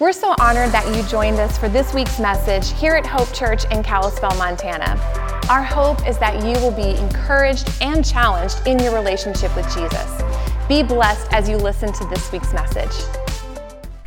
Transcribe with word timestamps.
We're 0.00 0.12
so 0.12 0.34
honored 0.40 0.70
that 0.70 0.96
you 0.96 1.02
joined 1.10 1.38
us 1.40 1.58
for 1.58 1.68
this 1.68 1.92
week's 1.92 2.18
message 2.18 2.72
here 2.80 2.94
at 2.94 3.04
Hope 3.04 3.30
Church 3.34 3.66
in 3.70 3.82
Kalispell, 3.82 4.34
Montana. 4.38 4.98
Our 5.50 5.62
hope 5.62 6.08
is 6.08 6.16
that 6.16 6.36
you 6.36 6.52
will 6.64 6.70
be 6.70 6.98
encouraged 6.98 7.70
and 7.82 8.02
challenged 8.02 8.66
in 8.66 8.78
your 8.78 8.94
relationship 8.94 9.54
with 9.54 9.66
Jesus. 9.74 10.22
Be 10.68 10.82
blessed 10.82 11.30
as 11.32 11.50
you 11.50 11.58
listen 11.58 11.92
to 11.92 12.06
this 12.06 12.32
week's 12.32 12.50
message. 12.54 12.90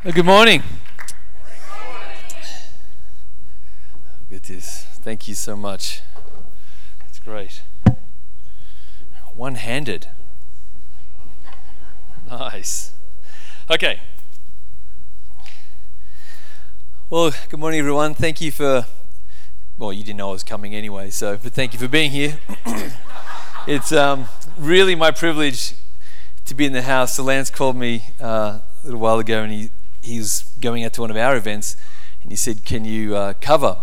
Good 0.02 0.24
morning. 0.24 0.64
Look 4.28 4.32
at 4.32 4.42
this. 4.42 4.86
Thank 4.94 5.28
you 5.28 5.36
so 5.36 5.54
much. 5.54 6.00
That's 6.98 7.20
great. 7.20 7.62
One 9.32 9.54
handed. 9.54 10.08
Nice. 12.28 12.94
Okay. 13.70 14.00
Well, 17.14 17.32
good 17.48 17.60
morning, 17.60 17.78
everyone. 17.78 18.14
Thank 18.14 18.40
you 18.40 18.50
for. 18.50 18.86
Well, 19.78 19.92
you 19.92 20.02
didn't 20.02 20.18
know 20.18 20.30
I 20.30 20.32
was 20.32 20.42
coming 20.42 20.74
anyway, 20.74 21.10
so 21.10 21.38
but 21.40 21.52
thank 21.52 21.72
you 21.72 21.78
for 21.78 21.86
being 21.86 22.10
here. 22.10 22.40
it's 23.68 23.92
um, 23.92 24.26
really 24.58 24.96
my 24.96 25.12
privilege 25.12 25.74
to 26.44 26.56
be 26.56 26.64
in 26.64 26.72
the 26.72 26.82
house. 26.82 27.14
So 27.14 27.22
Lance 27.22 27.50
called 27.50 27.76
me 27.76 28.06
uh, 28.20 28.24
a 28.26 28.62
little 28.82 28.98
while 28.98 29.20
ago, 29.20 29.44
and 29.44 29.52
he 29.52 29.70
he's 30.02 30.42
going 30.60 30.82
out 30.82 30.92
to 30.94 31.02
one 31.02 31.10
of 31.12 31.16
our 31.16 31.36
events, 31.36 31.76
and 32.20 32.32
he 32.32 32.36
said, 32.36 32.64
"Can 32.64 32.84
you 32.84 33.14
uh, 33.14 33.34
cover 33.40 33.76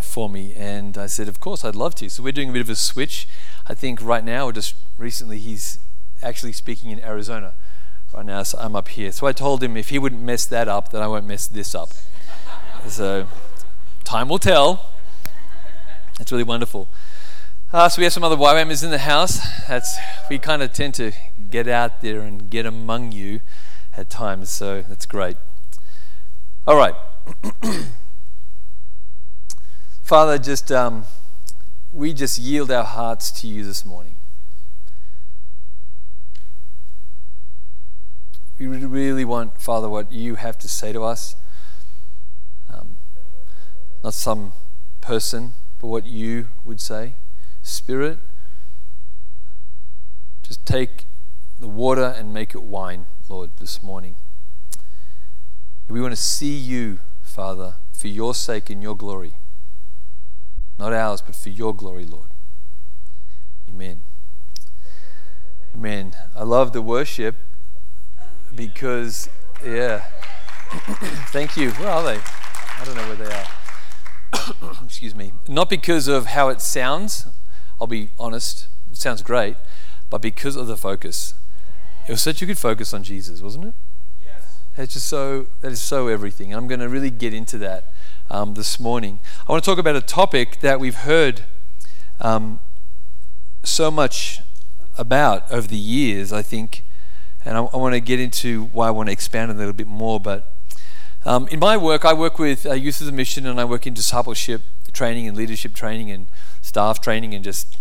for 0.00 0.30
me?" 0.30 0.54
And 0.56 0.96
I 0.96 1.08
said, 1.08 1.28
"Of 1.28 1.40
course, 1.40 1.66
I'd 1.66 1.76
love 1.76 1.94
to." 1.96 2.08
So 2.08 2.22
we're 2.22 2.32
doing 2.32 2.48
a 2.48 2.52
bit 2.54 2.62
of 2.62 2.70
a 2.70 2.74
switch. 2.74 3.28
I 3.66 3.74
think 3.74 4.00
right 4.00 4.24
now, 4.24 4.46
or 4.46 4.52
just 4.54 4.74
recently, 4.96 5.38
he's 5.40 5.78
actually 6.22 6.52
speaking 6.52 6.88
in 6.88 7.04
Arizona 7.04 7.52
right 8.14 8.24
now. 8.24 8.44
So 8.44 8.56
I'm 8.58 8.74
up 8.74 8.88
here. 8.88 9.12
So 9.12 9.26
I 9.26 9.32
told 9.32 9.62
him 9.62 9.76
if 9.76 9.90
he 9.90 9.98
wouldn't 9.98 10.22
mess 10.22 10.46
that 10.46 10.68
up, 10.68 10.90
then 10.90 11.02
I 11.02 11.06
won't 11.06 11.26
mess 11.26 11.46
this 11.46 11.74
up. 11.74 11.90
So 12.86 13.26
time 14.04 14.28
will 14.28 14.38
tell. 14.38 14.90
It's 16.20 16.32
really 16.32 16.44
wonderful. 16.44 16.88
Uh, 17.72 17.88
so 17.88 18.00
we 18.00 18.04
have 18.04 18.12
some 18.12 18.24
other 18.24 18.36
YWAMers 18.36 18.82
in 18.82 18.90
the 18.90 18.98
house. 18.98 19.40
That's 19.68 19.96
we 20.30 20.38
kind 20.38 20.62
of 20.62 20.72
tend 20.72 20.94
to 20.94 21.12
get 21.50 21.68
out 21.68 22.00
there 22.00 22.20
and 22.20 22.48
get 22.48 22.64
among 22.64 23.12
you 23.12 23.40
at 23.96 24.08
times. 24.08 24.50
So 24.50 24.82
that's 24.82 25.06
great. 25.06 25.36
All 26.66 26.76
right. 26.76 26.94
Father, 30.02 30.38
just 30.38 30.72
um, 30.72 31.04
we 31.92 32.14
just 32.14 32.38
yield 32.38 32.70
our 32.70 32.84
hearts 32.84 33.30
to 33.40 33.46
you 33.46 33.64
this 33.64 33.84
morning. 33.84 34.14
We 38.58 38.66
really 38.66 39.24
want, 39.24 39.60
Father, 39.60 39.88
what 39.88 40.10
you 40.10 40.34
have 40.34 40.58
to 40.58 40.68
say 40.68 40.92
to 40.92 41.04
us. 41.04 41.36
Not 44.02 44.14
some 44.14 44.52
person, 45.00 45.54
but 45.80 45.88
what 45.88 46.06
you 46.06 46.48
would 46.64 46.80
say. 46.80 47.14
Spirit, 47.62 48.18
just 50.42 50.64
take 50.64 51.04
the 51.60 51.68
water 51.68 52.14
and 52.16 52.32
make 52.32 52.54
it 52.54 52.62
wine, 52.62 53.06
Lord, 53.28 53.50
this 53.58 53.82
morning. 53.82 54.16
We 55.88 56.00
want 56.00 56.12
to 56.12 56.20
see 56.20 56.56
you, 56.56 57.00
Father, 57.22 57.74
for 57.92 58.08
your 58.08 58.34
sake 58.34 58.70
and 58.70 58.82
your 58.82 58.96
glory. 58.96 59.34
Not 60.78 60.92
ours, 60.92 61.20
but 61.20 61.34
for 61.34 61.48
your 61.48 61.74
glory, 61.74 62.04
Lord. 62.04 62.30
Amen. 63.68 64.02
Amen. 65.74 66.14
I 66.36 66.44
love 66.44 66.72
the 66.72 66.82
worship 66.82 67.34
because, 68.54 69.28
yeah. 69.64 70.04
Thank 71.30 71.56
you. 71.56 71.70
Where 71.72 71.90
are 71.90 72.02
they? 72.02 72.20
I 72.20 72.84
don't 72.84 72.94
know 72.94 73.06
where 73.08 73.16
they 73.16 73.32
are. 73.32 73.46
Excuse 74.84 75.14
me. 75.14 75.32
Not 75.46 75.70
because 75.70 76.08
of 76.08 76.26
how 76.26 76.48
it 76.48 76.60
sounds, 76.60 77.26
I'll 77.80 77.86
be 77.86 78.10
honest, 78.18 78.68
it 78.90 78.96
sounds 78.96 79.22
great, 79.22 79.56
but 80.10 80.22
because 80.22 80.56
of 80.56 80.66
the 80.66 80.76
focus. 80.76 81.34
It 82.06 82.12
was 82.12 82.22
such 82.22 82.40
a 82.40 82.46
good 82.46 82.58
focus 82.58 82.94
on 82.94 83.02
Jesus, 83.02 83.42
wasn't 83.42 83.66
it? 83.66 83.74
Yes. 84.24 84.58
It's 84.76 84.94
just 84.94 85.06
so, 85.06 85.46
that 85.60 85.72
is 85.72 85.80
so 85.80 86.08
everything. 86.08 86.54
I'm 86.54 86.66
going 86.66 86.80
to 86.80 86.88
really 86.88 87.10
get 87.10 87.34
into 87.34 87.58
that 87.58 87.92
um, 88.30 88.54
this 88.54 88.80
morning. 88.80 89.20
I 89.46 89.52
want 89.52 89.62
to 89.62 89.70
talk 89.70 89.78
about 89.78 89.96
a 89.96 90.00
topic 90.00 90.60
that 90.60 90.80
we've 90.80 90.94
heard 90.94 91.44
um, 92.20 92.60
so 93.62 93.90
much 93.90 94.40
about 94.96 95.50
over 95.52 95.68
the 95.68 95.76
years, 95.76 96.32
I 96.32 96.42
think, 96.42 96.84
and 97.44 97.56
I, 97.56 97.60
I, 97.60 97.76
want 97.76 97.94
to 97.94 98.00
get 98.00 98.18
into 98.18 98.64
why 98.72 98.88
I 98.88 98.90
want 98.90 99.08
to 99.08 99.12
expand 99.12 99.50
a 99.50 99.54
little 99.54 99.72
bit 99.72 99.86
more. 99.86 100.18
But 100.18 100.52
um, 101.28 101.46
in 101.48 101.58
my 101.58 101.76
work, 101.76 102.06
I 102.06 102.14
work 102.14 102.38
with 102.38 102.64
uh, 102.64 102.72
Youth 102.72 103.00
With 103.00 103.10
A 103.10 103.12
Mission, 103.12 103.44
and 103.44 103.60
I 103.60 103.64
work 103.66 103.86
in 103.86 103.92
discipleship 103.92 104.62
training 104.94 105.28
and 105.28 105.36
leadership 105.36 105.74
training 105.74 106.10
and 106.10 106.24
staff 106.62 107.02
training, 107.02 107.34
and 107.34 107.44
just 107.44 107.76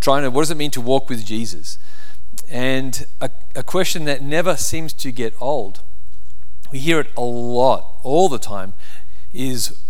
trying 0.00 0.24
to 0.24 0.32
what 0.32 0.42
does 0.42 0.50
it 0.50 0.56
mean 0.56 0.72
to 0.72 0.80
walk 0.80 1.08
with 1.08 1.24
Jesus? 1.24 1.78
And 2.50 3.06
a, 3.20 3.30
a 3.54 3.62
question 3.62 4.04
that 4.06 4.20
never 4.20 4.56
seems 4.56 4.92
to 4.94 5.12
get 5.12 5.32
old. 5.40 5.82
We 6.72 6.80
hear 6.80 6.98
it 6.98 7.12
a 7.16 7.20
lot, 7.20 8.00
all 8.02 8.28
the 8.28 8.40
time, 8.40 8.74
is 9.32 9.80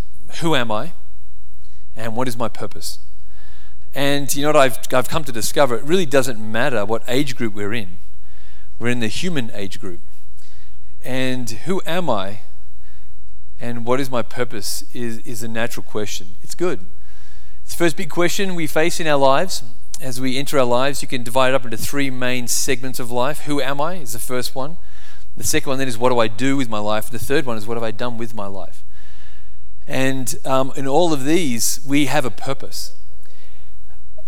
who 0.43 0.55
am 0.55 0.71
I 0.71 0.93
and 1.97 2.15
what 2.15 2.29
is 2.29 2.37
my 2.37 2.51
purpose? 2.51 2.99
And 3.95 4.35
you 4.37 4.43
know 4.43 4.49
what 4.49 4.57
I've, 4.57 4.79
I've 4.93 5.09
come 5.09 5.25
to 5.25 5.33
discover? 5.33 5.77
It 5.77 5.85
really 5.85 6.05
doesn't 6.05 6.39
matter 6.39 6.85
what 6.85 7.05
age 7.09 7.37
group 7.37 7.55
we're 7.55 7.73
in. 7.73 7.97
We're 8.79 8.91
in 8.91 9.01
the 9.01 9.09
human 9.09 9.51
age 9.55 9.81
group. 9.81 10.01
And 11.05 11.51
who 11.51 11.83
am 11.85 12.09
I 12.09 12.41
and 13.61 13.85
what 13.85 14.01
is 14.01 14.11
my 14.11 14.23
purpose 14.23 14.85
is, 14.95 15.19
is 15.19 15.43
a 15.43 15.49
natural 15.49 15.85
question. 15.85 16.35
It's 16.43 16.55
good. 16.55 16.87
It's 17.63 17.73
the 17.73 17.79
first 17.79 17.97
big 17.97 18.11
question 18.11 18.55
we 18.55 18.67
face 18.67 19.01
in 19.01 19.07
our 19.07 19.19
lives. 19.19 19.63
As 20.01 20.21
we 20.21 20.39
enter 20.39 20.59
our 20.59 20.65
lives, 20.65 21.03
you 21.03 21.09
can 21.09 21.23
divide 21.23 21.51
it 21.51 21.55
up 21.55 21.65
into 21.65 21.77
three 21.77 22.11
main 22.11 22.49
segments 22.49 22.99
of 22.99 23.11
life. 23.11 23.43
Who 23.43 23.61
am 23.61 23.81
I 23.81 23.95
is 23.97 24.13
the 24.13 24.19
first 24.19 24.55
one. 24.55 24.77
The 25.37 25.45
second 25.45 25.69
one 25.71 25.79
then 25.79 25.89
is 25.89 25.99
what 25.99 26.11
do 26.11 26.19
I 26.19 26.29
do 26.29 26.57
with 26.57 26.69
my 26.69 26.79
life? 26.79 27.11
The 27.11 27.19
third 27.19 27.47
one 27.47 27.57
is 27.57 27.67
what 27.67 27.77
have 27.77 27.85
I 27.85 27.91
done 27.91 28.19
with 28.19 28.35
my 28.35 28.47
life? 28.47 28.83
And 29.87 30.35
um, 30.45 30.73
in 30.77 30.87
all 30.87 31.13
of 31.13 31.25
these, 31.25 31.81
we 31.87 32.07
have 32.07 32.25
a 32.25 32.31
purpose. 32.31 32.95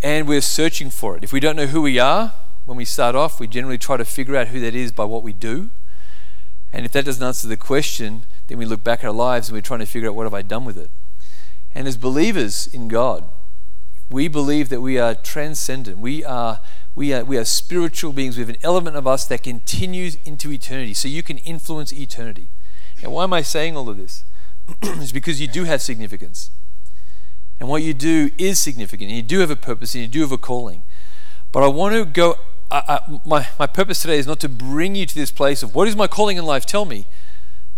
And 0.01 0.27
we're 0.27 0.41
searching 0.41 0.89
for 0.89 1.17
it. 1.17 1.23
If 1.23 1.33
we 1.33 1.39
don't 1.39 1.55
know 1.55 1.65
who 1.65 1.81
we 1.81 1.97
are 1.97 2.33
when 2.65 2.77
we 2.77 2.85
start 2.85 3.15
off, 3.15 3.39
we 3.39 3.47
generally 3.47 3.77
try 3.77 3.97
to 3.97 4.05
figure 4.05 4.35
out 4.35 4.49
who 4.49 4.59
that 4.59 4.75
is 4.75 4.91
by 4.91 5.05
what 5.05 5.23
we 5.23 5.33
do. 5.33 5.69
And 6.73 6.85
if 6.85 6.91
that 6.91 7.05
doesn't 7.05 7.25
answer 7.25 7.47
the 7.47 7.57
question, 7.57 8.25
then 8.47 8.57
we 8.57 8.65
look 8.65 8.83
back 8.83 8.99
at 8.99 9.07
our 9.07 9.13
lives 9.13 9.49
and 9.49 9.55
we're 9.55 9.61
trying 9.61 9.79
to 9.79 9.85
figure 9.85 10.09
out 10.09 10.15
what 10.15 10.23
have 10.25 10.33
I 10.33 10.41
done 10.41 10.65
with 10.65 10.77
it. 10.77 10.89
And 11.73 11.87
as 11.87 11.97
believers 11.97 12.67
in 12.67 12.87
God, 12.87 13.29
we 14.09 14.27
believe 14.27 14.69
that 14.69 14.81
we 14.81 14.97
are 14.97 15.15
transcendent. 15.15 15.97
We 15.99 16.23
are, 16.23 16.61
we 16.95 17.13
are, 17.13 17.23
we 17.23 17.37
are 17.37 17.45
spiritual 17.45 18.13
beings. 18.13 18.37
We 18.37 18.41
have 18.41 18.49
an 18.49 18.57
element 18.63 18.95
of 18.95 19.05
us 19.05 19.25
that 19.25 19.43
continues 19.43 20.17
into 20.25 20.51
eternity. 20.51 20.93
So 20.93 21.07
you 21.07 21.23
can 21.23 21.37
influence 21.39 21.91
eternity. 21.91 22.47
And 23.03 23.11
why 23.11 23.23
am 23.23 23.33
I 23.33 23.41
saying 23.41 23.75
all 23.75 23.89
of 23.89 23.97
this? 23.97 24.23
is 24.83 25.11
because 25.11 25.41
you 25.41 25.47
do 25.47 25.65
have 25.65 25.81
significance. 25.81 26.51
And 27.59 27.69
what 27.69 27.83
you 27.83 27.93
do 27.93 28.31
is 28.37 28.59
significant. 28.59 29.09
And 29.09 29.17
you 29.17 29.23
do 29.23 29.39
have 29.39 29.51
a 29.51 29.55
purpose 29.55 29.93
and 29.93 30.01
you 30.01 30.07
do 30.07 30.21
have 30.21 30.31
a 30.31 30.37
calling. 30.37 30.83
But 31.51 31.63
I 31.63 31.67
want 31.67 31.95
to 31.95 32.05
go, 32.05 32.35
I, 32.69 32.83
I, 32.87 33.19
my, 33.25 33.47
my 33.57 33.67
purpose 33.67 34.01
today 34.01 34.17
is 34.17 34.27
not 34.27 34.39
to 34.41 34.49
bring 34.49 34.95
you 34.95 35.05
to 35.05 35.15
this 35.15 35.31
place 35.31 35.63
of 35.63 35.73
what 35.73 35.87
is 35.87 35.95
my 35.95 36.07
calling 36.07 36.37
in 36.37 36.45
life, 36.45 36.65
tell 36.65 36.85
me, 36.85 37.05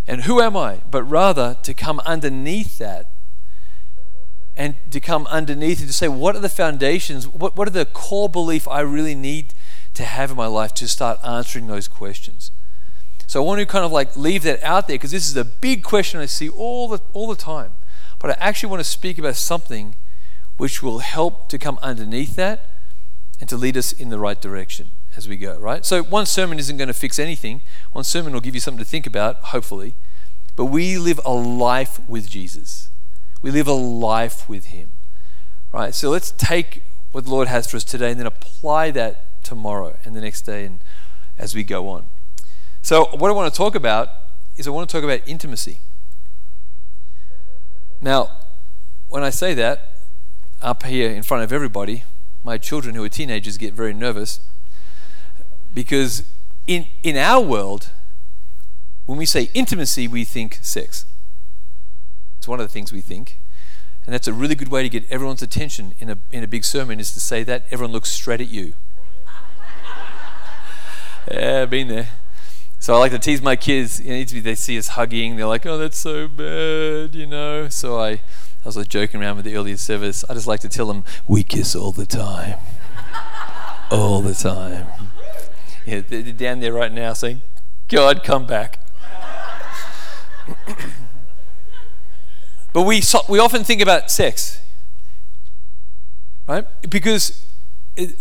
and 0.06 0.22
who 0.22 0.40
am 0.40 0.56
I, 0.56 0.80
but 0.90 1.02
rather 1.04 1.56
to 1.62 1.74
come 1.74 2.00
underneath 2.00 2.78
that 2.78 3.10
and 4.56 4.74
to 4.90 5.00
come 5.00 5.26
underneath 5.28 5.78
and 5.78 5.88
to 5.88 5.94
say, 5.94 6.08
what 6.08 6.34
are 6.34 6.40
the 6.40 6.48
foundations, 6.48 7.28
what, 7.28 7.56
what 7.56 7.68
are 7.68 7.72
the 7.72 7.86
core 7.86 8.28
belief 8.28 8.66
I 8.66 8.80
really 8.80 9.14
need 9.14 9.54
to 9.94 10.04
have 10.04 10.30
in 10.32 10.36
my 10.36 10.46
life 10.46 10.74
to 10.74 10.88
start 10.88 11.18
answering 11.24 11.68
those 11.68 11.86
questions? 11.86 12.50
So 13.26 13.40
I 13.40 13.46
want 13.46 13.60
to 13.60 13.66
kind 13.66 13.84
of 13.84 13.92
like 13.92 14.16
leave 14.16 14.42
that 14.42 14.60
out 14.64 14.88
there 14.88 14.96
because 14.96 15.12
this 15.12 15.28
is 15.28 15.36
a 15.36 15.44
big 15.44 15.84
question 15.84 16.18
I 16.18 16.26
see 16.26 16.48
all 16.48 16.88
the 16.88 17.00
all 17.12 17.28
the 17.28 17.36
time. 17.36 17.74
But 18.18 18.32
I 18.32 18.36
actually 18.40 18.70
want 18.70 18.80
to 18.80 18.90
speak 18.90 19.18
about 19.18 19.36
something 19.36 19.94
which 20.56 20.82
will 20.82 20.98
help 20.98 21.48
to 21.50 21.56
come 21.56 21.78
underneath 21.80 22.34
that 22.34 22.69
and 23.40 23.48
to 23.48 23.56
lead 23.56 23.76
us 23.76 23.92
in 23.92 24.10
the 24.10 24.18
right 24.18 24.40
direction 24.40 24.90
as 25.16 25.28
we 25.28 25.36
go, 25.36 25.58
right? 25.58 25.84
So 25.84 26.02
one 26.02 26.26
sermon 26.26 26.58
isn't 26.58 26.76
going 26.76 26.88
to 26.88 26.94
fix 26.94 27.18
anything. 27.18 27.62
One 27.92 28.04
sermon 28.04 28.32
will 28.32 28.40
give 28.40 28.54
you 28.54 28.60
something 28.60 28.82
to 28.82 28.88
think 28.88 29.06
about, 29.06 29.36
hopefully. 29.36 29.94
But 30.56 30.66
we 30.66 30.98
live 30.98 31.20
a 31.24 31.32
life 31.32 32.06
with 32.08 32.28
Jesus. 32.28 32.90
We 33.42 33.50
live 33.50 33.66
a 33.66 33.72
life 33.72 34.48
with 34.48 34.66
him. 34.66 34.90
Right? 35.72 35.94
So 35.94 36.10
let's 36.10 36.32
take 36.32 36.82
what 37.12 37.24
the 37.24 37.30
Lord 37.30 37.48
has 37.48 37.70
for 37.70 37.76
us 37.76 37.84
today 37.84 38.10
and 38.10 38.20
then 38.20 38.26
apply 38.26 38.90
that 38.92 39.42
tomorrow 39.42 39.98
and 40.04 40.14
the 40.14 40.20
next 40.20 40.42
day 40.42 40.64
and 40.64 40.80
as 41.38 41.54
we 41.54 41.64
go 41.64 41.88
on. 41.88 42.06
So, 42.82 43.06
what 43.16 43.30
I 43.30 43.32
want 43.32 43.52
to 43.52 43.56
talk 43.56 43.74
about 43.74 44.08
is 44.56 44.66
I 44.66 44.70
want 44.70 44.88
to 44.88 44.92
talk 44.92 45.04
about 45.04 45.20
intimacy. 45.26 45.80
Now, 48.00 48.30
when 49.08 49.22
I 49.22 49.30
say 49.30 49.54
that, 49.54 49.88
up 50.62 50.82
here 50.84 51.10
in 51.10 51.22
front 51.22 51.42
of 51.42 51.52
everybody, 51.52 52.04
my 52.44 52.58
children 52.58 52.94
who 52.94 53.04
are 53.04 53.08
teenagers 53.08 53.58
get 53.58 53.74
very 53.74 53.92
nervous 53.92 54.40
because 55.74 56.24
in, 56.66 56.86
in 57.02 57.16
our 57.16 57.40
world, 57.40 57.90
when 59.06 59.18
we 59.18 59.26
say 59.26 59.50
intimacy, 59.54 60.08
we 60.08 60.24
think 60.24 60.58
sex. 60.62 61.04
It's 62.38 62.48
one 62.48 62.60
of 62.60 62.66
the 62.66 62.72
things 62.72 62.92
we 62.92 63.00
think. 63.00 63.38
And 64.06 64.14
that's 64.14 64.26
a 64.26 64.32
really 64.32 64.54
good 64.54 64.68
way 64.68 64.82
to 64.82 64.88
get 64.88 65.04
everyone's 65.10 65.42
attention 65.42 65.94
in 65.98 66.10
a, 66.10 66.18
in 66.32 66.42
a 66.42 66.48
big 66.48 66.64
sermon 66.64 66.98
is 66.98 67.12
to 67.14 67.20
say 67.20 67.42
that. 67.44 67.64
Everyone 67.70 67.92
looks 67.92 68.10
straight 68.10 68.40
at 68.40 68.48
you. 68.48 68.72
yeah, 71.30 71.62
I've 71.62 71.70
been 71.70 71.88
there. 71.88 72.08
So 72.78 72.94
I 72.94 72.98
like 72.98 73.12
to 73.12 73.18
tease 73.18 73.42
my 73.42 73.56
kids. 73.56 74.00
You 74.00 74.24
know, 74.24 74.24
they 74.24 74.54
see 74.54 74.78
us 74.78 74.88
hugging. 74.88 75.36
They're 75.36 75.46
like, 75.46 75.66
oh, 75.66 75.76
that's 75.76 75.98
so 75.98 76.28
bad, 76.28 77.14
you 77.14 77.26
know. 77.26 77.68
So 77.68 78.00
I, 78.00 78.20
I 78.62 78.68
was 78.68 78.76
like 78.76 78.88
joking 78.88 79.20
around 79.22 79.36
with 79.36 79.46
the 79.46 79.56
earlier 79.56 79.76
service. 79.76 80.24
I 80.28 80.34
just 80.34 80.46
like 80.46 80.60
to 80.60 80.68
tell 80.68 80.86
them, 80.86 81.04
we 81.26 81.42
kiss 81.42 81.74
all 81.74 81.92
the 81.92 82.04
time. 82.04 82.58
all 83.90 84.20
the 84.20 84.34
time. 84.34 84.86
Yeah, 85.86 86.02
they're 86.06 86.22
down 86.22 86.60
there 86.60 86.72
right 86.72 86.92
now 86.92 87.14
saying, 87.14 87.40
God, 87.88 88.22
come 88.22 88.46
back. 88.46 88.78
but 92.72 92.82
we, 92.82 93.02
we 93.28 93.38
often 93.38 93.64
think 93.64 93.80
about 93.80 94.10
sex, 94.10 94.60
right? 96.46 96.66
Because 96.88 97.46
it, 97.96 98.20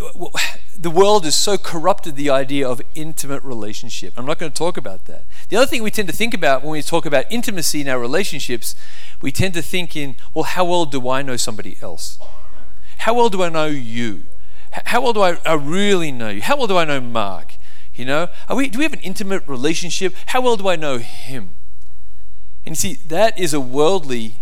the 0.79 0.89
world 0.89 1.25
has 1.25 1.35
so 1.35 1.57
corrupted 1.57 2.15
the 2.15 2.29
idea 2.29 2.67
of 2.67 2.81
intimate 2.95 3.43
relationship. 3.43 4.13
I'm 4.15 4.25
not 4.25 4.39
going 4.39 4.49
to 4.49 4.57
talk 4.57 4.77
about 4.77 5.07
that. 5.07 5.25
The 5.49 5.57
other 5.57 5.65
thing 5.65 5.83
we 5.83 5.91
tend 5.91 6.07
to 6.07 6.15
think 6.15 6.33
about 6.33 6.63
when 6.63 6.71
we 6.71 6.81
talk 6.81 7.05
about 7.05 7.25
intimacy 7.29 7.81
in 7.81 7.89
our 7.89 7.99
relationships, 7.99 8.77
we 9.21 9.33
tend 9.33 9.53
to 9.55 9.61
think 9.61 9.97
in, 9.97 10.15
well, 10.33 10.45
how 10.45 10.63
well 10.63 10.85
do 10.85 11.09
I 11.09 11.21
know 11.21 11.35
somebody 11.35 11.77
else? 11.81 12.17
How 12.99 13.13
well 13.13 13.27
do 13.27 13.43
I 13.43 13.49
know 13.49 13.65
you? 13.65 14.23
How 14.71 15.01
well 15.01 15.11
do 15.11 15.21
I, 15.21 15.37
I 15.45 15.55
really 15.55 16.13
know 16.13 16.29
you? 16.29 16.41
How 16.41 16.55
well 16.55 16.67
do 16.67 16.77
I 16.77 16.85
know 16.85 17.01
Mark? 17.01 17.55
You 17.93 18.05
know, 18.05 18.29
we, 18.55 18.69
do 18.69 18.77
we 18.77 18.85
have 18.85 18.93
an 18.93 19.01
intimate 19.01 19.45
relationship? 19.47 20.15
How 20.27 20.39
well 20.39 20.55
do 20.55 20.69
I 20.69 20.77
know 20.77 20.99
him? 20.99 21.49
And 22.65 22.71
you 22.71 22.75
see, 22.75 22.93
that 23.07 23.37
is 23.37 23.53
a 23.53 23.59
worldly 23.59 24.35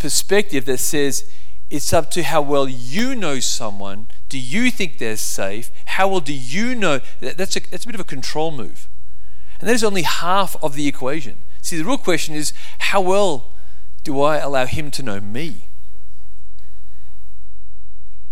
perspective 0.00 0.64
that 0.64 0.78
says 0.78 1.30
it's 1.70 1.92
up 1.92 2.10
to 2.12 2.24
how 2.24 2.42
well 2.42 2.68
you 2.68 3.14
know 3.14 3.38
someone. 3.38 4.08
Do 4.28 4.38
you 4.38 4.70
think 4.70 4.98
they're 4.98 5.16
safe? 5.16 5.70
How 5.86 6.08
well 6.08 6.20
do 6.20 6.34
you 6.34 6.74
know? 6.74 7.00
That's 7.20 7.56
a, 7.56 7.60
that's 7.70 7.84
a 7.84 7.86
bit 7.86 7.94
of 7.94 8.00
a 8.00 8.04
control 8.04 8.50
move. 8.50 8.88
And 9.60 9.68
that 9.68 9.74
is 9.74 9.84
only 9.84 10.02
half 10.02 10.56
of 10.62 10.74
the 10.74 10.86
equation. 10.88 11.36
See, 11.62 11.76
the 11.76 11.84
real 11.84 11.98
question 11.98 12.34
is 12.34 12.52
how 12.78 13.00
well 13.00 13.52
do 14.04 14.20
I 14.20 14.38
allow 14.38 14.66
him 14.66 14.90
to 14.92 15.02
know 15.02 15.20
me? 15.20 15.68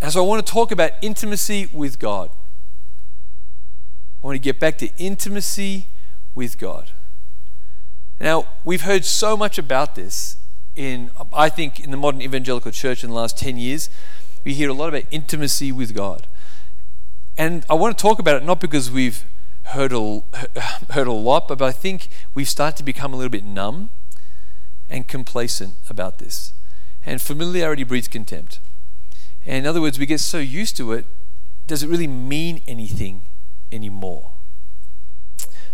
And 0.01 0.13
so 0.13 0.23
I 0.23 0.27
want 0.27 0.45
to 0.45 0.53
talk 0.53 0.71
about 0.71 0.93
intimacy 1.01 1.69
with 1.73 1.99
God. 1.99 2.31
I 4.23 4.27
want 4.27 4.37
to 4.37 4.41
get 4.41 4.61
back 4.61 4.79
to 4.79 4.91
intimacy 4.99 5.87
with 6.35 6.59
God. 6.59 6.91
Now, 8.21 8.47
we've 8.65 8.83
heard 8.83 9.05
so 9.05 9.37
much 9.37 9.59
about 9.59 9.95
this 9.95 10.37
in, 10.77 11.11
I 11.33 11.49
think, 11.49 11.81
in 11.81 11.91
the 11.91 11.97
modern 11.97 12.23
evangelical 12.23 12.71
church 12.71 13.03
in 13.03 13.11
the 13.11 13.17
last 13.17 13.39
10 13.39 13.57
years. 13.57 13.89
We 14.45 14.55
hear 14.55 14.69
a 14.69 14.75
lot 14.75 14.89
about 14.91 15.05
intimacy 15.11 15.73
with 15.73 15.95
God. 15.95 16.27
And 17.37 17.65
I 17.69 17.75
want 17.75 17.97
to 17.97 18.03
talk 18.03 18.19
about 18.19 18.37
it 18.37 18.45
not 18.45 18.61
because 18.61 18.91
we've 18.91 19.25
heard 19.69 19.93
a, 19.93 20.23
heard 20.91 21.07
a 21.07 21.13
lot, 21.13 21.49
but 21.49 21.61
I 21.63 21.73
think 21.73 22.09
we've 22.35 22.49
started 22.49 22.77
to 22.77 22.83
become 22.83 23.13
a 23.13 23.17
little 23.17 23.31
bit 23.31 23.45
numb 23.45 23.91
and 24.89 25.09
complacent 25.09 25.75
about 25.89 26.19
this. 26.19 26.53
And 27.07 27.21
familiarity 27.21 27.85
breeds 27.85 28.07
contempt. 28.07 28.61
And 29.47 29.59
in 29.59 29.67
other 29.67 29.81
words, 29.81 29.99
we 29.99 30.07
get 30.07 30.21
so 30.21 30.39
used 30.39 30.77
to 30.77 30.93
it, 30.93 31.07
does 31.67 31.83
it 31.83 31.89
really 31.89 32.07
mean 32.07 32.63
anything 32.69 33.23
anymore? 33.73 34.31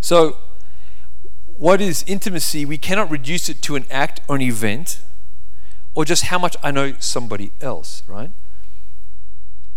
So, 0.00 0.38
what 1.58 1.80
is 1.80 2.04
intimacy? 2.06 2.64
We 2.64 2.78
cannot 2.78 3.10
reduce 3.10 3.48
it 3.48 3.60
to 3.62 3.76
an 3.76 3.84
act 3.90 4.20
or 4.28 4.36
an 4.36 4.42
event 4.42 5.00
or 5.94 6.04
just 6.04 6.24
how 6.24 6.38
much 6.38 6.56
I 6.62 6.70
know 6.70 6.94
somebody 6.98 7.52
else, 7.60 8.02
right? 8.06 8.30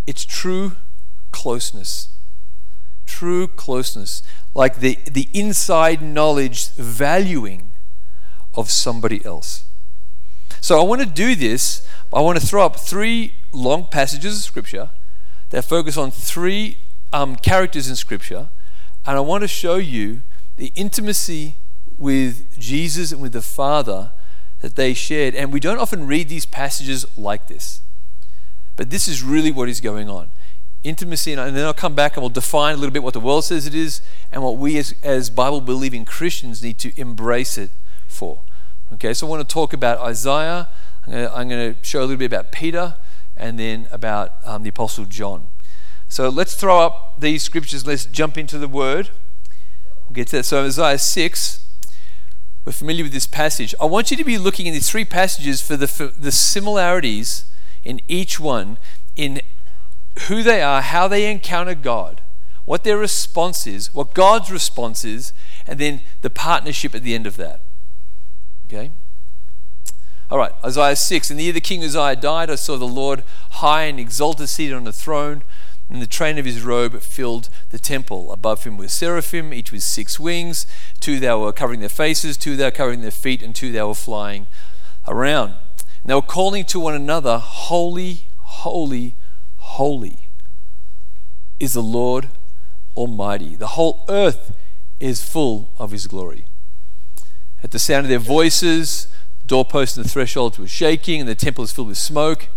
It's 0.06 0.26
true 0.26 0.74
closeness. 1.32 2.10
True 3.06 3.48
closeness. 3.48 4.24
Like 4.54 4.78
the, 4.78 4.98
the 5.10 5.30
inside 5.34 6.02
knowledge 6.02 6.70
valuing 6.76 7.72
of 8.54 8.70
somebody 8.70 9.24
else. 9.26 9.66
So 10.62 10.80
I 10.80 10.84
want 10.84 11.02
to 11.02 11.08
do 11.08 11.36
this. 11.36 11.86
I 12.14 12.22
want 12.22 12.40
to 12.40 12.46
throw 12.46 12.66
up 12.66 12.78
three 12.78 13.34
long 13.52 13.88
passages 13.88 14.38
of 14.38 14.44
Scripture 14.44 14.90
that 15.50 15.64
focus 15.64 15.98
on 15.98 16.12
three 16.12 16.78
um, 17.12 17.36
characters 17.36 17.90
in 17.90 17.96
Scripture. 17.96 18.50
And 19.06 19.18
I 19.18 19.20
want 19.20 19.42
to 19.42 19.48
show 19.48 19.76
you 19.76 20.22
the 20.58 20.72
intimacy 20.76 21.56
with 21.98 22.58
Jesus 22.58 23.12
and 23.12 23.22
with 23.22 23.34
the 23.34 23.42
Father 23.42 24.12
that 24.62 24.76
they 24.76 24.94
shared. 24.94 25.36
And 25.36 25.52
we 25.52 25.60
don't 25.60 25.80
often 25.80 26.08
read 26.08 26.30
these 26.30 26.46
passages 26.46 27.06
like 27.18 27.48
this. 27.48 27.82
But 28.76 28.90
this 28.90 29.08
is 29.08 29.24
really 29.24 29.52
what 29.52 29.70
is 29.70 29.82
going 29.82 30.10
on. 30.10 30.30
Intimacy, 30.84 31.34
and 31.34 31.56
then 31.56 31.66
I'll 31.66 31.74
come 31.74 31.96
back 31.96 32.18
and 32.18 32.24
we'll 32.24 32.30
define 32.30 32.74
a 32.74 32.78
little 32.78 32.92
bit 32.92 33.04
what 33.04 33.14
the 33.14 33.20
world 33.20 33.46
says 33.46 33.66
it 33.66 33.76
is 33.76 34.02
and 34.32 34.44
what 34.44 34.58
we 34.58 34.78
as, 34.78 34.94
as 35.02 35.30
Bible 35.30 35.62
believing 35.62 36.04
Christians 36.04 36.62
need 36.62 36.78
to 36.80 37.00
embrace 37.00 37.58
it 37.58 37.72
for. 38.08 38.42
Okay, 38.94 39.14
so 39.14 39.26
I 39.26 39.30
want 39.30 39.48
to 39.48 39.54
talk 39.54 39.74
about 39.74 40.00
Isaiah. 40.00 40.68
I'm 41.08 41.50
going 41.50 41.74
to, 41.74 41.76
show 41.84 42.00
a 42.00 42.02
little 42.02 42.18
bit 42.18 42.26
about 42.26 42.52
Peter 42.52 42.96
and 43.38 43.58
then 43.58 43.88
about 43.92 44.34
um, 44.46 44.64
the 44.64 44.70
Apostle 44.70 45.06
John. 45.06 45.48
So 46.10 46.30
let's 46.30 46.54
throw 46.54 46.80
up 46.80 47.20
these 47.20 47.44
scriptures. 47.44 47.88
Let's 47.88 48.06
jump 48.06 48.38
into 48.38 48.58
the 48.58 48.68
Word. 48.68 49.10
We'll 50.08 50.16
get 50.16 50.28
to 50.28 50.38
that. 50.38 50.44
So 50.44 50.64
Isaiah 50.64 51.00
6, 51.00 51.66
we're 52.66 52.72
familiar 52.72 53.04
with 53.04 53.14
this 53.14 53.26
passage. 53.26 53.74
I 53.82 53.86
want 53.86 54.12
you 54.12 54.18
to 54.18 54.24
be 54.24 54.38
looking 54.38 54.66
in 54.66 54.74
these 54.74 54.90
three 54.90 55.06
passages 55.06 55.62
for 55.62 55.76
the, 55.76 55.88
for 55.88 56.08
the 56.08 56.32
similarities 56.32 57.46
in 57.84 58.00
each 58.08 58.40
one 58.40 58.78
in 59.16 59.42
who 60.28 60.44
they 60.44 60.62
are, 60.62 60.82
how 60.82 61.08
they 61.08 61.30
encounter 61.30 61.76
God, 61.76 62.22
what 62.66 62.84
their 62.84 62.98
response 62.98 63.68
is, 63.68 63.94
what 63.94 64.14
God's 64.14 64.52
response 64.52 65.04
is, 65.04 65.34
and 65.68 65.80
then 65.80 66.02
the 66.22 66.30
partnership 66.30 66.96
at 66.96 67.04
the 67.04 67.16
end 67.16 67.28
of 67.28 67.36
that. 67.38 67.62
Okay? 68.68 68.92
All 70.32 70.38
right, 70.38 70.54
Isaiah 70.64 70.96
6. 70.96 71.30
In 71.30 71.38
the 71.38 71.44
year 71.44 71.54
the 71.54 71.62
king 71.62 71.84
Uzziah 71.84 72.16
died, 72.16 72.50
I 72.50 72.56
saw 72.56 72.78
the 72.78 72.86
Lord 72.86 73.24
high 73.52 73.84
and 73.84 74.00
exalted, 74.00 74.50
seated 74.50 74.76
on 74.76 74.88
a 74.88 74.92
throne 74.92 75.44
and 75.90 76.02
the 76.02 76.08
train 76.08 76.38
of 76.38 76.46
his 76.46 76.62
robe 76.62 77.00
filled 77.02 77.50
the 77.70 77.80
temple. 77.80 78.32
Above 78.32 78.64
him 78.64 78.78
were 78.78 78.88
seraphim, 78.88 79.54
each 79.54 79.72
with 79.72 79.84
six 79.84 80.20
wings. 80.20 80.66
Two 81.00 81.20
they 81.20 81.32
were 81.34 81.54
covering 81.54 81.82
their 81.82 81.90
faces, 81.90 82.38
two 82.38 82.56
they 82.56 82.66
were 82.66 82.72
covering 82.72 83.02
their 83.02 83.12
feet, 83.12 83.44
and 83.44 83.54
two 83.54 83.72
they 83.72 83.82
were 83.82 83.94
flying 83.94 84.48
around. 85.08 85.56
Were 86.06 86.22
calling 86.22 86.66
to 86.66 86.80
one 86.80 86.94
another, 86.94 87.38
Holy, 87.38 88.28
holy, 88.40 89.16
holy 89.58 90.28
is 91.60 91.74
the 91.74 91.82
Lord 91.82 92.30
Almighty. 92.96 93.56
The 93.56 93.68
whole 93.68 94.06
earth 94.10 94.54
is 95.00 95.24
full 95.24 95.72
of 95.80 95.92
his 95.92 96.08
glory. 96.08 96.46
At 97.64 97.72
the 97.72 97.80
sound 97.80 98.06
of 98.06 98.10
their 98.10 98.20
voices, 98.20 99.08
doorposts 99.48 99.96
and 99.96 100.06
the 100.06 100.10
thresholds 100.10 100.60
were 100.60 100.68
shaking, 100.68 101.22
and 101.22 101.30
the 101.30 101.36
temple 101.36 101.64
is 101.64 101.72
filled 101.72 101.88
with 101.88 101.98
smoke. 101.98 102.50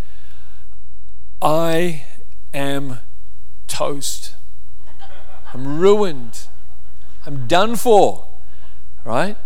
I 1.41 2.05
am 2.53 2.99
toast. 3.67 4.35
I'm 5.53 5.79
ruined. 5.79 6.47
I'm 7.25 7.47
done 7.47 7.75
for. 7.77 8.27
Right? 9.05 9.37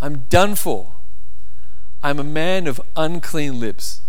I'm 0.00 0.24
done 0.28 0.56
for. 0.56 0.94
I'm 2.02 2.18
a 2.18 2.24
man 2.24 2.66
of 2.66 2.80
unclean 2.96 3.60
lips. 3.60 4.00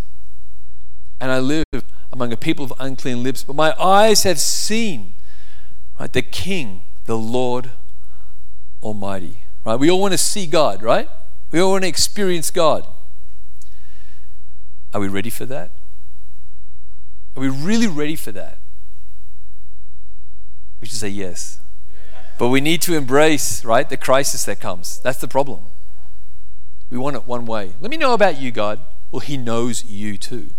And 1.19 1.31
I 1.31 1.39
live 1.39 1.65
among 2.11 2.33
a 2.33 2.37
people 2.37 2.65
of 2.65 2.73
unclean 2.79 3.23
lips, 3.23 3.43
but 3.43 3.55
my 3.55 3.73
eyes 3.79 4.23
have 4.23 4.39
seen 4.39 5.13
right, 5.99 6.11
the 6.11 6.21
King, 6.21 6.81
the 7.05 7.17
Lord 7.17 7.71
Almighty. 8.81 9.43
Right? 9.63 9.79
We 9.79 9.89
all 9.91 10.01
want 10.01 10.13
to 10.13 10.17
see 10.17 10.47
God, 10.47 10.81
right? 10.81 11.09
We 11.51 11.59
all 11.59 11.71
want 11.71 11.83
to 11.83 11.87
experience 11.87 12.49
God. 12.49 12.87
Are 14.93 14.99
we 14.99 15.07
ready 15.07 15.29
for 15.29 15.45
that? 15.45 15.71
Are 17.35 17.39
we 17.39 17.49
really 17.49 17.87
ready 17.87 18.15
for 18.15 18.31
that? 18.31 18.57
We 20.81 20.87
should 20.87 20.97
say 20.97 21.09
yes. 21.09 21.59
But 22.39 22.49
we 22.49 22.59
need 22.59 22.81
to 22.83 22.95
embrace, 22.95 23.63
right, 23.63 23.87
the 23.87 23.97
crisis 23.97 24.45
that 24.45 24.59
comes. 24.59 24.99
That's 24.99 25.19
the 25.19 25.27
problem. 25.27 25.61
We 26.91 26.97
want 26.97 27.15
it 27.15 27.25
one 27.25 27.45
way. 27.45 27.71
Let 27.79 27.89
me 27.89 27.97
know 27.97 28.13
about 28.13 28.39
you, 28.39 28.51
God. 28.51 28.79
Well, 29.11 29.21
He 29.21 29.37
knows 29.37 29.85
you 29.85 30.17
too. 30.17 30.51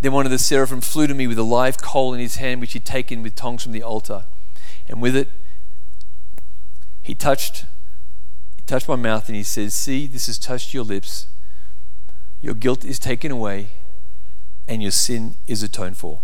Then 0.00 0.12
one 0.12 0.26
of 0.26 0.30
the 0.30 0.38
seraphim 0.38 0.82
flew 0.82 1.06
to 1.06 1.14
me 1.14 1.26
with 1.26 1.38
a 1.38 1.42
live 1.42 1.78
coal 1.78 2.14
in 2.14 2.20
his 2.20 2.36
hand, 2.36 2.60
which 2.60 2.74
he'd 2.74 2.84
taken 2.84 3.22
with 3.22 3.34
tongs 3.34 3.62
from 3.62 3.72
the 3.72 3.82
altar. 3.82 4.24
And 4.88 5.00
with 5.00 5.16
it, 5.16 5.30
he 7.02 7.14
touched, 7.14 7.64
he 8.56 8.62
touched 8.66 8.88
my 8.88 8.96
mouth 8.96 9.28
and 9.28 9.36
he 9.36 9.42
said, 9.42 9.72
See, 9.72 10.06
this 10.06 10.26
has 10.26 10.38
touched 10.38 10.74
your 10.74 10.84
lips. 10.84 11.28
Your 12.40 12.54
guilt 12.54 12.84
is 12.84 12.98
taken 12.98 13.32
away, 13.32 13.70
and 14.68 14.82
your 14.82 14.90
sin 14.90 15.34
is 15.46 15.62
atoned 15.62 15.96
for. 15.96 16.20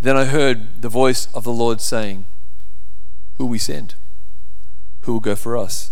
Then 0.00 0.16
I 0.16 0.24
heard 0.24 0.82
the 0.82 0.88
voice 0.88 1.28
of 1.34 1.44
the 1.44 1.52
Lord 1.52 1.80
saying, 1.80 2.24
Who 3.36 3.46
we 3.46 3.58
send? 3.58 3.94
Who 5.04 5.12
will 5.12 5.20
go 5.20 5.36
for 5.36 5.56
us? 5.56 5.90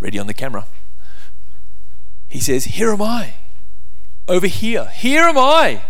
Ready 0.00 0.18
on 0.18 0.26
the 0.26 0.34
camera. 0.34 0.66
He 2.26 2.40
says, 2.40 2.64
Here 2.64 2.90
am 2.90 3.00
I. 3.00 3.34
Over 4.26 4.48
here. 4.48 4.86
Here 4.86 5.22
am 5.22 5.38
I. 5.38 5.82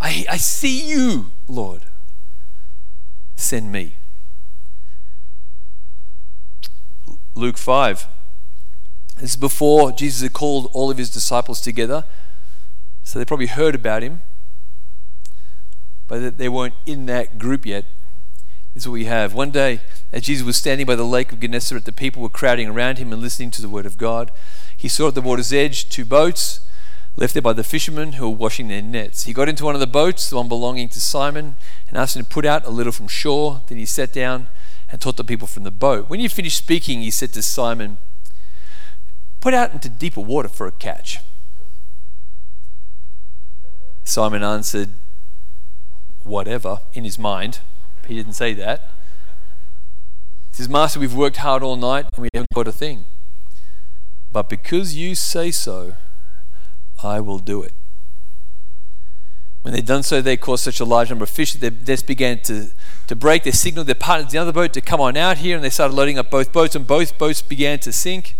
I, 0.00 0.24
I 0.30 0.36
see 0.38 0.88
you, 0.88 1.30
Lord. 1.46 1.84
Send 3.36 3.70
me. 3.70 3.96
Luke 7.34 7.58
5. 7.58 8.06
This 9.18 9.30
is 9.32 9.36
before 9.36 9.92
Jesus 9.92 10.22
had 10.22 10.32
called 10.32 10.70
all 10.72 10.90
of 10.90 10.96
his 10.96 11.10
disciples 11.10 11.60
together. 11.60 12.04
So 13.02 13.18
they 13.18 13.26
probably 13.26 13.46
heard 13.46 13.74
about 13.74 14.02
him, 14.02 14.22
but 16.08 16.38
they 16.38 16.48
weren't 16.48 16.74
in 16.86 17.04
that 17.06 17.38
group 17.38 17.66
yet. 17.66 17.84
Is 18.74 18.88
what 18.88 18.94
we 18.94 19.04
have. 19.04 19.34
One 19.34 19.50
day, 19.50 19.80
as 20.12 20.22
Jesus 20.22 20.46
was 20.46 20.56
standing 20.56 20.86
by 20.86 20.96
the 20.96 21.04
lake 21.04 21.30
of 21.30 21.40
Gennesaret, 21.40 21.84
the 21.84 21.92
people 21.92 22.22
were 22.22 22.30
crowding 22.30 22.68
around 22.68 22.96
him 22.96 23.12
and 23.12 23.20
listening 23.20 23.50
to 23.52 23.62
the 23.62 23.68
word 23.68 23.84
of 23.84 23.98
God. 23.98 24.30
He 24.74 24.88
saw 24.88 25.08
at 25.08 25.14
the 25.14 25.20
water's 25.20 25.52
edge 25.52 25.90
two 25.90 26.06
boats 26.06 26.60
left 27.16 27.34
there 27.34 27.42
by 27.42 27.52
the 27.52 27.64
fishermen 27.64 28.14
who 28.14 28.30
were 28.30 28.36
washing 28.36 28.68
their 28.68 28.80
nets. 28.80 29.24
He 29.24 29.34
got 29.34 29.48
into 29.48 29.64
one 29.64 29.74
of 29.74 29.80
the 29.80 29.86
boats, 29.86 30.30
the 30.30 30.36
one 30.36 30.48
belonging 30.48 30.88
to 30.88 31.00
Simon, 31.00 31.56
and 31.88 31.98
asked 31.98 32.16
him 32.16 32.24
to 32.24 32.28
put 32.28 32.46
out 32.46 32.66
a 32.66 32.70
little 32.70 32.92
from 32.92 33.08
shore. 33.08 33.60
Then 33.68 33.76
he 33.76 33.84
sat 33.84 34.12
down 34.12 34.48
and 34.90 35.00
taught 35.00 35.18
the 35.18 35.24
people 35.24 35.46
from 35.46 35.64
the 35.64 35.70
boat. 35.70 36.08
When 36.08 36.20
he 36.20 36.28
finished 36.28 36.56
speaking, 36.56 37.02
he 37.02 37.10
said 37.10 37.32
to 37.34 37.42
Simon, 37.42 37.98
Put 39.40 39.54
out 39.54 39.72
into 39.72 39.88
deeper 39.88 40.20
water 40.20 40.48
for 40.48 40.66
a 40.66 40.72
catch. 40.72 41.18
Simon 44.04 44.42
answered, 44.42 44.90
Whatever, 46.22 46.78
in 46.94 47.04
his 47.04 47.18
mind. 47.18 47.60
He 48.12 48.18
didn't 48.18 48.34
say 48.34 48.52
that. 48.52 48.90
He 50.50 50.56
says, 50.56 50.68
Master, 50.68 51.00
we've 51.00 51.14
worked 51.14 51.38
hard 51.38 51.62
all 51.62 51.76
night 51.76 52.04
and 52.14 52.22
we 52.22 52.28
haven't 52.34 52.50
got 52.54 52.68
a 52.68 52.72
thing. 52.72 53.06
But 54.30 54.50
because 54.50 54.94
you 54.94 55.14
say 55.14 55.50
so, 55.50 55.94
I 57.02 57.20
will 57.20 57.38
do 57.38 57.62
it. 57.62 57.72
When 59.62 59.72
they'd 59.72 59.86
done 59.86 60.02
so, 60.02 60.20
they 60.20 60.36
caught 60.36 60.60
such 60.60 60.78
a 60.78 60.84
large 60.84 61.08
number 61.08 61.22
of 61.22 61.30
fish 61.30 61.54
that 61.54 61.60
their 61.60 61.70
nets 61.70 62.02
began 62.02 62.40
to, 62.40 62.72
to 63.06 63.16
break. 63.16 63.44
They 63.44 63.50
signaled 63.50 63.86
their 63.86 63.94
partners 63.94 64.34
in 64.34 64.36
the 64.36 64.42
other 64.42 64.52
boat 64.52 64.74
to 64.74 64.82
come 64.82 65.00
on 65.00 65.16
out 65.16 65.38
here, 65.38 65.56
and 65.56 65.64
they 65.64 65.70
started 65.70 65.94
loading 65.94 66.18
up 66.18 66.30
both 66.30 66.52
boats, 66.52 66.76
and 66.76 66.86
both 66.86 67.16
boats 67.16 67.40
began 67.40 67.78
to 67.78 67.92
sink. 67.92 68.36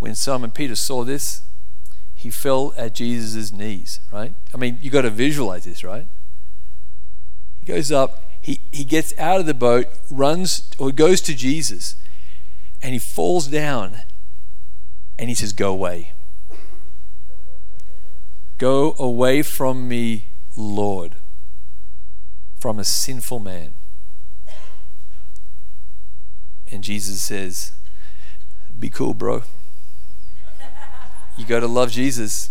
When 0.00 0.14
Simon 0.14 0.50
Peter 0.50 0.76
saw 0.76 1.02
this, 1.02 1.44
he 2.14 2.28
fell 2.28 2.74
at 2.76 2.94
Jesus' 2.94 3.52
knees, 3.52 4.00
right? 4.12 4.34
I 4.52 4.58
mean, 4.58 4.78
you've 4.82 4.92
got 4.92 5.02
to 5.02 5.10
visualize 5.10 5.64
this, 5.64 5.82
right? 5.82 6.08
He 7.64 7.72
goes 7.72 7.90
up, 7.90 8.23
he, 8.44 8.60
he 8.72 8.84
gets 8.84 9.14
out 9.16 9.40
of 9.40 9.46
the 9.46 9.54
boat, 9.54 9.86
runs 10.10 10.70
or 10.78 10.92
goes 10.92 11.22
to 11.22 11.34
Jesus, 11.34 11.96
and 12.82 12.92
he 12.92 12.98
falls 12.98 13.46
down 13.46 14.00
and 15.18 15.30
he 15.30 15.34
says, 15.34 15.54
Go 15.54 15.72
away. 15.72 16.12
Go 18.58 18.94
away 18.98 19.40
from 19.40 19.88
me, 19.88 20.26
Lord, 20.58 21.14
from 22.60 22.78
a 22.78 22.84
sinful 22.84 23.38
man. 23.38 23.72
And 26.70 26.84
Jesus 26.84 27.22
says, 27.22 27.72
Be 28.78 28.90
cool, 28.90 29.14
bro. 29.14 29.44
You 31.38 31.46
got 31.46 31.60
to 31.60 31.66
love 31.66 31.90
Jesus. 31.90 32.50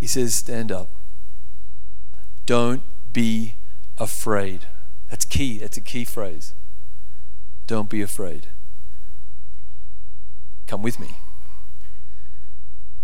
He 0.00 0.08
says, 0.08 0.34
Stand 0.34 0.72
up. 0.72 0.90
Don't 2.46 2.82
be 3.12 3.54
afraid. 4.02 4.66
That's 5.10 5.24
key. 5.24 5.58
That's 5.58 5.76
a 5.76 5.80
key 5.80 6.04
phrase. 6.04 6.54
Don't 7.66 7.88
be 7.88 8.02
afraid. 8.02 8.48
Come 10.66 10.82
with 10.82 10.98
me. 10.98 11.16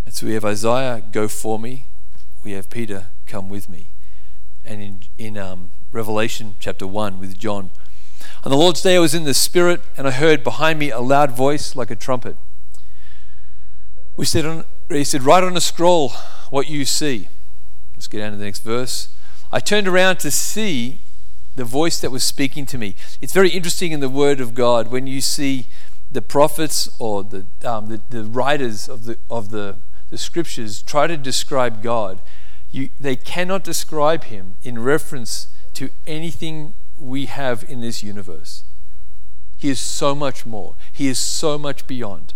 And 0.04 0.14
so 0.14 0.26
we 0.26 0.34
have 0.34 0.44
Isaiah, 0.44 1.02
go 1.12 1.28
for 1.28 1.58
me. 1.58 1.84
We 2.42 2.52
have 2.52 2.70
Peter, 2.70 3.06
come 3.26 3.48
with 3.48 3.68
me. 3.68 3.88
And 4.64 4.82
in, 4.82 5.00
in 5.18 5.36
um, 5.36 5.70
Revelation 5.92 6.56
chapter 6.60 6.86
1 6.86 7.20
with 7.20 7.38
John, 7.38 7.70
on 8.42 8.50
the 8.50 8.56
Lord's 8.56 8.80
day 8.80 8.96
I 8.96 9.00
was 9.00 9.14
in 9.14 9.24
the 9.24 9.34
Spirit, 9.34 9.82
and 9.96 10.06
I 10.08 10.12
heard 10.12 10.42
behind 10.42 10.78
me 10.78 10.90
a 10.90 11.00
loud 11.00 11.32
voice 11.32 11.76
like 11.76 11.90
a 11.90 11.96
trumpet. 11.96 12.36
We 14.16 14.24
said, 14.24 14.46
on, 14.46 14.64
he 14.88 15.04
said, 15.04 15.22
write 15.22 15.44
on 15.44 15.56
a 15.56 15.60
scroll 15.60 16.10
what 16.50 16.68
you 16.68 16.84
see. 16.84 17.28
Let's 17.94 18.08
get 18.08 18.18
down 18.18 18.32
to 18.32 18.38
the 18.38 18.44
next 18.44 18.60
verse. 18.60 19.08
I 19.52 19.60
turned 19.60 19.88
around 19.88 20.18
to 20.20 20.30
see 20.30 21.00
the 21.56 21.64
voice 21.64 22.00
that 22.00 22.10
was 22.10 22.22
speaking 22.22 22.66
to 22.66 22.78
me. 22.78 22.94
It's 23.20 23.32
very 23.32 23.50
interesting 23.50 23.92
in 23.92 24.00
the 24.00 24.08
Word 24.08 24.40
of 24.40 24.54
God 24.54 24.88
when 24.88 25.06
you 25.06 25.20
see 25.20 25.66
the 26.10 26.22
prophets 26.22 26.88
or 26.98 27.24
the, 27.24 27.46
um, 27.64 27.88
the, 27.88 28.00
the 28.10 28.24
writers 28.24 28.88
of 28.88 29.04
the, 29.04 29.18
of 29.28 29.50
the 29.50 29.76
the 30.10 30.18
scriptures 30.18 30.82
try 30.82 31.06
to 31.06 31.16
describe 31.16 31.82
God, 31.82 32.20
you, 32.70 32.90
they 32.98 33.16
cannot 33.16 33.64
describe 33.64 34.24
him 34.24 34.56
in 34.62 34.78
reference 34.78 35.48
to 35.74 35.90
anything 36.06 36.74
we 36.98 37.26
have 37.26 37.64
in 37.68 37.80
this 37.80 38.02
universe. 38.02 38.64
He 39.56 39.68
is 39.68 39.80
so 39.80 40.14
much 40.14 40.46
more, 40.46 40.76
he 40.92 41.08
is 41.08 41.18
so 41.18 41.58
much 41.58 41.86
beyond. 41.86 42.34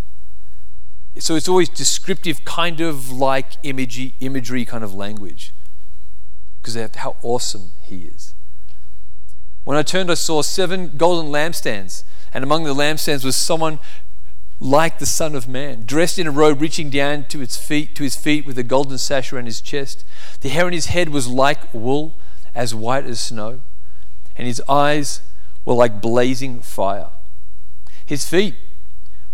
So 1.19 1.35
it's 1.35 1.49
always 1.49 1.69
descriptive, 1.69 2.45
kind 2.45 2.81
of 2.81 3.11
like 3.11 3.53
imagery, 3.63 4.15
imagery 4.21 4.65
kind 4.65 4.83
of 4.83 4.95
language, 4.95 5.53
because 6.63 6.77
of 6.77 6.95
how 6.95 7.17
awesome 7.23 7.73
he 7.83 8.03
is. 8.03 8.35
When 9.65 9.77
I 9.77 9.83
turned, 9.83 10.11
I 10.11 10.15
saw 10.15 10.43
seven 10.43 10.93
golden 10.97 11.31
lampstands, 11.31 12.05
and 12.33 12.45
among 12.45 12.65
the 12.65 12.75
lampstands 12.75 13.25
was 13.25 13.37
someone 13.37 13.81
like 14.61 15.01
the 15.01 15.07
Son 15.07 15.35
of 15.35 15.49
Man, 15.49 15.85
dressed 15.87 16.21
in 16.21 16.27
a 16.29 16.31
robe 16.31 16.61
reaching 16.61 16.89
down 16.89 17.25
to 17.27 17.43
its 17.43 17.57
feet, 17.57 17.97
to 17.97 18.05
his 18.05 18.15
feet, 18.15 18.47
with 18.47 18.57
a 18.59 18.63
golden 18.63 18.97
sash 18.97 19.33
around 19.33 19.47
his 19.47 19.61
chest. 19.61 20.05
The 20.41 20.51
hair 20.51 20.67
on 20.67 20.73
his 20.73 20.87
head 20.87 21.09
was 21.09 21.27
like 21.27 21.73
wool, 21.75 22.17
as 22.55 22.75
white 22.75 23.07
as 23.07 23.21
snow, 23.21 23.61
and 24.37 24.47
his 24.47 24.63
eyes 24.69 25.21
were 25.65 25.75
like 25.75 26.01
blazing 26.01 26.61
fire. 26.63 27.11
His 28.07 28.29
feet 28.29 28.55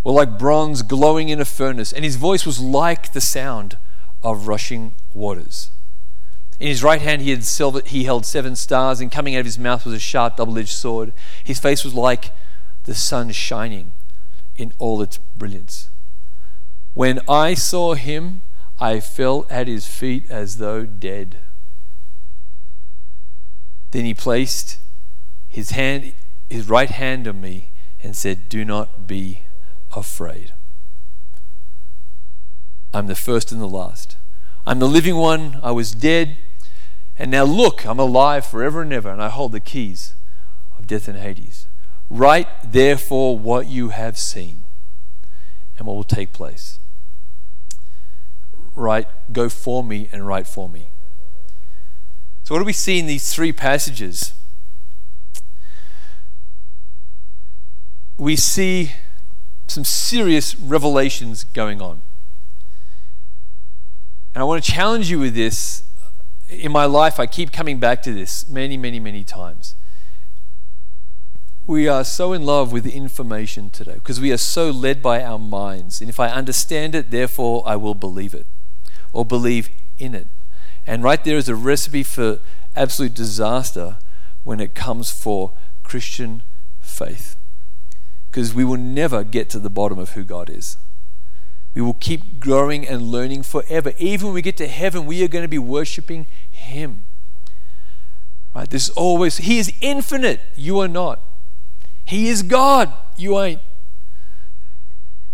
were 0.03 0.13
like 0.13 0.39
bronze 0.39 0.81
glowing 0.83 1.29
in 1.29 1.41
a 1.41 1.45
furnace, 1.45 1.93
and 1.93 2.05
his 2.05 2.17
voice 2.17 2.47
was 2.47 2.59
like 2.59 3.13
the 3.13 3.21
sound 3.21 3.77
of 4.23 4.49
rushing 4.49 4.95
waters. 5.13 5.71
In 6.61 6.67
his 6.67 6.83
right 6.83 7.01
hand 7.01 7.23
he 7.23 7.31
had 7.31 7.45
silver, 7.45 7.83
he 7.85 8.05
held 8.05 8.27
seven 8.27 8.57
stars, 8.57 9.01
and 9.01 9.13
coming 9.13 9.37
out 9.37 9.41
of 9.41 9.47
his 9.47 9.59
mouth 9.59 9.85
was 9.85 9.95
a 9.95 9.99
sharp 9.99 10.37
double-edged 10.37 10.69
sword. 10.69 11.13
His 11.45 11.61
face 11.61 11.85
was 11.85 11.95
like 11.95 12.33
the 12.85 12.95
sun 12.95 13.31
shining 13.31 13.93
in 14.57 14.73
all 14.79 15.01
its 15.01 15.19
brilliance. 15.37 15.89
When 16.95 17.21
I 17.29 17.55
saw 17.55 17.95
him, 17.95 18.43
I 18.81 18.99
fell 18.99 19.47
at 19.49 19.69
his 19.69 19.87
feet 19.87 20.29
as 20.31 20.57
though 20.57 20.85
dead. 20.85 21.39
Then 23.93 24.05
he 24.05 24.15
placed 24.15 24.81
his 25.49 25.71
hand 25.71 26.13
his 26.51 26.69
right 26.69 26.91
hand 26.91 27.29
on 27.29 27.41
me 27.41 27.71
and 28.03 28.17
said, 28.17 28.49
"Do 28.49 28.65
not 28.65 29.07
be 29.07 29.43
afraid. 29.95 30.53
I'm 32.93 33.07
the 33.07 33.15
first 33.15 33.53
and 33.53 33.61
the 33.61 33.69
last. 33.69 34.17
I'm 34.67 34.79
the 34.79 34.89
living 34.89 35.17
one. 35.17 35.61
I 35.63 35.73
was 35.73 35.93
dead, 35.93 36.37
and 37.19 37.31
now 37.31 37.45
look, 37.45 37.85
I'm 37.85 37.99
alive 37.99 38.47
forever 38.47 38.83
and 38.83 38.93
ever, 38.93 39.11
and 39.11 39.23
I 39.23 39.29
hold 39.29 39.53
the 39.53 39.61
keys 39.61 40.15
of 40.79 40.87
death 40.87 41.09
and 41.09 41.19
Hades. 41.19 41.67
Write 42.09 42.49
therefore 42.65 43.39
what 43.39 43.67
you 43.67 43.91
have 43.91 44.17
seen 44.17 44.63
and 45.77 45.87
what 45.87 45.95
will 45.95 46.05
take 46.05 46.33
place. 46.33 46.79
Write, 48.75 49.09
go 49.33 49.49
for 49.49 49.83
me 49.83 50.09
and 50.13 50.27
write 50.27 50.47
for 50.47 50.69
me. 50.69 50.89
So, 52.45 52.55
what 52.55 52.61
do 52.61 52.65
we 52.65 52.73
see 52.73 52.99
in 52.99 53.07
these 53.07 53.35
three 53.35 53.53
passages? 53.53 54.33
We 58.17 58.37
see 58.37 58.93
some 59.67 59.85
serious 59.85 60.57
revelations 60.57 61.45
going 61.45 61.83
on. 61.83 62.01
And 64.35 64.41
I 64.41 64.45
want 64.45 64.65
to 64.65 64.73
challenge 64.73 65.11
you 65.11 65.19
with 65.19 65.35
this. 65.35 65.85
In 66.49 66.73
my 66.73 66.87
life, 66.87 67.21
I 67.21 67.27
keep 67.27 67.53
coming 67.53 67.79
back 67.79 68.03
to 68.05 68.13
this 68.13 68.49
many, 68.49 68.77
many, 68.77 68.99
many 68.99 69.25
times 69.25 69.75
we 71.69 71.87
are 71.87 72.03
so 72.03 72.33
in 72.33 72.47
love 72.47 72.73
with 72.73 72.87
information 72.87 73.69
today 73.69 73.93
because 73.93 74.19
we 74.19 74.33
are 74.33 74.39
so 74.39 74.71
led 74.71 75.03
by 75.03 75.23
our 75.23 75.39
minds. 75.39 76.01
And 76.01 76.09
if 76.09 76.19
I 76.19 76.29
understand 76.29 76.95
it, 76.95 77.11
therefore 77.11 77.63
I 77.67 77.77
will 77.77 77.95
believe 77.95 78.33
it 78.33 78.47
or 79.13 79.23
believe 79.23 79.69
in 79.99 80.15
it. 80.15 80.29
And 80.87 81.05
right 81.05 81.23
there 81.23 81.37
is 81.37 81.47
a 81.47 81.55
recipe 81.55 82.03
for 82.03 82.41
absolute 82.75 83.13
disaster 83.13 83.99
when 84.45 84.61
it 84.61 84.75
comes 84.75 85.11
for 85.11 85.53
Christian 85.85 86.43
faith. 86.81 87.37
Because 88.31 88.55
we 88.55 88.65
will 88.65 88.79
never 88.79 89.23
get 89.23 89.51
to 89.51 89.59
the 89.59 89.69
bottom 89.69 89.99
of 89.99 90.13
who 90.13 90.25
God 90.25 90.49
is. 90.49 90.79
We 91.79 91.85
will 91.85 91.95
keep 91.95 92.41
growing 92.41 92.89
and 92.89 93.03
learning 93.03 93.45
forever. 93.45 93.93
Even 93.99 94.27
when 94.27 94.35
we 94.35 94.43
get 94.43 94.57
to 94.57 94.67
heaven, 94.67 95.07
we 95.07 95.23
are 95.23 95.29
going 95.29 95.45
to 95.45 95.49
be 95.49 95.61
worshiping 95.61 96.27
Him. 96.51 97.05
Right? 98.53 98.69
There's 98.69 98.91
always, 98.91 99.37
He 99.37 99.61
is 99.61 99.73
infinite, 99.81 100.41
you 100.57 100.81
are 100.81 100.89
not. 100.89 101.21
He 102.05 102.31
is 102.31 102.43
God, 102.43 102.93
you 103.17 103.39
ain't. 103.39 103.61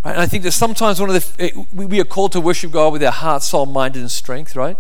Right? 0.05 0.13
And 0.13 0.21
I 0.21 0.27
think 0.27 0.43
that 0.43 0.53
sometimes 0.53 1.01
one 1.01 1.09
of 1.09 1.15
the, 1.15 1.45
eh, 1.45 1.65
we 1.73 1.99
are 1.99 2.05
called 2.05 2.33
to 2.33 2.43
worship 2.43 2.73
God 2.73 2.93
with 2.93 3.03
our 3.03 3.11
heart, 3.11 3.43
soul, 3.43 3.65
mind, 3.65 3.97
and 3.97 4.11
strength, 4.11 4.55
right? 4.55 4.77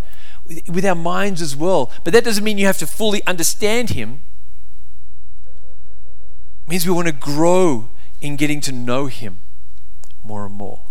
With 0.68 0.84
our 0.84 0.94
minds 0.94 1.40
as 1.40 1.56
well. 1.56 1.90
But 2.04 2.12
that 2.12 2.24
doesn't 2.24 2.44
mean 2.44 2.58
you 2.58 2.66
have 2.66 2.76
to 2.76 2.86
fully 2.86 3.24
understand 3.26 3.88
Him. 3.88 4.20
It 6.66 6.68
means 6.68 6.86
we 6.86 6.92
want 6.92 7.06
to 7.06 7.14
grow 7.14 7.88
in 8.20 8.36
getting 8.36 8.60
to 8.60 8.72
know 8.72 9.06
Him 9.06 9.38
more 10.22 10.44
and 10.44 10.54
more. 10.54 10.83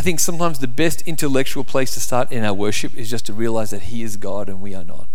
I 0.00 0.02
think 0.02 0.18
sometimes 0.18 0.60
the 0.60 0.66
best 0.66 1.02
intellectual 1.02 1.62
place 1.62 1.92
to 1.92 2.00
start 2.00 2.32
in 2.32 2.42
our 2.42 2.54
worship 2.54 2.96
is 2.96 3.10
just 3.10 3.26
to 3.26 3.34
realize 3.34 3.68
that 3.68 3.82
He 3.82 4.02
is 4.02 4.16
God 4.16 4.48
and 4.48 4.62
we 4.62 4.74
are 4.74 4.82
not. 4.82 5.10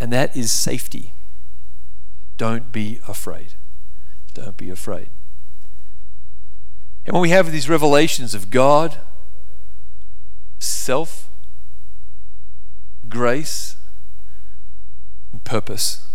And 0.00 0.12
that 0.12 0.36
is 0.36 0.50
safety. 0.50 1.12
Don't 2.36 2.72
be 2.72 2.98
afraid. 3.06 3.54
Don't 4.34 4.56
be 4.56 4.70
afraid. 4.70 5.08
And 7.06 7.12
when 7.12 7.22
we 7.22 7.28
have 7.28 7.52
these 7.52 7.68
revelations 7.68 8.34
of 8.34 8.50
God, 8.50 8.98
self, 10.58 11.30
grace, 13.08 13.76
and 15.30 15.44
purpose, 15.44 16.08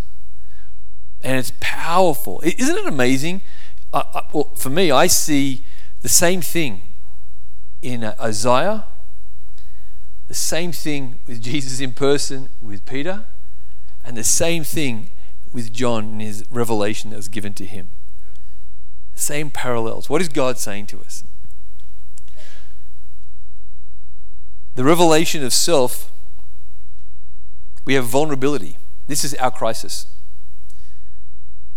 and 1.24 1.38
it's 1.38 1.54
powerful. 1.62 2.42
Isn't 2.44 2.75
it 2.75 2.86
amazing? 2.86 3.44
Well, 3.94 4.51
for 4.58 4.70
me, 4.70 4.92
I 4.92 5.08
see 5.08 5.63
the 6.01 6.10
same 6.10 6.42
thing 6.42 6.82
in 7.81 8.03
uh, 8.03 8.15
Isaiah, 8.19 8.85
the 10.27 10.33
same 10.33 10.71
thing 10.71 11.19
with 11.27 11.41
Jesus 11.50 11.79
in 11.79 11.93
person 11.93 12.50
with 12.61 12.85
Peter, 12.85 13.25
and 14.03 14.17
the 14.17 14.23
same 14.23 14.63
thing 14.63 15.09
with 15.53 15.73
John 15.73 16.05
in 16.05 16.19
his 16.19 16.45
revelation 16.50 17.09
that 17.09 17.17
was 17.17 17.27
given 17.27 17.53
to 17.55 17.65
him. 17.65 17.89
Same 19.15 19.51
parallels. 19.51 20.09
What 20.09 20.21
is 20.21 20.29
God 20.29 20.57
saying 20.57 20.88
to 20.88 21.00
us? 21.00 21.23
The 24.75 24.83
revelation 24.83 25.43
of 25.43 25.53
self, 25.53 26.11
we 27.85 27.93
have 27.95 28.05
vulnerability. 28.05 28.77
This 29.07 29.23
is 29.23 29.35
our 29.35 29.51
crisis. 29.51 30.05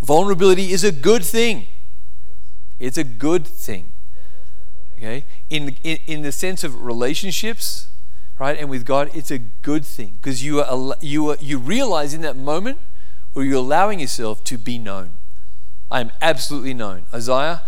Vulnerability 0.01 0.71
is 0.73 0.85
a 0.85 0.93
good 0.93 1.25
thing. 1.25 1.67
It's 2.79 2.99
a 2.99 3.05
good 3.05 3.47
thing. 3.47 3.94
Okay? 5.05 5.25
In, 5.51 5.77
in, 5.83 5.99
in 6.07 6.23
the 6.23 6.33
sense 6.33 6.65
of 6.65 6.83
relationships, 6.83 7.89
right, 8.39 8.59
and 8.59 8.71
with 8.71 8.87
God, 8.87 9.11
it's 9.15 9.31
a 9.31 9.39
good 9.39 9.85
thing 9.85 10.15
because 10.17 10.43
you 10.43 10.65
you, 11.03 11.37
you 11.41 11.59
realize 11.59 12.15
in 12.15 12.23
that 12.23 12.37
moment, 12.37 12.79
or 13.35 13.45
you're 13.45 13.57
allowing 13.57 14.01
yourself 14.01 14.43
to 14.45 14.57
be 14.57 14.79
known. 14.79 15.11
I 15.91 16.01
am 16.01 16.11
absolutely 16.23 16.73
known. 16.73 17.05
Isaiah, 17.13 17.61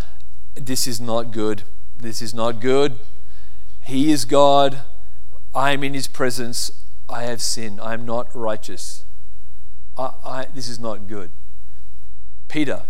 this 0.54 0.86
is 0.86 0.98
not 0.98 1.30
good. 1.30 1.64
This 1.98 2.22
is 2.22 2.32
not 2.32 2.60
good. 2.60 2.98
He 3.82 4.10
is 4.10 4.24
God. 4.24 4.80
I 5.54 5.72
am 5.72 5.84
in 5.84 5.92
His 5.92 6.08
presence. 6.08 6.70
I 7.08 7.24
have 7.24 7.42
sinned. 7.42 7.80
I 7.82 7.92
am 7.92 8.06
not 8.06 8.34
righteous. 8.34 9.04
I, 9.98 10.10
I, 10.24 10.46
this 10.54 10.68
is 10.68 10.80
not 10.80 11.06
good. 11.06 11.30
Peter, 12.48 12.82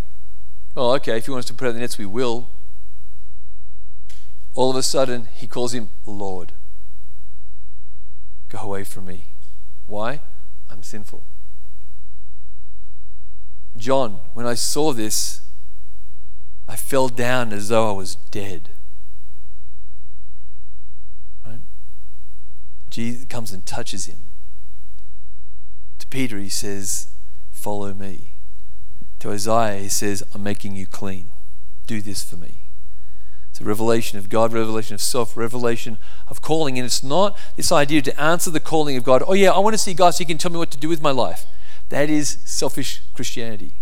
well, 0.75 0.93
okay, 0.93 1.19
if 1.19 1.27
he 1.27 1.33
wants 1.33 1.49
to 1.49 1.55
put 1.55 1.69
out 1.69 1.75
the 1.75 1.81
nets, 1.81 1.99
we 1.99 2.07
will. 2.07 2.49
All 4.57 4.71
of 4.71 4.77
a 4.77 4.83
sudden, 4.83 5.29
he 5.35 5.47
calls 5.47 5.75
him 5.75 5.91
Lord. 6.07 6.53
Go 8.49 8.59
away 8.59 8.85
from 8.85 9.05
me. 9.05 9.27
Why? 9.87 10.21
I'm 10.71 10.83
sinful. 10.83 11.23
John, 13.77 14.21
when 14.33 14.47
I 14.47 14.55
saw 14.55 14.95
this, 14.95 15.43
I 16.67 16.75
fell 16.75 17.09
down 17.09 17.53
as 17.53 17.69
though 17.69 17.91
I 17.91 17.93
was 17.93 18.17
dead. 18.31 18.71
Right? 21.45 21.61
Jesus 22.89 23.27
comes 23.27 23.53
and 23.53 23.65
touches 23.67 24.07
him. 24.07 24.21
To 25.99 26.07
Peter, 26.07 26.39
he 26.39 26.49
says, 26.49 27.09
Follow 27.51 27.93
me. 27.93 28.31
To 29.19 29.31
Isaiah, 29.31 29.81
he 29.81 29.89
says, 29.91 30.23
I'm 30.33 30.43
making 30.43 30.77
you 30.77 30.87
clean. 30.87 31.27
Do 31.87 32.01
this 32.01 32.23
for 32.23 32.37
me. 32.37 32.66
It's 33.57 33.63
a 33.63 33.65
revelation 33.65 34.19
of 34.19 34.29
God, 34.29 34.53
revelation 34.53 34.93
of 34.93 35.01
self, 35.01 35.35
revelation 35.35 35.97
of 36.29 36.43
calling. 36.43 36.79
And 36.79 36.85
it's 36.85 37.03
not 37.03 37.39
this 37.57 37.73
idea 37.73 38.03
to 38.03 38.21
answer 38.21 38.51
the 38.51 38.61
calling 38.61 38.99
of 38.99 39.03
God. 39.03 39.23
Oh, 39.27 39.33
yeah, 39.33 39.51
I 39.51 39.61
want 39.61 39.73
to 39.73 39.79
see 39.79 39.95
God 39.95 40.11
so 40.11 40.19
He 40.19 40.27
can 40.27 40.37
tell 40.37 40.51
me 40.53 40.59
what 40.59 40.71
to 40.73 40.77
do 40.77 40.91
with 40.91 41.01
my 41.01 41.11
life. 41.11 41.47
That 41.89 42.11
is 42.11 42.37
selfish 42.45 43.01
Christianity. 43.15 43.73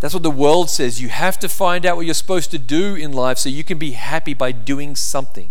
That's 0.00 0.14
what 0.14 0.22
the 0.22 0.30
world 0.30 0.70
says. 0.70 0.98
You 0.98 1.10
have 1.10 1.38
to 1.40 1.48
find 1.48 1.84
out 1.84 1.98
what 1.98 2.06
you're 2.06 2.14
supposed 2.14 2.50
to 2.52 2.58
do 2.58 2.94
in 2.94 3.12
life 3.12 3.36
so 3.36 3.50
you 3.50 3.64
can 3.64 3.76
be 3.76 3.90
happy 3.90 4.32
by 4.32 4.52
doing 4.52 4.96
something. 4.96 5.50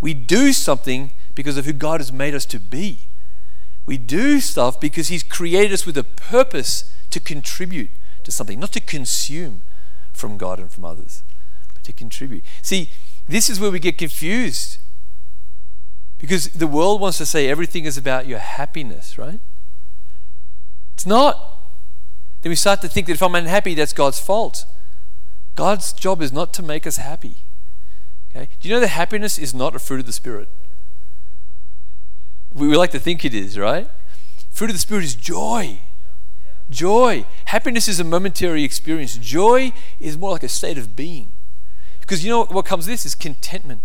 We 0.00 0.14
do 0.14 0.52
something 0.52 1.10
because 1.34 1.56
of 1.56 1.64
who 1.64 1.72
God 1.72 1.98
has 1.98 2.12
made 2.12 2.32
us 2.32 2.46
to 2.46 2.60
be. 2.60 3.08
We 3.86 3.98
do 3.98 4.38
stuff 4.38 4.80
because 4.80 5.08
He's 5.08 5.24
created 5.24 5.72
us 5.72 5.84
with 5.84 5.98
a 5.98 6.04
purpose 6.04 6.94
to 7.10 7.18
contribute 7.18 7.90
to 8.22 8.30
something, 8.30 8.60
not 8.60 8.70
to 8.74 8.80
consume 8.80 9.62
from 10.12 10.38
God 10.38 10.60
and 10.60 10.70
from 10.70 10.84
others, 10.84 11.24
to 11.90 11.96
contribute. 11.96 12.44
See, 12.62 12.90
this 13.28 13.48
is 13.48 13.60
where 13.60 13.70
we 13.70 13.78
get 13.78 13.98
confused 13.98 14.78
because 16.18 16.48
the 16.48 16.66
world 16.66 17.00
wants 17.00 17.18
to 17.18 17.26
say 17.26 17.48
everything 17.48 17.84
is 17.84 17.96
about 17.96 18.26
your 18.26 18.38
happiness, 18.38 19.16
right? 19.16 19.40
It's 20.94 21.06
not. 21.06 21.58
Then 22.42 22.50
we 22.50 22.56
start 22.56 22.82
to 22.82 22.88
think 22.88 23.06
that 23.06 23.14
if 23.14 23.22
I'm 23.22 23.34
unhappy, 23.34 23.74
that's 23.74 23.92
God's 23.92 24.20
fault. 24.20 24.66
God's 25.56 25.92
job 25.92 26.20
is 26.20 26.32
not 26.32 26.52
to 26.54 26.62
make 26.62 26.86
us 26.86 26.96
happy. 26.96 27.36
Okay? 28.30 28.48
Do 28.60 28.68
you 28.68 28.74
know 28.74 28.80
that 28.80 28.88
happiness 28.88 29.38
is 29.38 29.54
not 29.54 29.74
a 29.74 29.78
fruit 29.78 30.00
of 30.00 30.06
the 30.06 30.12
Spirit? 30.12 30.48
We, 32.52 32.68
we 32.68 32.76
like 32.76 32.90
to 32.92 32.98
think 32.98 33.24
it 33.24 33.34
is, 33.34 33.58
right? 33.58 33.88
Fruit 34.50 34.70
of 34.70 34.76
the 34.76 34.80
Spirit 34.80 35.04
is 35.04 35.14
joy. 35.14 35.80
Joy. 36.68 37.24
Happiness 37.46 37.88
is 37.88 37.98
a 37.98 38.04
momentary 38.04 38.62
experience. 38.62 39.16
Joy 39.16 39.72
is 39.98 40.16
more 40.16 40.30
like 40.30 40.42
a 40.42 40.48
state 40.48 40.78
of 40.78 40.94
being. 40.94 41.32
Because 42.10 42.24
you 42.24 42.30
know 42.30 42.44
what, 42.46 42.66
comes 42.66 42.86
this 42.86 43.06
is 43.06 43.14
contentment, 43.14 43.82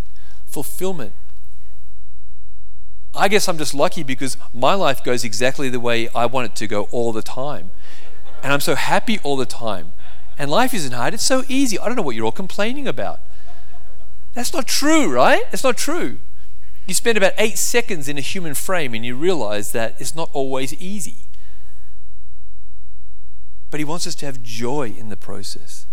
fulfillment, 0.48 1.14
I 3.14 3.28
guess 3.28 3.48
I'm 3.48 3.60
just 3.60 3.76
lucky 3.76 4.02
because 4.02 4.36
my 4.52 4.74
life 4.74 5.04
goes 5.04 5.24
exactly 5.24 5.70
the 5.70 5.80
way 5.80 6.10
I 6.10 6.26
want 6.26 6.50
it 6.50 6.56
to 6.56 6.66
go 6.66 6.86
all 6.86 7.14
the 7.14 7.22
time. 7.22 7.70
And 8.42 8.52
I'm 8.52 8.62
so 8.62 8.74
happy 8.74 9.20
all 9.22 9.38
the 9.38 9.46
time. 9.46 9.94
And 10.40 10.50
life 10.50 10.74
isn't 10.74 10.92
hard, 10.92 11.14
it's 11.14 11.24
so 11.24 11.44
easy. 11.48 11.78
I 11.78 11.86
don't 11.86 11.96
know 11.96 12.02
what 12.02 12.16
you're 12.16 12.26
all 12.26 12.32
complaining 12.32 12.88
about. 12.88 13.20
That's 14.34 14.56
not 14.56 14.66
true, 14.66 15.08
right? 15.14 15.44
It's 15.52 15.64
not 15.64 15.78
true. 15.78 16.18
You 16.88 16.96
spend 16.96 17.20
about 17.20 17.34
eight 17.38 17.60
seconds 17.60 18.10
in 18.10 18.18
a 18.18 18.22
human 18.22 18.56
frame 18.56 18.96
and 18.96 19.06
you 19.06 19.16
realize 19.16 19.72
that 19.74 19.98
it's 20.00 20.16
not 20.16 20.32
always 20.34 20.74
easy. 20.74 21.28
But 23.70 23.80
He 23.80 23.84
wants 23.84 24.08
us 24.08 24.16
to 24.16 24.26
have 24.26 24.42
joy 24.42 24.96
in 24.98 25.10
the 25.10 25.16
process. 25.16 25.86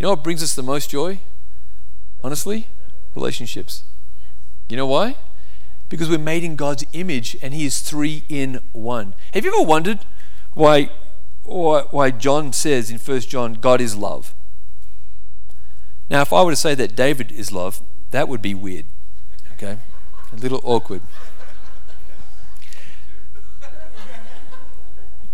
You 0.00 0.04
know 0.04 0.10
what 0.10 0.24
brings 0.24 0.42
us 0.42 0.54
the 0.54 0.62
most 0.62 0.88
joy? 0.88 1.20
Honestly, 2.24 2.68
relationships. 3.14 3.84
You 4.70 4.78
know 4.78 4.86
why? 4.86 5.16
because 5.90 6.08
we're 6.08 6.18
made 6.18 6.42
in 6.42 6.56
God's 6.56 6.86
image 6.94 7.36
and 7.42 7.52
He 7.52 7.66
is 7.66 7.80
three 7.80 8.22
in 8.30 8.60
one. 8.72 9.14
Have 9.34 9.44
you 9.44 9.54
ever 9.54 9.66
wondered 9.66 9.98
why, 10.54 10.88
why 11.44 12.10
John 12.12 12.54
says 12.54 12.90
in 12.90 12.98
1 12.98 13.20
John, 13.22 13.54
God 13.54 13.82
is 13.82 13.94
love? 13.94 14.32
Now, 16.08 16.22
if 16.22 16.32
I 16.32 16.42
were 16.42 16.52
to 16.52 16.56
say 16.56 16.74
that 16.76 16.96
David 16.96 17.30
is 17.30 17.52
love, 17.52 17.82
that 18.12 18.28
would 18.28 18.40
be 18.40 18.54
weird. 18.54 18.86
Okay? 19.54 19.78
A 20.32 20.36
little 20.36 20.60
awkward. 20.64 21.02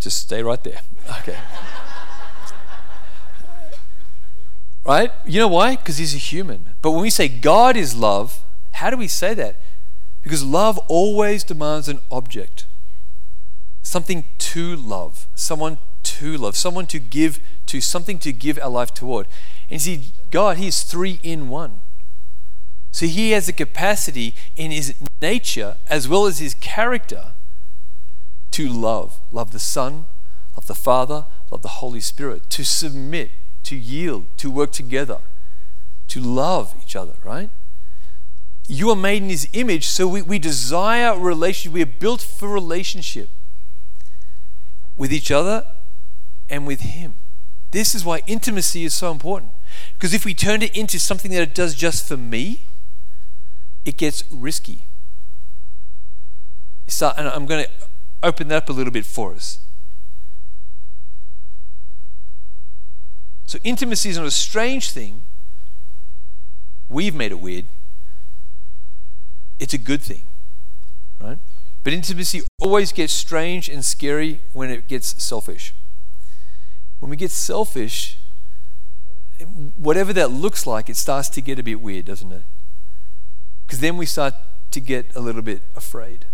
Just 0.01 0.21
stay 0.21 0.43
right 0.43 0.63
there. 0.65 0.81
Okay. 1.21 1.37
Right? 4.87 5.11
You 5.25 5.41
know 5.41 5.49
why? 5.49 5.77
Because 5.77 5.99
he's 5.99 6.15
a 6.15 6.19
human. 6.19 6.67
But 6.81 6.93
when 6.93 7.03
we 7.03 7.11
say 7.11 7.29
God 7.29 7.77
is 7.77 7.95
love, 7.95 8.45
how 8.73 8.91
do 8.91 8.97
we 8.97 9.09
say 9.09 9.35
that? 9.35 9.61
Because 10.23 10.45
love 10.45 10.79
always 10.89 11.45
demands 11.45 11.89
an 11.89 12.01
object, 12.11 12.67
something 13.83 14.25
to 14.39 14.77
love, 14.77 15.27
someone 15.35 15.79
to 16.03 16.37
love, 16.37 16.57
someone 16.57 16.87
to 16.87 16.99
give 16.99 17.41
to, 17.67 17.81
something 17.81 18.19
to 18.21 18.33
give 18.33 18.59
our 18.59 18.71
life 18.71 18.95
toward. 18.95 19.27
And 19.71 19.81
see, 19.81 20.13
God, 20.31 20.57
He 20.57 20.69
is 20.69 20.83
three 20.83 21.21
in 21.23 21.49
one. 21.49 21.81
So 22.93 23.07
He 23.07 23.33
has 23.33 23.47
the 23.47 23.53
capacity 23.53 24.35
in 24.57 24.71
His 24.71 24.95
nature 25.21 25.77
as 25.89 26.09
well 26.09 26.27
as 26.27 26.39
His 26.39 26.55
character 26.55 27.35
to 28.53 28.69
love. 28.69 29.21
Love 29.33 29.51
the 29.51 29.59
Son, 29.59 30.07
love 30.57 30.67
the 30.67 30.75
Father, 30.75 31.27
love 31.51 31.63
the 31.63 31.69
Holy 31.69 32.01
Spirit, 32.01 32.49
to 32.51 32.65
submit, 32.65 33.31
to 33.67 33.77
yield, 33.77 34.27
to 34.39 34.51
work 34.51 34.73
together, 34.73 35.19
to 36.09 36.21
love 36.21 36.75
each 36.83 36.97
other, 36.97 37.15
right? 37.25 37.51
you 38.69 38.91
are 38.91 38.97
made 38.97 39.23
in 39.23 39.29
his 39.29 39.49
image, 39.53 39.87
so 39.87 40.09
we, 40.09 40.23
we 40.23 40.39
desire 40.39 41.19
relationship. 41.19 41.73
We 41.73 41.83
are 41.83 41.87
built 41.87 42.21
for 42.21 42.49
relationship 42.49 43.29
with 44.97 45.13
each 45.13 45.31
other 45.31 45.65
and 46.51 46.67
with 46.67 46.81
him. 46.81 47.15
This 47.71 47.95
is 47.95 48.05
why 48.05 48.23
intimacy 48.27 48.85
is 48.85 48.95
so 48.95 49.11
important. 49.13 49.53
Because 49.95 50.15
if 50.15 50.25
we 50.25 50.35
turn 50.35 50.63
it 50.63 50.77
into 50.77 50.99
something 50.99 51.31
that 51.33 51.43
it 51.43 51.55
does 51.55 51.75
just 51.75 52.09
for 52.09 52.17
me, 52.17 52.63
it 53.85 53.97
gets 53.97 54.25
risky. 54.33 54.85
So, 56.89 57.13
and 57.17 57.29
I'm 57.29 57.47
going 57.47 57.67
to 57.67 57.71
open 58.23 58.49
that 58.49 58.65
up 58.65 58.69
a 58.69 58.73
little 58.73 58.93
bit 58.93 59.05
for 59.05 59.35
us. 59.35 59.61
So, 63.47 63.59
intimacy 63.63 64.11
is 64.11 64.19
not 64.19 64.27
a 64.27 64.31
strange 64.31 64.91
thing. 64.91 65.23
We've 66.89 67.15
made 67.15 67.33
it 67.33 67.41
weird. 67.41 67.67
It's 69.59 69.73
a 69.73 69.79
good 69.79 70.03
thing, 70.03 70.23
right? 71.21 71.39
But 71.83 71.93
intimacy 71.93 72.43
always 72.61 72.93
gets 72.93 73.13
strange 73.13 73.69
and 73.69 73.85
scary 73.85 74.41
when 74.53 74.71
it 74.71 74.89
gets 74.89 75.23
selfish. 75.23 75.73
When 76.99 77.11
we 77.11 77.17
get 77.17 77.31
selfish, 77.31 78.19
whatever 79.77 80.13
that 80.13 80.31
looks 80.31 80.67
like, 80.67 80.89
it 80.89 80.97
starts 80.97 81.29
to 81.31 81.41
get 81.41 81.59
a 81.59 81.63
bit 81.63 81.81
weird, 81.81 82.07
doesn't 82.07 82.33
it? 82.33 82.43
Because 83.67 83.81
then 83.81 83.97
we 83.97 84.07
start 84.07 84.35
to 84.73 84.81
get 84.81 85.15
a 85.15 85.21
little 85.21 85.43
bit 85.43 85.63
afraid. 85.75 86.27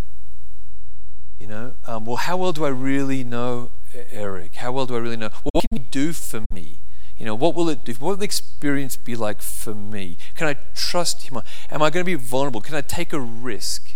You 1.39 1.47
know, 1.47 1.73
um, 1.87 2.05
well, 2.05 2.15
how 2.15 2.37
well 2.37 2.53
do 2.53 2.65
I 2.65 2.69
really 2.69 3.23
know 3.23 3.71
Eric? 4.11 4.55
How 4.55 4.71
well 4.71 4.85
do 4.85 4.95
I 4.95 4.99
really 4.99 5.17
know? 5.17 5.29
Well, 5.43 5.51
what 5.53 5.65
can 5.69 5.81
he 5.81 5.87
do 5.91 6.13
for 6.13 6.43
me? 6.51 6.79
You 7.17 7.25
know, 7.25 7.35
what 7.35 7.55
will 7.55 7.69
it 7.69 7.85
do? 7.85 7.93
What 7.93 8.09
will 8.09 8.15
the 8.17 8.25
experience 8.25 8.97
be 8.97 9.15
like 9.15 9.41
for 9.41 9.75
me? 9.75 10.17
Can 10.35 10.47
I 10.47 10.55
trust 10.73 11.23
him? 11.23 11.41
Am 11.69 11.81
I 11.81 11.89
going 11.89 12.03
to 12.03 12.05
be 12.05 12.15
vulnerable? 12.15 12.61
Can 12.61 12.75
I 12.75 12.81
take 12.81 13.13
a 13.13 13.19
risk 13.19 13.93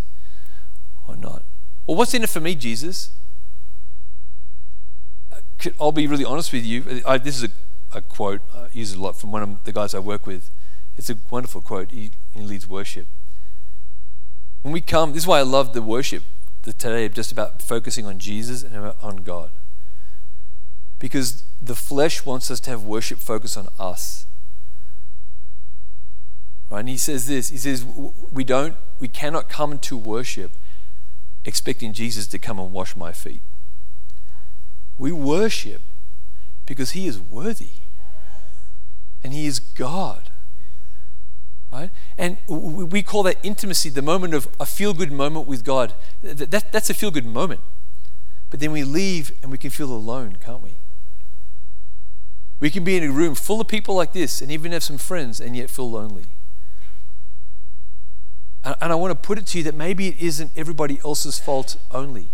or 1.07 1.15
not? 1.15 1.43
Well, 1.85 1.97
what's 1.97 2.13
in 2.13 2.23
it 2.23 2.29
for 2.29 2.39
me, 2.39 2.53
Jesus? 2.53 3.11
Uh, 5.33 5.69
I'll 5.79 5.91
be 5.91 6.05
really 6.05 6.25
honest 6.25 6.53
with 6.53 6.65
you. 6.65 7.01
I, 7.05 7.17
this 7.17 7.37
is 7.37 7.43
a, 7.45 7.97
a, 7.97 8.01
quote 8.01 8.41
I 8.53 8.67
use 8.73 8.93
a 8.93 9.01
lot 9.01 9.17
from 9.17 9.31
one 9.31 9.41
of 9.41 9.63
the 9.63 9.71
guys 9.71 9.95
I 9.95 9.99
work 9.99 10.27
with. 10.27 10.51
It's 10.97 11.09
a 11.09 11.17
wonderful 11.31 11.61
quote. 11.61 11.91
He, 11.91 12.11
he 12.33 12.41
leads 12.41 12.67
worship. 12.67 13.07
When 14.61 14.73
we 14.73 14.81
come, 14.81 15.13
this 15.13 15.23
is 15.23 15.27
why 15.27 15.39
I 15.39 15.43
love 15.43 15.73
the 15.73 15.81
worship 15.81 16.23
today, 16.63 17.07
just 17.07 17.31
about 17.31 17.61
focusing 17.61 18.05
on 18.05 18.19
Jesus 18.19 18.63
and 18.63 18.93
on 19.01 19.17
God. 19.17 19.51
Because 20.99 21.43
the 21.61 21.75
flesh 21.75 22.25
wants 22.25 22.49
us 22.49 22.59
to 22.61 22.69
have 22.69 22.83
worship 22.83 23.19
focus 23.19 23.55
on 23.55 23.67
us. 23.79 24.25
Right? 26.69 26.79
And 26.79 26.89
he 26.89 26.97
says 26.97 27.27
this 27.27 27.49
he 27.49 27.57
says, 27.57 27.85
we 28.31 28.43
don't, 28.43 28.75
we 28.99 29.07
cannot 29.07 29.49
come 29.49 29.79
to 29.79 29.97
worship 29.97 30.51
expecting 31.45 31.93
Jesus 31.93 32.27
to 32.27 32.39
come 32.39 32.59
and 32.59 32.71
wash 32.71 32.95
my 32.95 33.11
feet. 33.11 33.41
We 34.97 35.11
worship 35.11 35.81
because 36.65 36.91
he 36.91 37.07
is 37.07 37.19
worthy 37.19 37.69
and 39.23 39.33
he 39.33 39.45
is 39.45 39.59
God. 39.59 40.29
Right? 41.71 41.89
And 42.17 42.37
we 42.47 43.03
call 43.03 43.23
that 43.23 43.37
intimacy 43.43 43.89
the 43.89 44.01
moment 44.01 44.33
of 44.33 44.47
a 44.59 44.65
feel 44.65 44.93
good 44.93 45.11
moment 45.11 45.47
with 45.47 45.63
God. 45.63 45.93
That, 46.21 46.71
that's 46.71 46.89
a 46.89 46.93
feel 46.93 47.11
good 47.11 47.25
moment. 47.25 47.61
But 48.49 48.59
then 48.59 48.71
we 48.71 48.83
leave 48.83 49.31
and 49.41 49.51
we 49.51 49.57
can 49.57 49.69
feel 49.69 49.91
alone, 49.91 50.37
can't 50.43 50.61
we? 50.61 50.75
We 52.59 52.69
can 52.69 52.83
be 52.83 52.97
in 52.97 53.03
a 53.03 53.11
room 53.11 53.35
full 53.35 53.61
of 53.61 53.67
people 53.67 53.95
like 53.95 54.13
this 54.13 54.41
and 54.41 54.51
even 54.51 54.71
have 54.71 54.83
some 54.83 54.97
friends 54.97 55.39
and 55.39 55.55
yet 55.55 55.69
feel 55.69 55.89
lonely. 55.91 56.25
And 58.63 58.91
I 58.91 58.95
want 58.95 59.11
to 59.11 59.15
put 59.15 59.37
it 59.37 59.45
to 59.47 59.59
you 59.59 59.63
that 59.63 59.75
maybe 59.75 60.07
it 60.07 60.19
isn't 60.19 60.51
everybody 60.55 60.99
else's 61.05 61.39
fault 61.39 61.77
only. 61.91 62.29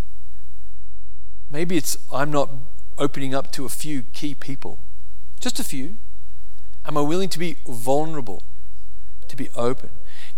Maybe 1.51 1.77
it's 1.77 1.97
I'm 2.11 2.31
not 2.31 2.49
opening 2.97 3.35
up 3.35 3.51
to 3.51 3.65
a 3.65 3.69
few 3.69 4.03
key 4.13 4.33
people, 4.33 4.79
just 5.39 5.59
a 5.59 5.63
few. 5.63 5.97
Am 6.85 6.97
I 6.97 7.01
willing 7.01 7.29
to 7.29 7.39
be 7.39 7.57
vulnerable, 7.67 8.41
to 9.27 9.35
be 9.35 9.49
open? 9.55 9.89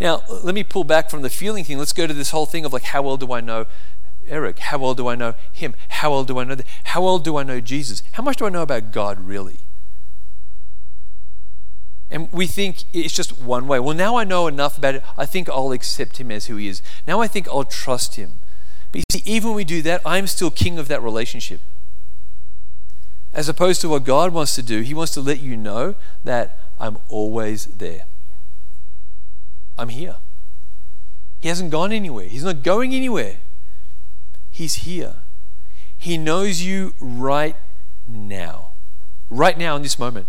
Now, 0.02 0.24
let 0.30 0.54
me 0.54 0.64
pull 0.64 0.84
back 0.84 1.10
from 1.10 1.22
the 1.22 1.30
feeling 1.30 1.64
thing. 1.64 1.78
Let's 1.78 1.94
go 1.94 2.08
to 2.08 2.14
this 2.14 2.32
whole 2.32 2.46
thing 2.46 2.66
of 2.66 2.74
like, 2.74 2.84
how 2.84 3.02
well 3.02 3.18
do 3.18 3.32
I 3.32 3.40
know 3.40 3.66
Eric? 4.28 4.60
How 4.60 4.80
well 4.80 4.96
do 4.96 5.08
I 5.08 5.16
know 5.16 5.36
him? 5.54 5.76
How 5.90 6.12
well 6.12 6.26
do 6.26 6.40
I 6.40 6.44
know? 6.44 6.58
How 6.86 7.04
well 7.04 7.20
do 7.20 7.38
I 7.38 7.44
know 7.44 7.62
Jesus? 7.62 8.04
How 8.14 8.24
much 8.24 8.38
do 8.38 8.46
I 8.46 8.50
know 8.50 8.64
about 8.64 8.92
God 8.92 9.22
really? 9.22 9.60
And 12.16 12.32
we 12.32 12.48
think 12.48 12.86
it's 12.94 13.14
just 13.14 13.42
one 13.42 13.68
way. 13.68 13.78
Well, 13.78 13.94
now 13.94 14.16
I 14.16 14.24
know 14.24 14.48
enough 14.48 14.78
about 14.78 14.96
it. 14.96 15.04
I 15.18 15.26
think 15.26 15.50
I'll 15.50 15.74
accept 15.74 16.16
him 16.16 16.32
as 16.32 16.46
who 16.46 16.56
he 16.56 16.70
is. 16.70 16.82
Now 17.06 17.20
I 17.20 17.28
think 17.28 17.46
I'll 17.50 17.66
trust 17.66 18.16
him. 18.16 18.40
But 18.94 19.00
you 19.00 19.04
see, 19.12 19.22
even 19.26 19.50
when 19.50 19.58
we 19.58 19.66
do 19.66 19.82
that, 19.82 20.00
I'm 20.06 20.26
still 20.26 20.50
king 20.50 20.80
of 20.80 20.88
that 20.88 21.04
relationship. 21.04 21.60
As 23.34 23.50
opposed 23.50 23.82
to 23.82 23.90
what 23.90 24.06
God 24.06 24.32
wants 24.32 24.56
to 24.56 24.64
do, 24.64 24.80
He 24.80 24.94
wants 24.94 25.14
to 25.16 25.20
let 25.20 25.42
you 25.42 25.58
know 25.58 25.96
that 26.24 26.58
I'm 26.80 27.00
always 27.10 27.66
there. 27.66 28.06
I'm 29.78 29.90
here. 29.90 30.16
He 31.42 31.50
hasn't 31.50 31.70
gone 31.70 31.92
anywhere, 31.92 32.30
He's 32.30 32.46
not 32.46 32.64
going 32.64 32.96
anywhere. 32.96 33.40
He's 34.52 34.76
here. 34.76 35.16
He 35.98 36.18
knows 36.18 36.62
you 36.62 36.94
right 37.02 37.58
now. 38.08 38.70
Right 39.30 39.58
now, 39.58 39.76
in 39.76 39.82
this 39.82 40.00
moment 40.00 40.28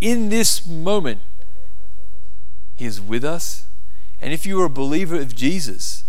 in 0.00 0.28
this 0.28 0.66
moment, 0.66 1.20
He 2.74 2.84
is 2.84 3.00
with 3.00 3.24
us. 3.24 3.66
And 4.20 4.32
if 4.32 4.46
you 4.46 4.60
are 4.62 4.66
a 4.66 4.70
believer 4.70 5.16
of 5.16 5.34
Jesus, 5.34 6.04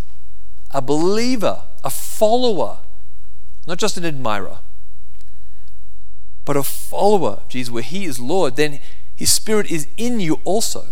a 0.71 0.82
believer, 0.82 1.63
a 1.84 1.89
follower, 1.89 2.80
not 3.67 3.78
just 3.78 3.97
an 3.97 4.06
admirer, 4.06 4.60
but 6.45 6.56
a 6.56 6.63
follower 6.63 7.41
of 7.41 7.50
Jesus, 7.50 7.71
where 7.71 7.84
He 7.84 8.06
is 8.06 8.19
Lord, 8.19 8.56
then 8.56 8.80
His 9.15 9.32
Spirit 9.32 9.69
is 9.71 9.88
in 9.97 10.19
you 10.19 10.39
also. 10.45 10.86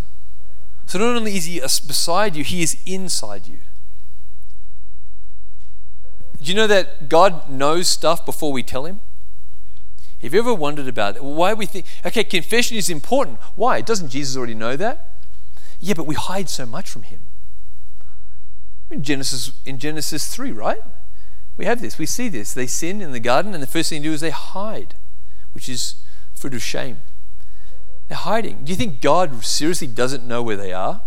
So 0.86 1.00
not 1.00 1.16
only 1.16 1.36
is 1.36 1.46
He 1.46 1.60
beside 1.60 2.36
you, 2.36 2.44
He 2.44 2.62
is 2.62 2.78
inside 2.86 3.48
you. 3.48 3.60
Do 6.42 6.52
you 6.52 6.56
know 6.56 6.68
that 6.68 7.10
God 7.10 7.50
knows 7.50 7.88
stuff 7.88 8.26
before 8.26 8.52
we 8.52 8.62
tell 8.62 8.86
Him? 8.86 9.00
Have 10.22 10.34
you 10.34 10.40
ever 10.40 10.54
wondered 10.54 10.88
about 10.88 11.18
it? 11.18 11.24
Why 11.24 11.54
we 11.54 11.66
think, 11.66 11.86
okay, 12.06 12.24
confession 12.24 12.78
is 12.78 12.90
important. 12.90 13.40
Why? 13.56 13.82
Doesn't 13.82 14.10
Jesus 14.10 14.36
already 14.38 14.56
know 14.56 14.76
that? 14.76 15.12
Yeah, 15.80 15.94
but 15.94 16.08
we 16.08 16.16
hide 16.16 16.50
so 16.50 16.66
much 16.66 16.90
from 16.90 17.04
him. 17.04 17.22
In 18.90 19.04
Genesis, 19.04 19.52
in 19.66 19.78
Genesis 19.78 20.34
3, 20.34 20.52
right? 20.52 20.80
We 21.58 21.66
have 21.66 21.82
this, 21.82 21.98
we 21.98 22.06
see 22.06 22.30
this. 22.30 22.54
They 22.54 22.68
sin 22.68 23.02
in 23.02 23.12
the 23.12 23.20
garden, 23.20 23.54
and 23.54 23.62
the 23.62 23.68
first 23.68 23.90
thing 23.90 24.02
they 24.02 24.08
do 24.08 24.14
is 24.14 24.22
they 24.22 24.32
hide, 24.32 24.96
which 25.54 25.70
is 25.70 25.96
fruit 26.34 26.54
of 26.54 26.64
shame. 26.64 26.98
They're 28.08 28.18
hiding. 28.18 28.64
Do 28.64 28.72
you 28.72 28.76
think 28.76 29.02
God 29.02 29.44
seriously 29.44 29.88
doesn't 29.88 30.28
know 30.28 30.44
where 30.44 30.58
they 30.58 30.74
are? 30.74 31.02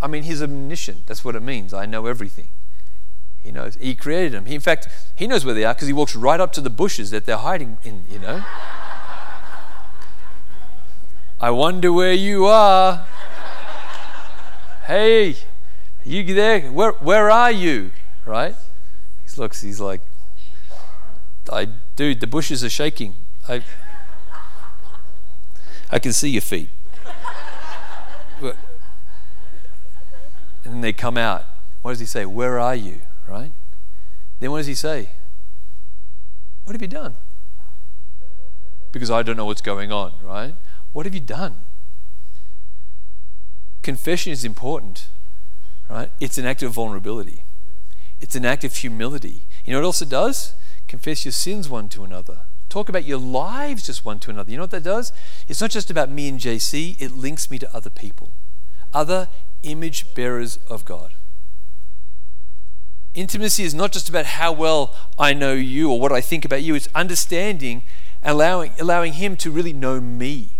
I 0.00 0.08
mean, 0.08 0.24
He's 0.24 0.42
omniscient. 0.42 1.06
That's 1.06 1.24
what 1.24 1.36
it 1.36 1.42
means. 1.42 1.72
I 1.72 1.86
know 1.86 2.06
everything. 2.06 2.48
He 3.42 3.50
knows. 3.50 3.76
He 3.80 3.94
created 3.94 4.32
them. 4.32 4.46
He, 4.46 4.54
in 4.54 4.60
fact, 4.60 4.88
he 5.16 5.26
knows 5.26 5.44
where 5.44 5.54
they 5.54 5.64
are 5.64 5.74
because 5.74 5.88
he 5.88 5.92
walks 5.92 6.14
right 6.14 6.40
up 6.40 6.52
to 6.52 6.60
the 6.60 6.70
bushes 6.70 7.10
that 7.10 7.26
they're 7.26 7.36
hiding 7.36 7.78
in, 7.82 8.04
you 8.08 8.18
know. 8.18 8.44
I 11.40 11.50
wonder 11.50 11.92
where 11.92 12.12
you 12.12 12.46
are. 12.46 13.04
Hey, 14.86 15.36
you 16.04 16.34
there? 16.34 16.60
Where, 16.70 16.92
where 16.92 17.30
are 17.30 17.50
you? 17.50 17.90
Right? 18.24 18.54
He 19.24 19.40
looks, 19.40 19.60
he's 19.60 19.80
like, 19.80 20.02
I, 21.50 21.68
dude, 21.96 22.20
the 22.20 22.26
bushes 22.26 22.62
are 22.62 22.70
shaking. 22.70 23.14
I, 23.48 23.64
I 25.90 25.98
can 25.98 26.12
see 26.12 26.30
your 26.30 26.42
feet. 26.42 26.68
And 30.64 30.74
then 30.74 30.80
they 30.80 30.92
come 30.92 31.18
out. 31.18 31.44
What 31.82 31.90
does 31.92 32.00
he 32.00 32.06
say? 32.06 32.24
Where 32.24 32.60
are 32.60 32.76
you? 32.76 33.00
Right? 33.32 33.52
Then 34.40 34.50
what 34.50 34.58
does 34.58 34.66
he 34.66 34.74
say? 34.74 35.08
What 36.64 36.74
have 36.74 36.82
you 36.82 36.88
done? 36.88 37.16
Because 38.92 39.10
I 39.10 39.22
don't 39.22 39.38
know 39.38 39.46
what's 39.46 39.62
going 39.62 39.90
on, 39.90 40.12
right? 40.22 40.54
What 40.92 41.06
have 41.06 41.14
you 41.14 41.20
done? 41.20 41.62
Confession 43.82 44.32
is 44.32 44.44
important, 44.44 45.08
right? 45.88 46.10
It's 46.20 46.36
an 46.36 46.44
act 46.44 46.62
of 46.62 46.72
vulnerability, 46.72 47.44
it's 48.20 48.36
an 48.36 48.44
act 48.44 48.64
of 48.64 48.76
humility. 48.76 49.46
You 49.64 49.72
know 49.72 49.80
what 49.80 49.86
else 49.86 50.02
it 50.02 50.10
does? 50.10 50.54
Confess 50.86 51.24
your 51.24 51.32
sins 51.32 51.68
one 51.68 51.88
to 51.90 52.04
another. 52.04 52.40
Talk 52.68 52.88
about 52.88 53.04
your 53.04 53.18
lives 53.18 53.86
just 53.86 54.04
one 54.04 54.18
to 54.20 54.30
another. 54.30 54.50
You 54.50 54.56
know 54.58 54.64
what 54.64 54.70
that 54.72 54.82
does? 54.82 55.12
It's 55.48 55.60
not 55.60 55.70
just 55.70 55.90
about 55.90 56.10
me 56.10 56.28
and 56.28 56.38
JC, 56.38 57.00
it 57.00 57.12
links 57.12 57.50
me 57.50 57.58
to 57.60 57.74
other 57.74 57.90
people, 57.90 58.32
other 58.92 59.28
image 59.62 60.14
bearers 60.14 60.58
of 60.68 60.84
God. 60.84 61.12
Intimacy 63.14 63.64
is 63.64 63.74
not 63.74 63.92
just 63.92 64.08
about 64.08 64.24
how 64.24 64.52
well 64.52 64.94
I 65.18 65.34
know 65.34 65.52
you 65.52 65.90
or 65.90 66.00
what 66.00 66.12
I 66.12 66.20
think 66.20 66.44
about 66.44 66.62
you, 66.62 66.74
it's 66.74 66.88
understanding, 66.94 67.82
allowing, 68.22 68.72
allowing 68.80 69.14
Him 69.14 69.36
to 69.36 69.50
really 69.50 69.74
know 69.74 70.00
me 70.00 70.50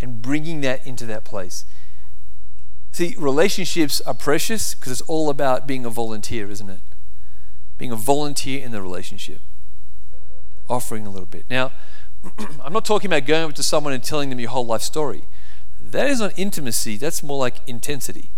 and 0.00 0.20
bringing 0.20 0.62
that 0.62 0.84
into 0.86 1.06
that 1.06 1.24
place. 1.24 1.64
See, 2.92 3.14
relationships 3.18 4.00
are 4.00 4.14
precious 4.14 4.74
because 4.74 4.92
it's 4.92 5.00
all 5.02 5.30
about 5.30 5.68
being 5.68 5.84
a 5.84 5.90
volunteer, 5.90 6.50
isn't 6.50 6.68
it? 6.68 6.80
Being 7.78 7.92
a 7.92 7.96
volunteer 7.96 8.64
in 8.64 8.72
the 8.72 8.82
relationship, 8.82 9.40
offering 10.68 11.06
a 11.06 11.10
little 11.10 11.26
bit. 11.26 11.44
Now, 11.48 11.70
I'm 12.62 12.72
not 12.72 12.84
talking 12.84 13.08
about 13.08 13.26
going 13.26 13.44
up 13.44 13.54
to 13.54 13.62
someone 13.62 13.92
and 13.92 14.02
telling 14.02 14.28
them 14.28 14.40
your 14.40 14.50
whole 14.50 14.66
life 14.66 14.82
story. 14.82 15.22
That 15.80 16.08
is 16.08 16.20
not 16.20 16.36
intimacy, 16.36 16.96
that's 16.96 17.22
more 17.22 17.38
like 17.38 17.56
intensity. 17.66 18.30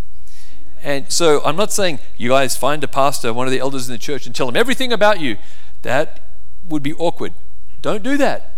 And 0.83 1.09
so 1.09 1.41
I'm 1.45 1.55
not 1.55 1.71
saying 1.71 1.99
you 2.17 2.29
guys 2.29 2.57
find 2.57 2.83
a 2.83 2.89
pastor, 2.89 3.33
one 3.33 3.47
of 3.47 3.51
the 3.51 3.59
elders 3.59 3.87
in 3.87 3.93
the 3.93 3.99
church, 3.99 4.25
and 4.25 4.35
tell 4.35 4.45
them 4.45 4.57
everything 4.57 4.91
about 4.91 5.21
you. 5.21 5.37
That 5.81 6.19
would 6.67 6.83
be 6.83 6.93
awkward. 6.93 7.33
Don't 7.81 8.03
do 8.03 8.17
that. 8.17 8.51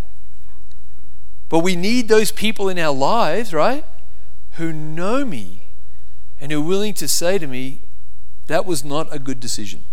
But 1.50 1.60
we 1.60 1.76
need 1.76 2.08
those 2.08 2.32
people 2.32 2.68
in 2.68 2.80
our 2.80 2.94
lives, 2.94 3.54
right? 3.54 3.86
Who 4.54 4.74
know 4.74 5.24
me 5.24 5.62
and 6.42 6.52
who 6.52 6.62
are 6.62 6.68
willing 6.68 6.96
to 6.96 7.08
say 7.08 7.38
to 7.38 7.46
me, 7.46 7.82
that 8.48 8.66
was 8.66 8.84
not 8.84 9.08
a 9.14 9.20
good 9.20 9.40
decision. 9.40 9.86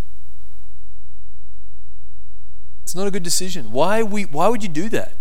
It's 2.83 2.95
not 2.95 3.07
a 3.07 3.11
good 3.11 3.23
decision. 3.23 3.73
Why, 3.73 4.03
we, 4.03 4.25
why 4.25 4.49
would 4.49 4.63
you 4.63 4.69
do 4.69 4.89
that? 4.89 5.15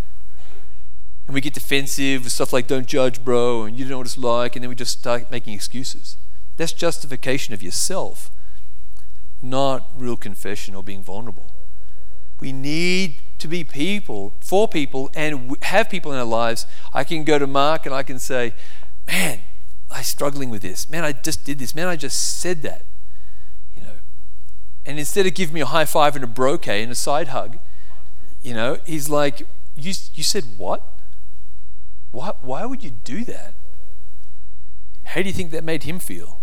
And 1.28 1.34
we 1.34 1.41
get 1.41 1.54
defensive 1.54 2.24
with 2.24 2.34
stuff 2.34 2.54
like, 2.54 2.67
don't 2.67 2.88
judge, 2.88 3.24
bro, 3.24 3.63
and 3.63 3.78
you 3.78 3.84
don't 3.84 3.91
know 3.91 3.97
what 3.97 4.08
it's 4.08 4.17
like, 4.17 4.56
and 4.56 4.63
then 4.63 4.69
we 4.69 4.76
just 4.76 4.97
start 5.00 5.30
making 5.30 5.54
excuses. 5.54 6.17
That's 6.62 6.74
justification 6.74 7.56
of 7.56 7.63
yourself, 7.63 8.30
not 9.41 9.89
real 9.97 10.15
confession 10.15 10.76
or 10.76 10.84
being 10.84 11.02
vulnerable. 11.02 11.52
We 12.39 12.54
need 12.54 13.15
to 13.39 13.47
be 13.47 13.63
people 13.63 14.36
for 14.41 14.67
people 14.67 15.10
and 15.15 15.58
have 15.63 15.89
people 15.89 16.12
in 16.12 16.19
our 16.19 16.24
lives. 16.24 16.67
I 16.93 17.04
can 17.04 17.24
go 17.24 17.39
to 17.39 17.47
Mark 17.47 17.88
and 17.88 17.95
I 17.95 18.04
can 18.04 18.19
say, 18.19 18.54
man, 19.08 19.39
I'm 19.89 20.04
struggling 20.04 20.52
with 20.52 20.62
this. 20.62 20.88
Man, 20.88 21.04
I 21.04 21.13
just 21.13 21.45
did 21.45 21.58
this. 21.58 21.74
Man, 21.74 21.88
I 21.88 21.95
just 21.95 22.39
said 22.39 22.62
that. 22.62 22.86
You 23.76 23.82
know. 23.82 23.95
And 24.86 25.00
instead 25.00 25.26
of 25.26 25.34
giving 25.34 25.56
me 25.56 25.62
a 25.62 25.65
high 25.65 25.86
five 25.86 26.13
and 26.15 26.24
a 26.24 26.28
brocade 26.28 26.84
and 26.84 26.91
a 26.91 26.95
side 26.95 27.30
hug, 27.30 27.58
you 28.43 28.54
know, 28.54 28.78
he's 28.86 29.10
like, 29.10 29.47
you, 29.76 29.93
you 30.13 30.24
said 30.24 30.43
what? 30.58 30.84
Why, 32.12 32.34
why 32.41 32.67
would 32.67 32.84
you 32.84 32.91
do 33.04 33.26
that? 33.26 33.56
How 35.06 35.24
do 35.24 35.28
you 35.28 35.34
think 35.34 35.50
that 35.50 35.63
made 35.63 35.86
him 35.86 35.97
feel? 35.97 36.38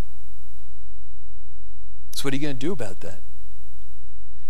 So 2.19 2.25
what 2.25 2.35
are 2.35 2.37
you 2.37 2.43
going 2.43 2.57
to 2.57 2.59
do 2.59 2.73
about 2.73 2.99
that? 3.03 3.21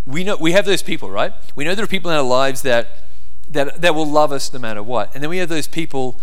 We 0.07 0.24
know 0.24 0.38
we 0.38 0.52
have 0.52 0.64
those 0.64 0.83
people, 0.83 1.11
right? 1.11 1.35
We 1.54 1.64
know 1.64 1.74
there 1.74 1.85
are 1.85 1.87
people 1.88 2.11
in 2.11 2.16
our 2.16 2.22
lives 2.22 2.62
that 2.62 2.88
that 3.46 3.83
that 3.83 3.94
will 3.94 4.07
love 4.07 4.33
us 4.33 4.50
no 4.54 4.59
matter 4.59 4.83
what. 4.83 5.12
And 5.12 5.22
then 5.22 5.28
we 5.28 5.37
have 5.37 5.50
those 5.50 5.68
people 5.68 6.18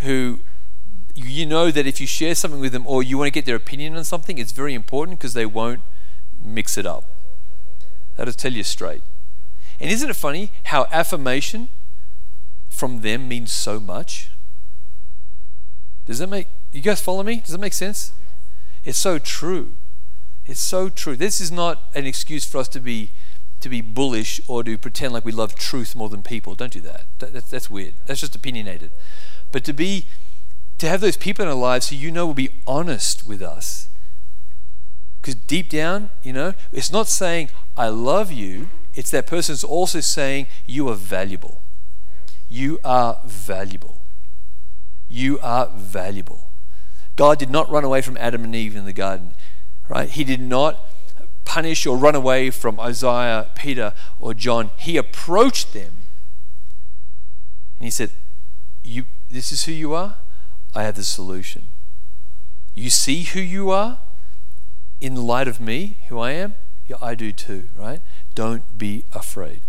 who 0.00 0.40
you 1.14 1.46
know 1.46 1.70
that 1.70 1.86
if 1.86 2.00
you 2.00 2.06
share 2.08 2.34
something 2.34 2.58
with 2.58 2.72
them 2.72 2.84
or 2.84 3.04
you 3.04 3.16
want 3.16 3.28
to 3.28 3.30
get 3.30 3.46
their 3.46 3.54
opinion 3.54 3.96
on 3.96 4.02
something, 4.02 4.38
it's 4.38 4.50
very 4.50 4.74
important 4.74 5.20
because 5.20 5.34
they 5.34 5.46
won't 5.46 5.82
mix 6.44 6.76
it 6.76 6.84
up. 6.84 7.04
That'll 8.16 8.34
tell 8.34 8.52
you 8.52 8.64
straight. 8.64 9.04
And 9.78 9.92
isn't 9.92 10.10
it 10.10 10.16
funny 10.16 10.50
how 10.64 10.88
affirmation 10.90 11.68
from 12.68 13.02
them 13.02 13.28
means 13.28 13.52
so 13.52 13.78
much? 13.78 14.30
Does 16.06 16.18
that 16.18 16.28
make 16.28 16.48
you 16.72 16.80
guys 16.80 17.00
follow 17.00 17.22
me? 17.22 17.36
Does 17.36 17.52
that 17.52 17.60
make 17.60 17.72
sense? 17.72 18.10
It's 18.82 18.98
so 18.98 19.20
true. 19.20 19.74
It's 20.48 20.60
so 20.60 20.88
true. 20.88 21.14
This 21.14 21.42
is 21.42 21.52
not 21.52 21.82
an 21.94 22.06
excuse 22.06 22.46
for 22.46 22.58
us 22.58 22.68
to 22.68 22.80
be 22.80 23.10
to 23.60 23.68
be 23.68 23.80
bullish 23.80 24.40
or 24.46 24.62
to 24.62 24.78
pretend 24.78 25.12
like 25.12 25.24
we 25.24 25.32
love 25.32 25.54
truth 25.54 25.94
more 25.94 26.08
than 26.08 26.22
people. 26.22 26.54
Don't 26.54 26.72
do 26.72 26.80
that. 26.80 27.06
that 27.18 27.34
that's, 27.34 27.50
that's 27.50 27.68
weird. 27.68 27.94
That's 28.06 28.20
just 28.20 28.34
opinionated. 28.34 28.90
But 29.52 29.64
to 29.64 29.72
be 29.72 30.06
to 30.78 30.88
have 30.88 31.00
those 31.00 31.16
people 31.16 31.44
in 31.44 31.50
our 31.50 31.56
lives 31.56 31.90
who 31.90 31.96
you 31.96 32.10
know 32.10 32.26
will 32.26 32.34
be 32.34 32.50
honest 32.66 33.26
with 33.26 33.42
us. 33.42 33.88
Because 35.20 35.34
deep 35.34 35.68
down, 35.68 36.08
you 36.22 36.32
know, 36.32 36.54
it's 36.72 36.92
not 36.92 37.08
saying 37.08 37.50
I 37.76 37.88
love 37.88 38.32
you. 38.32 38.70
It's 38.94 39.10
that 39.10 39.26
person's 39.26 39.64
also 39.64 40.00
saying 40.00 40.46
you 40.66 40.88
are 40.88 40.94
valuable. 40.94 41.60
You 42.48 42.78
are 42.84 43.20
valuable. 43.26 44.00
You 45.10 45.38
are 45.40 45.68
valuable. 45.76 46.48
God 47.16 47.38
did 47.38 47.50
not 47.50 47.68
run 47.68 47.84
away 47.84 48.00
from 48.00 48.16
Adam 48.16 48.44
and 48.44 48.54
Eve 48.54 48.76
in 48.76 48.84
the 48.84 48.92
garden 48.92 49.34
right? 49.88 50.08
He 50.08 50.24
did 50.24 50.40
not 50.40 50.78
punish 51.44 51.86
or 51.86 51.96
run 51.96 52.14
away 52.14 52.50
from 52.50 52.78
Isaiah, 52.78 53.50
Peter, 53.54 53.94
or 54.20 54.34
John. 54.34 54.70
He 54.76 54.96
approached 54.96 55.72
them 55.72 55.98
and 57.78 57.84
he 57.84 57.90
said, 57.90 58.10
you, 58.82 59.04
This 59.30 59.52
is 59.52 59.64
who 59.64 59.72
you 59.72 59.94
are. 59.94 60.16
I 60.74 60.82
have 60.82 60.96
the 60.96 61.04
solution. 61.04 61.64
You 62.74 62.90
see 62.90 63.22
who 63.22 63.40
you 63.40 63.70
are 63.70 63.98
in 65.00 65.14
the 65.14 65.22
light 65.22 65.48
of 65.48 65.60
me, 65.60 65.96
who 66.08 66.18
I 66.18 66.32
am? 66.32 66.54
Yeah, 66.86 66.96
I 67.00 67.14
do 67.14 67.32
too, 67.32 67.68
right? 67.76 68.00
Don't 68.34 68.78
be 68.78 69.04
afraid. 69.12 69.60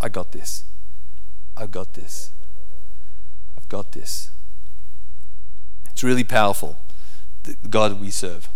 I 0.00 0.08
got 0.08 0.32
this. 0.32 0.64
I've 1.56 1.70
got 1.70 1.94
this. 1.94 2.30
I've 3.56 3.68
got 3.68 3.92
this. 3.92 4.30
It's 5.90 6.04
really 6.04 6.24
powerful, 6.24 6.78
the 7.42 7.56
God 7.68 8.00
we 8.00 8.10
serve. 8.10 8.48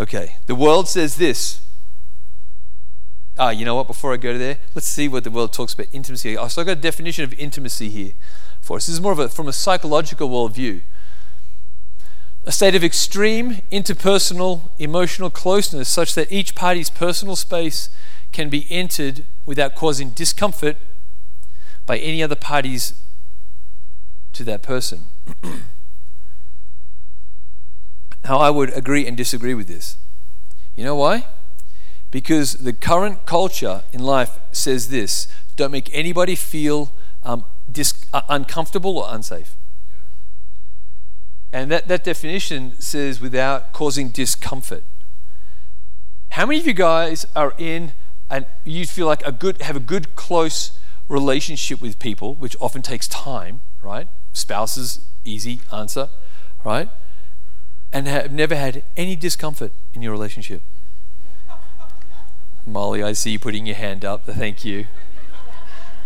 Okay, 0.00 0.36
the 0.46 0.54
world 0.54 0.88
says 0.88 1.16
this. 1.16 1.60
Ah, 3.38 3.50
you 3.50 3.66
know 3.66 3.74
what? 3.74 3.86
Before 3.86 4.14
I 4.14 4.16
go 4.16 4.32
to 4.32 4.38
there, 4.38 4.56
let's 4.74 4.86
see 4.86 5.08
what 5.08 5.24
the 5.24 5.30
world 5.30 5.52
talks 5.52 5.74
about 5.74 5.88
intimacy. 5.92 6.36
So 6.36 6.42
I've 6.42 6.54
got 6.54 6.68
a 6.68 6.74
definition 6.76 7.22
of 7.22 7.34
intimacy 7.34 7.90
here 7.90 8.14
for 8.62 8.78
us. 8.78 8.86
This 8.86 8.94
is 8.94 9.00
more 9.00 9.12
of 9.12 9.18
a 9.18 9.28
from 9.28 9.46
a 9.46 9.52
psychological 9.52 10.30
worldview. 10.30 10.80
A 12.46 12.52
state 12.52 12.74
of 12.74 12.82
extreme 12.82 13.60
interpersonal 13.70 14.70
emotional 14.78 15.28
closeness 15.28 15.90
such 15.90 16.14
that 16.14 16.32
each 16.32 16.54
party's 16.54 16.88
personal 16.88 17.36
space 17.36 17.90
can 18.32 18.48
be 18.48 18.66
entered 18.70 19.26
without 19.44 19.74
causing 19.74 20.10
discomfort 20.10 20.78
by 21.84 21.98
any 21.98 22.22
other 22.22 22.36
parties 22.36 22.94
to 24.32 24.44
that 24.44 24.62
person. 24.62 25.04
Now, 28.24 28.38
I 28.38 28.50
would 28.50 28.76
agree 28.76 29.06
and 29.06 29.16
disagree 29.16 29.54
with 29.54 29.66
this. 29.66 29.96
You 30.76 30.84
know 30.84 30.96
why? 30.96 31.26
Because 32.10 32.54
the 32.54 32.72
current 32.72 33.24
culture 33.26 33.82
in 33.92 34.00
life 34.00 34.38
says 34.52 34.88
this 34.88 35.28
don't 35.56 35.70
make 35.70 35.90
anybody 35.92 36.34
feel 36.34 36.92
um, 37.22 37.44
dis- 37.70 38.06
uh, 38.12 38.22
uncomfortable 38.28 38.98
or 38.98 39.06
unsafe. 39.08 39.56
And 41.52 41.70
that, 41.70 41.88
that 41.88 42.04
definition 42.04 42.80
says 42.80 43.20
without 43.20 43.72
causing 43.72 44.08
discomfort. 44.10 44.84
How 46.30 46.46
many 46.46 46.60
of 46.60 46.66
you 46.66 46.72
guys 46.72 47.26
are 47.34 47.54
in 47.58 47.92
and 48.30 48.46
you 48.64 48.86
feel 48.86 49.06
like 49.06 49.26
a 49.26 49.32
good 49.32 49.60
have 49.62 49.76
a 49.76 49.80
good 49.80 50.14
close 50.14 50.78
relationship 51.08 51.80
with 51.80 51.98
people, 51.98 52.36
which 52.36 52.56
often 52.60 52.82
takes 52.82 53.08
time, 53.08 53.60
right? 53.82 54.06
Spouses, 54.32 55.00
easy 55.24 55.60
answer, 55.72 56.08
right? 56.64 56.88
And 57.92 58.06
have 58.06 58.32
never 58.32 58.54
had 58.54 58.82
any 58.96 59.16
discomfort 59.16 59.72
in 59.94 60.02
your 60.02 60.12
relationship? 60.12 60.62
Molly, 62.66 63.02
I 63.02 63.12
see 63.12 63.32
you 63.32 63.38
putting 63.38 63.66
your 63.66 63.76
hand 63.76 64.04
up. 64.04 64.24
Thank 64.24 64.64
you. 64.64 64.86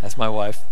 That's 0.01 0.17
my 0.17 0.29
wife. 0.29 0.63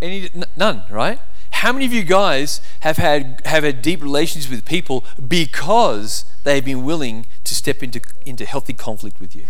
Any, 0.00 0.28
n- 0.34 0.44
none, 0.56 0.82
right? 0.90 1.18
How 1.52 1.72
many 1.72 1.84
of 1.84 1.92
you 1.92 2.02
guys 2.02 2.60
have 2.80 2.96
had 2.96 3.40
have 3.44 3.62
had 3.62 3.82
deep 3.82 4.02
relations 4.02 4.50
with 4.50 4.64
people 4.64 5.04
because 5.28 6.24
they 6.42 6.56
have 6.56 6.64
been 6.64 6.84
willing 6.84 7.26
to 7.44 7.54
step 7.54 7.82
into 7.84 8.00
into 8.26 8.44
healthy 8.44 8.72
conflict 8.72 9.20
with 9.20 9.36
you? 9.36 9.44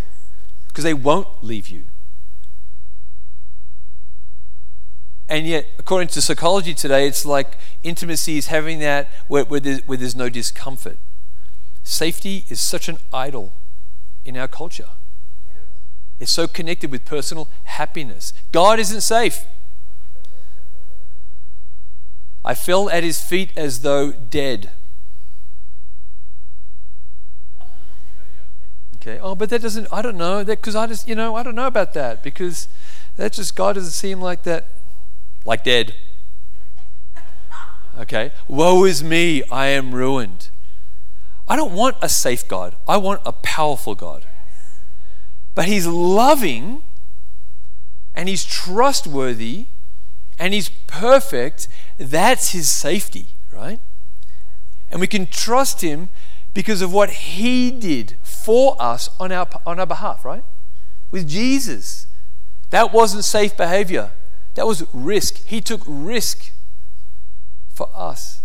Because 0.68 0.84
they 0.84 0.92
won't 0.92 1.28
leave 1.42 1.68
you. 1.68 1.84
And 5.28 5.46
yet, 5.46 5.66
according 5.78 6.08
to 6.08 6.20
psychology 6.20 6.74
today, 6.74 7.06
it's 7.06 7.24
like 7.24 7.56
intimacy 7.82 8.38
is 8.38 8.48
having 8.48 8.80
that 8.80 9.08
where, 9.28 9.44
where, 9.44 9.60
there's, 9.60 9.86
where 9.86 9.98
there's 9.98 10.16
no 10.16 10.28
discomfort. 10.28 10.98
Safety 11.84 12.44
is 12.48 12.60
such 12.60 12.88
an 12.88 12.98
idol 13.12 13.52
in 14.24 14.36
our 14.36 14.48
culture. 14.48 14.88
It's 16.20 16.30
so 16.30 16.46
connected 16.46 16.90
with 16.90 17.04
personal 17.04 17.48
happiness. 17.64 18.32
God 18.52 18.78
isn't 18.78 19.00
safe. 19.00 19.44
I 22.44 22.54
fell 22.54 22.90
at 22.90 23.02
his 23.02 23.20
feet 23.20 23.52
as 23.56 23.80
though 23.80 24.12
dead. 24.12 24.70
Okay. 28.96 29.18
Oh, 29.20 29.34
but 29.34 29.50
that 29.50 29.62
doesn't, 29.62 29.88
I 29.90 30.00
don't 30.00 30.16
know, 30.16 30.44
that 30.44 30.60
because 30.60 30.76
I 30.76 30.86
just, 30.86 31.08
you 31.08 31.16
know, 31.16 31.34
I 31.34 31.42
don't 31.42 31.56
know 31.56 31.66
about 31.66 31.92
that 31.94 32.22
because 32.22 32.68
that 33.16 33.32
just, 33.32 33.56
God 33.56 33.74
doesn't 33.74 33.90
seem 33.90 34.20
like 34.20 34.44
that 34.44 34.68
like 35.44 35.64
dead. 35.64 35.94
Okay? 37.98 38.32
Woe 38.48 38.84
is 38.84 39.02
me, 39.02 39.42
I 39.50 39.66
am 39.68 39.94
ruined. 39.94 40.48
I 41.48 41.56
don't 41.56 41.74
want 41.74 41.96
a 42.00 42.08
safe 42.08 42.46
God, 42.48 42.76
I 42.88 42.96
want 42.96 43.20
a 43.26 43.32
powerful 43.32 43.94
God. 43.94 44.24
But 45.54 45.66
He's 45.66 45.86
loving 45.86 46.82
and 48.14 48.28
He's 48.28 48.44
trustworthy 48.44 49.66
and 50.38 50.54
He's 50.54 50.70
perfect 50.86 51.68
That's 51.98 52.52
his 52.52 52.70
safety, 52.70 53.26
right? 53.52 53.80
And 54.90 55.00
we 55.00 55.06
can 55.06 55.26
trust 55.26 55.80
him 55.80 56.10
because 56.54 56.82
of 56.82 56.92
what 56.92 57.10
he 57.10 57.70
did 57.70 58.16
for 58.22 58.76
us 58.78 59.08
on 59.18 59.32
our, 59.32 59.48
on 59.64 59.80
our 59.80 59.86
behalf, 59.86 60.24
right? 60.24 60.44
With 61.10 61.28
Jesus. 61.28 62.06
That 62.70 62.92
wasn't 62.92 63.24
safe 63.24 63.56
behavior, 63.56 64.10
that 64.54 64.66
was 64.66 64.84
risk. 64.92 65.44
He 65.44 65.60
took 65.60 65.82
risk 65.86 66.52
for 67.72 67.88
us. 67.94 68.42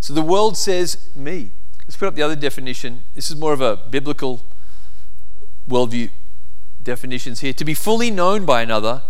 So 0.00 0.12
the 0.12 0.22
world 0.22 0.56
says 0.56 1.08
me. 1.16 1.50
Let's 1.86 1.96
put 1.96 2.08
up 2.08 2.14
the 2.14 2.22
other 2.22 2.36
definition. 2.36 3.04
This 3.14 3.30
is 3.30 3.36
more 3.36 3.52
of 3.52 3.60
a 3.60 3.76
biblical 3.76 4.44
worldview 5.68 6.10
definitions 6.82 7.40
here. 7.40 7.52
To 7.54 7.64
be 7.64 7.74
fully 7.74 8.10
known 8.10 8.44
by 8.44 8.62
another 8.62 9.02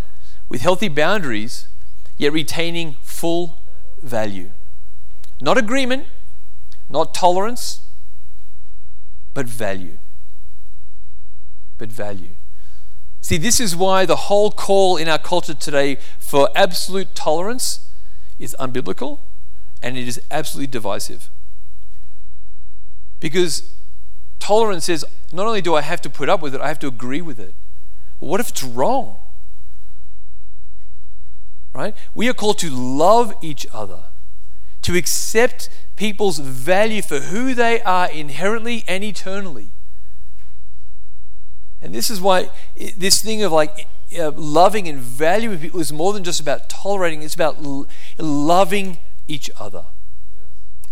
with 0.49 0.61
healthy 0.61 0.89
boundaries, 0.89 1.69
yet 2.17 2.33
retaining 2.33 2.97
full 3.03 3.59
value. 4.03 4.51
Not 5.41 5.59
agreement, 5.59 6.07
not 6.89 7.15
tolerance, 7.15 7.81
but 9.35 9.47
value. 9.47 9.99
But 11.77 11.91
value. 11.91 12.37
See, 13.25 13.39
this 13.39 13.59
is 13.59 13.75
why 13.75 14.05
the 14.05 14.29
whole 14.29 14.51
call 14.51 14.99
in 14.99 15.09
our 15.09 15.19
culture 15.19 15.55
today 15.55 15.97
for 16.19 16.51
absolute 16.55 17.15
tolerance 17.15 17.89
is 18.39 18.55
unbiblical 18.61 19.21
and 19.83 19.97
it 19.97 20.07
is 20.07 20.21
absolutely 20.31 20.67
divisive. 20.67 21.31
Because 23.21 23.73
tolerance 24.41 24.85
says 24.85 25.07
not 25.33 25.47
only 25.47 25.63
do 25.63 25.75
I 25.75 25.81
have 25.81 26.03
to 26.03 26.11
put 26.11 26.29
up 26.29 26.43
with 26.43 26.55
it, 26.55 26.61
I 26.61 26.69
have 26.69 26.79
to 26.81 26.87
agree 26.87 27.23
with 27.23 27.41
it. 27.41 27.55
But 28.21 28.27
what 28.27 28.41
if 28.41 28.51
it's 28.51 28.63
wrong? 28.63 29.17
Right? 31.73 31.97
We 32.15 32.29
are 32.29 32.35
called 32.35 32.59
to 32.59 32.69
love 32.69 33.33
each 33.41 33.67
other, 33.73 34.03
to 34.83 34.99
accept 34.99 35.71
people's 35.97 36.41
value 36.41 37.01
for 37.01 37.21
who 37.21 37.55
they 37.55 37.81
are 37.81 38.11
inherently 38.11 38.85
and 38.87 39.03
eternally. 39.03 39.71
And 41.85 41.95
this 41.95 42.09
is 42.09 42.19
why 42.19 42.49
this 42.97 43.21
thing 43.21 43.43
of 43.43 43.53
like 43.53 43.87
uh, 44.19 44.31
loving 44.31 44.89
and 44.89 44.99
valuing 44.99 45.59
people 45.59 45.81
is 45.81 45.93
more 45.93 46.15
than 46.15 46.25
just 46.25 46.41
about 46.41 46.71
tolerating, 46.71 47.23
it's 47.23 47.35
about 47.35 47.63
l- 47.63 47.87
loving 48.19 48.99
each 49.29 49.51
other 49.61 49.85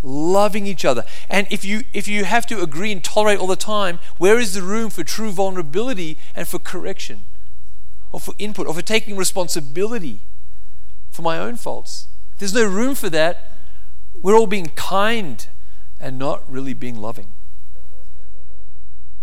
loving 0.02 0.66
each 0.66 0.84
other. 0.84 1.04
And 1.30 1.46
if 1.48 1.64
you 1.64 1.84
if 1.92 2.08
you 2.08 2.24
have 2.24 2.44
to 2.46 2.60
agree 2.60 2.90
and 2.90 3.02
tolerate 3.02 3.38
all 3.38 3.46
the 3.46 3.54
time, 3.54 4.00
where 4.18 4.36
is 4.36 4.52
the 4.52 4.62
room 4.62 4.90
for 4.90 5.04
true 5.04 5.30
vulnerability 5.30 6.18
and 6.34 6.48
for 6.48 6.58
correction? 6.58 7.22
Or 8.10 8.18
for 8.18 8.34
input 8.38 8.66
or 8.66 8.74
for 8.74 8.82
taking 8.82 9.16
responsibility 9.16 10.18
for 11.12 11.22
my 11.22 11.38
own 11.38 11.54
faults? 11.54 12.08
There's 12.38 12.52
no 12.52 12.64
room 12.64 12.96
for 12.96 13.08
that. 13.10 13.52
We're 14.20 14.36
all 14.36 14.48
being 14.48 14.72
kind 14.74 15.46
and 16.00 16.18
not 16.18 16.42
really 16.50 16.74
being 16.74 16.96
loving. 16.96 17.28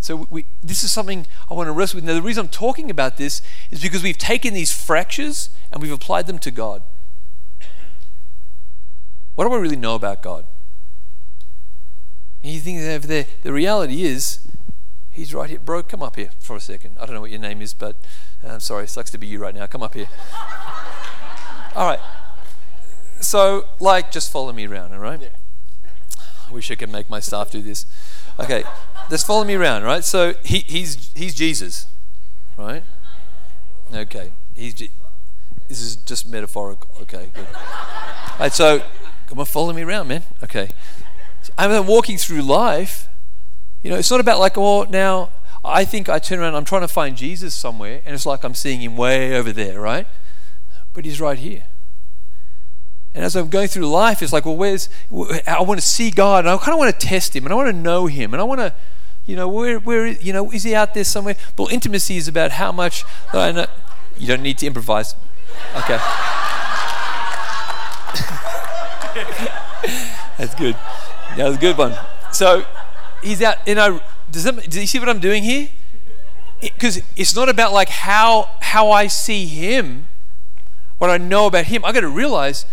So 0.00 0.26
we, 0.30 0.46
this 0.62 0.82
is 0.82 0.90
something 0.90 1.26
I 1.50 1.54
want 1.54 1.68
to 1.68 1.72
wrestle 1.72 1.98
with. 1.98 2.04
Now, 2.04 2.14
the 2.14 2.22
reason 2.22 2.46
I'm 2.46 2.48
talking 2.48 2.90
about 2.90 3.18
this 3.18 3.42
is 3.70 3.82
because 3.82 4.02
we've 4.02 4.18
taken 4.18 4.54
these 4.54 4.72
fractures 4.72 5.50
and 5.70 5.82
we've 5.82 5.92
applied 5.92 6.26
them 6.26 6.38
to 6.38 6.50
God. 6.50 6.82
What 9.34 9.46
do 9.46 9.52
I 9.52 9.58
really 9.58 9.76
know 9.76 9.94
about 9.94 10.22
God? 10.22 10.46
And 12.42 12.52
you 12.52 12.60
think 12.60 12.80
that 12.80 13.02
the, 13.02 13.26
the 13.42 13.52
reality 13.52 14.04
is, 14.04 14.40
he's 15.10 15.34
right 15.34 15.50
here. 15.50 15.58
Bro, 15.58 15.82
come 15.84 16.02
up 16.02 16.16
here 16.16 16.30
for 16.38 16.56
a 16.56 16.60
second. 16.60 16.96
I 16.98 17.04
don't 17.04 17.14
know 17.14 17.20
what 17.20 17.30
your 17.30 17.40
name 17.40 17.60
is, 17.60 17.74
but 17.74 17.96
I'm 18.42 18.52
um, 18.52 18.60
sorry, 18.60 18.84
it 18.84 18.90
sucks 18.90 19.10
to 19.10 19.18
be 19.18 19.26
you 19.26 19.38
right 19.38 19.54
now. 19.54 19.66
Come 19.66 19.82
up 19.82 19.94
here. 19.94 20.08
all 21.76 21.86
right. 21.86 22.00
So, 23.20 23.66
like, 23.78 24.10
just 24.10 24.32
follow 24.32 24.52
me 24.52 24.66
around, 24.66 24.94
all 24.94 24.98
right? 24.98 25.20
Yeah. 25.20 25.28
I 26.48 26.52
wish 26.52 26.70
I 26.70 26.74
could 26.74 26.90
make 26.90 27.10
my 27.10 27.20
staff 27.20 27.50
do 27.50 27.60
this. 27.60 27.84
Okay, 28.38 28.64
just 29.10 29.26
follow 29.26 29.44
me 29.44 29.54
around, 29.54 29.82
right? 29.82 30.04
So, 30.04 30.34
he, 30.44 30.58
he's, 30.60 31.12
he's 31.14 31.34
Jesus, 31.34 31.86
right? 32.56 32.84
Okay, 33.92 34.32
he's, 34.54 34.74
this 34.74 35.82
is 35.82 35.96
just 35.96 36.28
metaphorical. 36.28 36.88
Okay, 37.02 37.30
good. 37.34 37.46
Right, 38.38 38.52
so, 38.52 38.82
come 39.26 39.38
on, 39.38 39.46
follow 39.46 39.72
me 39.72 39.82
around, 39.82 40.08
man. 40.08 40.22
Okay. 40.42 40.70
I'm 41.58 41.86
walking 41.86 42.16
through 42.16 42.42
life. 42.42 43.08
You 43.82 43.90
know, 43.90 43.96
it's 43.96 44.10
not 44.10 44.20
about 44.20 44.38
like, 44.38 44.56
oh, 44.56 44.84
now 44.84 45.30
I 45.64 45.84
think 45.84 46.08
I 46.08 46.18
turn 46.18 46.38
around, 46.38 46.54
I'm 46.54 46.64
trying 46.64 46.82
to 46.82 46.88
find 46.88 47.16
Jesus 47.16 47.54
somewhere, 47.54 48.00
and 48.04 48.14
it's 48.14 48.26
like 48.26 48.44
I'm 48.44 48.54
seeing 48.54 48.80
him 48.80 48.96
way 48.96 49.36
over 49.36 49.52
there, 49.52 49.80
right? 49.80 50.06
But 50.92 51.04
he's 51.04 51.20
right 51.20 51.38
here. 51.38 51.64
And 53.14 53.24
as 53.24 53.36
I'm 53.36 53.48
going 53.48 53.68
through 53.68 53.86
life, 53.90 54.22
it's 54.22 54.32
like, 54.32 54.46
well, 54.46 54.56
where's, 54.56 54.88
I 55.46 55.62
want 55.62 55.80
to 55.80 55.86
see 55.86 56.10
God, 56.10 56.44
and 56.44 56.48
I 56.48 56.56
kind 56.58 56.72
of 56.72 56.78
want 56.78 56.98
to 56.98 57.06
test 57.06 57.34
him, 57.34 57.44
and 57.44 57.52
I 57.52 57.56
want 57.56 57.68
to 57.68 57.76
know 57.76 58.06
him, 58.06 58.32
and 58.32 58.40
I 58.40 58.44
want 58.44 58.60
to, 58.60 58.72
you 59.30 59.36
know, 59.36 59.46
where, 59.46 59.78
where, 59.78 60.08
you 60.08 60.32
know, 60.32 60.50
is 60.50 60.64
he 60.64 60.74
out 60.74 60.92
there 60.92 61.04
somewhere? 61.04 61.36
But 61.54 61.72
intimacy 61.72 62.16
is 62.16 62.26
about 62.26 62.50
how 62.50 62.72
much 62.72 63.04
oh, 63.32 63.52
know. 63.52 63.66
You 64.18 64.26
don't 64.26 64.42
need 64.42 64.58
to 64.58 64.66
improvise. 64.66 65.14
Okay. 65.76 65.98
That's 70.36 70.54
good. 70.56 70.74
That 71.36 71.46
was 71.46 71.56
a 71.58 71.60
good 71.60 71.78
one. 71.78 71.96
So 72.32 72.64
he's 73.22 73.40
out, 73.40 73.58
you 73.68 73.76
know, 73.76 74.00
does, 74.32 74.42
that, 74.42 74.68
do 74.68 74.80
you 74.80 74.86
see 74.88 74.98
what 74.98 75.08
I'm 75.08 75.20
doing 75.20 75.44
here? 75.44 75.68
Because 76.60 76.96
it, 76.96 77.04
it's 77.14 77.36
not 77.36 77.48
about 77.48 77.72
like 77.72 77.88
how 77.88 78.50
how 78.60 78.90
I 78.90 79.06
see 79.06 79.46
him, 79.46 80.08
what 80.98 81.08
I 81.08 81.18
know 81.18 81.46
about 81.46 81.66
him. 81.66 81.84
I 81.84 81.92
got 81.92 82.00
to 82.00 82.08
realize, 82.08 82.66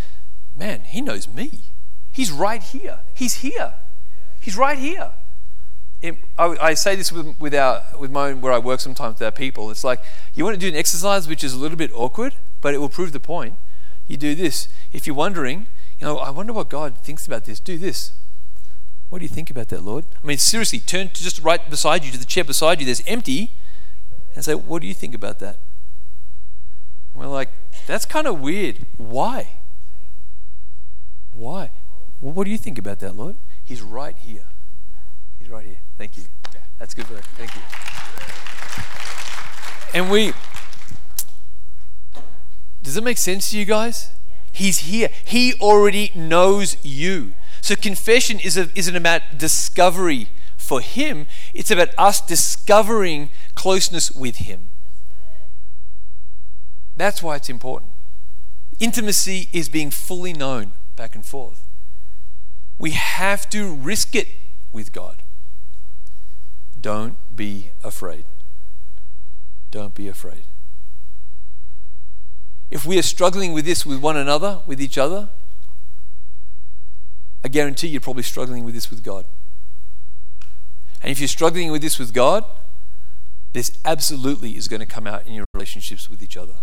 man, 0.56 0.82
he 0.82 1.02
knows 1.02 1.28
me. 1.28 1.52
He's 2.12 2.32
right 2.32 2.63
here. 2.63 3.02
He's 3.13 3.36
here. 3.36 3.76
He's 4.41 4.58
right 4.58 4.80
here. 4.80 5.12
It, 6.01 6.15
I, 6.38 6.55
I, 6.62 6.73
say 6.75 6.95
this 6.95 7.12
with, 7.12 7.39
with, 7.39 7.55
our, 7.55 7.83
with 7.99 8.12
my 8.12 8.29
own, 8.29 8.41
where 8.41 8.53
I 8.53 8.60
work 8.60 8.79
sometimes 8.79 9.15
with 9.15 9.23
our 9.23 9.31
people. 9.31 9.71
It's 9.71 9.83
like 9.83 10.01
you 10.36 10.43
want 10.43 10.53
to 10.53 10.60
do 10.60 10.67
an 10.67 10.75
exercise 10.75 11.27
which 11.27 11.43
is 11.43 11.53
a 11.53 11.57
little 11.57 11.77
bit 11.77 11.91
awkward, 11.93 12.36
but 12.62 12.75
it 12.75 12.77
will 12.77 12.89
prove 12.89 13.13
the 13.13 13.19
point. 13.19 13.55
You 14.07 14.15
do 14.15 14.36
this. 14.36 14.67
If 14.93 15.07
you're 15.07 15.15
wondering, 15.15 15.65
you 15.99 16.05
know, 16.05 16.17
I 16.17 16.29
wonder 16.29 16.53
what 16.53 16.69
God 16.69 16.99
thinks 16.99 17.25
about 17.25 17.45
this. 17.45 17.60
Do 17.60 17.77
this. 17.77 18.12
What 19.10 19.19
do 19.19 19.25
you 19.25 19.29
think 19.29 19.49
about 19.49 19.69
that, 19.69 19.83
Lord? 19.83 20.05
I 20.21 20.27
mean, 20.27 20.38
seriously, 20.38 20.79
turn 20.79 21.10
to 21.10 21.23
just 21.23 21.41
right 21.41 21.67
beside 21.69 22.05
you, 22.05 22.12
to 22.12 22.17
the 22.17 22.25
chair 22.25 22.43
beside 22.43 22.79
you, 22.79 22.86
there's 22.86 23.03
empty, 23.07 23.51
and 24.36 24.43
say, 24.43 24.53
What 24.53 24.81
do 24.81 24.88
you 24.88 24.93
think 24.93 25.15
about 25.15 25.39
that? 25.39 25.57
And 27.13 27.23
we're 27.23 27.29
like, 27.29 27.49
That's 27.88 28.05
kind 28.05 28.27
of 28.27 28.39
weird. 28.39 28.86
Why? 28.97 29.49
Why? 31.33 31.71
Well, 32.19 32.33
what 32.33 32.45
do 32.45 32.51
you 32.51 32.57
think 32.57 32.77
about 32.77 32.99
that, 32.99 33.15
Lord? 33.15 33.36
He's 33.63 33.81
right 33.81 34.17
here. 34.17 34.45
He's 35.47 35.53
right 35.53 35.65
here. 35.65 35.79
Thank 35.97 36.17
you. 36.17 36.23
That's 36.77 36.93
good 36.93 37.10
work. 37.10 37.23
Thank 37.38 37.55
you. 37.55 37.62
And 39.93 40.12
we. 40.12 40.33
Does 42.83 42.97
it 42.97 43.03
make 43.05 43.17
sense 43.17 43.51
to 43.51 43.57
you 43.57 43.63
guys? 43.63 44.12
He's 44.51 44.79
here. 44.79 45.07
He 45.23 45.53
already 45.62 46.12
knows 46.13 46.75
you. 46.83 47.33
So 47.62 47.77
confession 47.77 48.41
is 48.41 48.57
a, 48.57 48.77
isn't 48.77 48.97
about 48.97 49.21
discovery 49.38 50.27
for 50.57 50.81
Him, 50.81 51.27
it's 51.53 51.71
about 51.71 51.89
us 51.97 52.19
discovering 52.19 53.29
closeness 53.55 54.12
with 54.12 54.38
Him. 54.38 54.67
That's 56.97 57.23
why 57.23 57.38
it's 57.38 57.49
important. 57.49 57.91
Intimacy 58.81 59.47
is 59.53 59.69
being 59.69 59.91
fully 59.91 60.33
known 60.33 60.73
back 60.97 61.15
and 61.15 61.25
forth. 61.25 61.69
We 62.77 62.91
have 62.91 63.49
to 63.51 63.73
risk 63.73 64.13
it 64.13 64.27
with 64.73 64.91
God. 64.91 65.23
Don't 66.88 67.17
be 67.36 67.71
afraid. 67.84 68.23
Don't 69.71 69.93
be 69.93 70.08
afraid. 70.08 70.43
If 72.71 72.86
we 72.86 72.98
are 72.98 73.02
struggling 73.02 73.52
with 73.52 73.65
this 73.65 73.85
with 73.85 74.00
one 74.00 74.15
another, 74.15 74.62
with 74.65 74.79
each 74.79 74.98
other, 74.98 75.27
I 77.44 77.50
guarantee 77.50 77.90
you're 77.90 78.00
probably 78.00 78.23
struggling 78.23 78.63
with 78.63 78.73
this 78.73 78.90
with 78.90 79.04
God. 79.04 79.25
And 81.02 81.12
if 81.12 81.19
you're 81.19 81.27
struggling 81.27 81.73
with 81.73 81.81
this 81.81 82.00
with 82.00 82.13
God, 82.13 82.46
this 83.52 83.69
absolutely 83.83 84.56
is 84.56 84.69
going 84.69 84.79
to 84.79 84.85
come 84.85 85.06
out 85.06 85.27
in 85.27 85.33
your 85.33 85.44
relationships 85.54 86.10
with 86.10 86.23
each 86.23 86.38
other. 86.38 86.56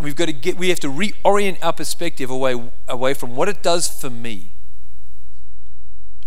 And 0.00 0.06
we've 0.06 0.16
got 0.16 0.26
to 0.26 0.32
get 0.32 0.58
we 0.58 0.70
have 0.70 0.80
to 0.80 0.88
reorient 0.88 1.58
our 1.62 1.72
perspective 1.72 2.30
away 2.30 2.68
away 2.88 3.14
from 3.14 3.36
what 3.36 3.48
it 3.48 3.62
does 3.62 3.88
for 3.88 4.10
me. 4.10 4.54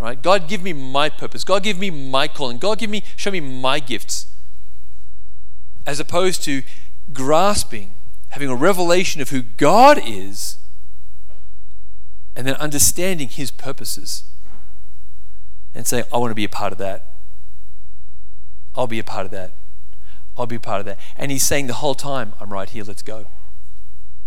Right? 0.01 0.19
God 0.19 0.47
give 0.47 0.63
me 0.63 0.73
my 0.73 1.09
purpose. 1.09 1.43
God 1.43 1.61
give 1.61 1.77
me 1.77 1.91
my 1.91 2.27
calling. 2.27 2.57
God 2.57 2.79
give 2.79 2.89
me 2.89 3.03
show 3.15 3.29
me 3.29 3.39
my 3.39 3.79
gifts. 3.79 4.25
As 5.85 5.99
opposed 5.99 6.41
to 6.45 6.63
grasping, 7.13 7.93
having 8.29 8.49
a 8.49 8.55
revelation 8.55 9.21
of 9.21 9.29
who 9.29 9.43
God 9.43 10.01
is 10.03 10.57
and 12.35 12.47
then 12.47 12.55
understanding 12.55 13.27
his 13.27 13.51
purposes 13.51 14.23
and 15.75 15.85
saying, 15.85 16.05
I 16.11 16.17
want 16.17 16.31
to 16.31 16.35
be 16.35 16.45
a 16.45 16.49
part 16.49 16.71
of 16.71 16.79
that. 16.79 17.05
I'll 18.75 18.87
be 18.87 18.99
a 18.99 19.03
part 19.03 19.25
of 19.25 19.31
that. 19.31 19.53
I'll 20.35 20.47
be 20.47 20.55
a 20.55 20.59
part 20.59 20.79
of 20.79 20.85
that. 20.87 20.97
And 21.15 21.29
he's 21.29 21.43
saying 21.43 21.67
the 21.67 21.75
whole 21.75 21.93
time, 21.93 22.33
I'm 22.39 22.51
right 22.51 22.69
here, 22.69 22.83
let's 22.83 23.03
go. 23.03 23.27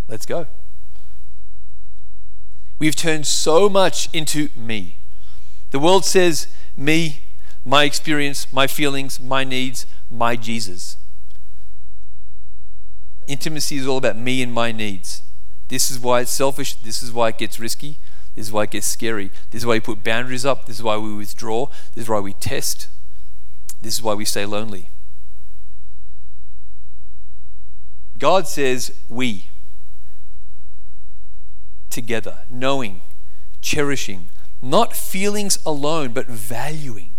Let's 0.06 0.24
go. 0.24 0.46
We've 2.78 2.94
turned 2.94 3.26
so 3.26 3.68
much 3.68 4.08
into 4.12 4.50
me. 4.54 4.98
The 5.74 5.80
world 5.80 6.04
says 6.04 6.46
me, 6.76 7.24
my 7.64 7.82
experience, 7.82 8.46
my 8.52 8.68
feelings, 8.68 9.18
my 9.18 9.42
needs, 9.42 9.86
my 10.08 10.36
Jesus. 10.36 10.96
Intimacy 13.26 13.78
is 13.78 13.86
all 13.88 13.96
about 13.96 14.16
me 14.16 14.40
and 14.40 14.52
my 14.52 14.70
needs. 14.70 15.22
This 15.66 15.90
is 15.90 15.98
why 15.98 16.20
it's 16.20 16.30
selfish. 16.30 16.74
This 16.74 17.02
is 17.02 17.10
why 17.10 17.30
it 17.30 17.38
gets 17.38 17.58
risky. 17.58 17.98
This 18.36 18.46
is 18.46 18.52
why 18.52 18.62
it 18.62 18.70
gets 18.70 18.86
scary. 18.86 19.32
This 19.50 19.62
is 19.62 19.66
why 19.66 19.72
we 19.72 19.80
put 19.80 20.04
boundaries 20.04 20.46
up. 20.46 20.66
This 20.66 20.76
is 20.76 20.82
why 20.84 20.96
we 20.96 21.12
withdraw. 21.12 21.66
This 21.96 22.04
is 22.04 22.08
why 22.08 22.20
we 22.20 22.34
test. 22.34 22.86
This 23.82 23.94
is 23.94 24.02
why 24.02 24.14
we 24.14 24.24
stay 24.24 24.46
lonely. 24.46 24.90
God 28.20 28.46
says 28.46 28.92
we 29.08 29.46
together, 31.90 32.42
knowing, 32.48 33.00
cherishing, 33.60 34.28
not 34.64 34.96
feelings 34.96 35.58
alone, 35.66 36.12
but 36.12 36.26
valuing. 36.26 37.10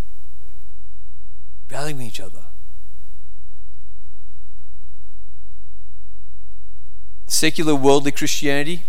Valuing 1.69 2.01
each 2.01 2.19
other. 2.19 2.43
Secular 7.27 7.75
worldly 7.75 8.11
Christianity 8.11 8.83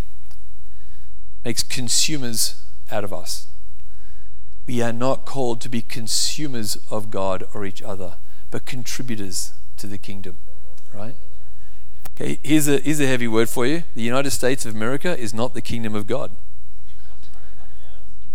makes 1.44 1.62
consumers 1.62 2.64
out 2.90 3.04
of 3.04 3.12
us. 3.12 3.46
We 4.66 4.82
are 4.82 4.92
not 4.92 5.24
called 5.24 5.60
to 5.60 5.68
be 5.68 5.82
consumers 5.82 6.76
of 6.90 7.10
God 7.10 7.44
or 7.54 7.64
each 7.64 7.82
other, 7.82 8.16
but 8.50 8.66
contributors 8.66 9.52
to 9.76 9.86
the 9.86 9.98
kingdom, 9.98 10.38
right? 10.92 11.14
Okay, 12.14 12.38
here's 12.42 12.66
a, 12.66 12.78
here's 12.78 13.00
a 13.00 13.06
heavy 13.06 13.28
word 13.28 13.48
for 13.48 13.66
you. 13.66 13.84
The 13.94 14.02
United 14.02 14.30
States 14.30 14.66
of 14.66 14.74
America 14.74 15.16
is 15.18 15.32
not 15.32 15.54
the 15.54 15.62
kingdom 15.62 15.94
of 15.94 16.06
God. 16.06 16.30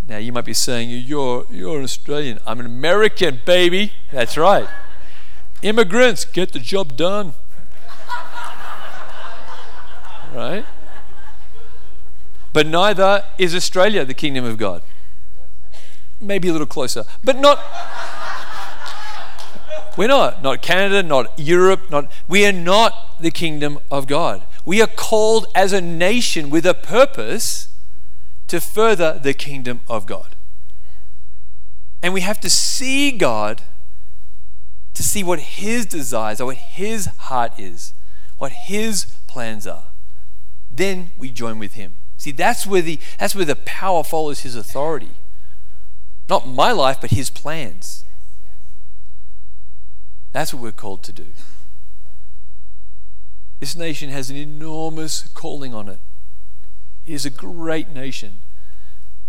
Now, 0.08 0.18
you 0.18 0.32
might 0.32 0.44
be 0.44 0.54
saying, 0.54 0.90
you're, 0.90 1.46
you're 1.48 1.78
an 1.78 1.84
Australian. 1.84 2.38
I'm 2.46 2.60
an 2.60 2.66
American, 2.66 3.40
baby. 3.44 3.92
That's 4.10 4.36
right. 4.36 4.68
Immigrants, 5.62 6.24
get 6.24 6.52
the 6.52 6.58
job 6.58 6.96
done. 6.96 7.34
right? 10.34 10.64
But 12.52 12.66
neither 12.66 13.24
is 13.38 13.54
Australia 13.54 14.04
the 14.04 14.14
kingdom 14.14 14.44
of 14.44 14.58
God. 14.58 14.82
Maybe 16.20 16.48
a 16.48 16.52
little 16.52 16.66
closer, 16.66 17.04
but 17.24 17.38
not. 17.38 17.58
We're 19.96 20.08
not. 20.08 20.42
Not 20.42 20.62
Canada, 20.62 21.02
not 21.02 21.38
Europe, 21.38 21.90
not. 21.90 22.10
We 22.28 22.46
are 22.46 22.52
not 22.52 23.20
the 23.20 23.30
kingdom 23.30 23.78
of 23.90 24.06
God. 24.06 24.42
We 24.64 24.80
are 24.80 24.86
called 24.86 25.46
as 25.54 25.72
a 25.72 25.80
nation 25.80 26.50
with 26.50 26.66
a 26.66 26.74
purpose 26.74 27.68
to 28.52 28.60
further 28.60 29.18
the 29.18 29.32
kingdom 29.32 29.80
of 29.88 30.04
God. 30.04 30.36
And 32.02 32.12
we 32.12 32.20
have 32.20 32.38
to 32.40 32.50
see 32.50 33.10
God 33.10 33.62
to 34.92 35.02
see 35.02 35.24
what 35.24 35.38
His 35.38 35.86
desires 35.86 36.38
are, 36.38 36.44
what 36.44 36.58
His 36.58 37.06
heart 37.06 37.58
is, 37.58 37.94
what 38.36 38.52
His 38.52 39.06
plans 39.26 39.66
are. 39.66 39.84
Then 40.70 41.12
we 41.16 41.30
join 41.30 41.58
with 41.58 41.72
Him. 41.72 41.94
See, 42.18 42.30
that's 42.30 42.66
where 42.66 42.82
the, 42.82 42.98
that's 43.18 43.34
where 43.34 43.46
the 43.46 43.56
power 43.56 44.04
follows 44.04 44.40
His 44.40 44.54
authority. 44.54 45.12
Not 46.28 46.46
my 46.46 46.72
life, 46.72 46.98
but 47.00 47.10
His 47.10 47.30
plans. 47.30 48.04
That's 50.32 50.52
what 50.52 50.62
we're 50.62 50.72
called 50.72 51.02
to 51.04 51.12
do. 51.14 51.28
This 53.60 53.74
nation 53.74 54.10
has 54.10 54.28
an 54.28 54.36
enormous 54.36 55.26
calling 55.28 55.72
on 55.72 55.88
it. 55.88 56.00
It 57.06 57.14
is 57.14 57.26
a 57.26 57.30
great 57.30 57.90
nation. 57.90 58.38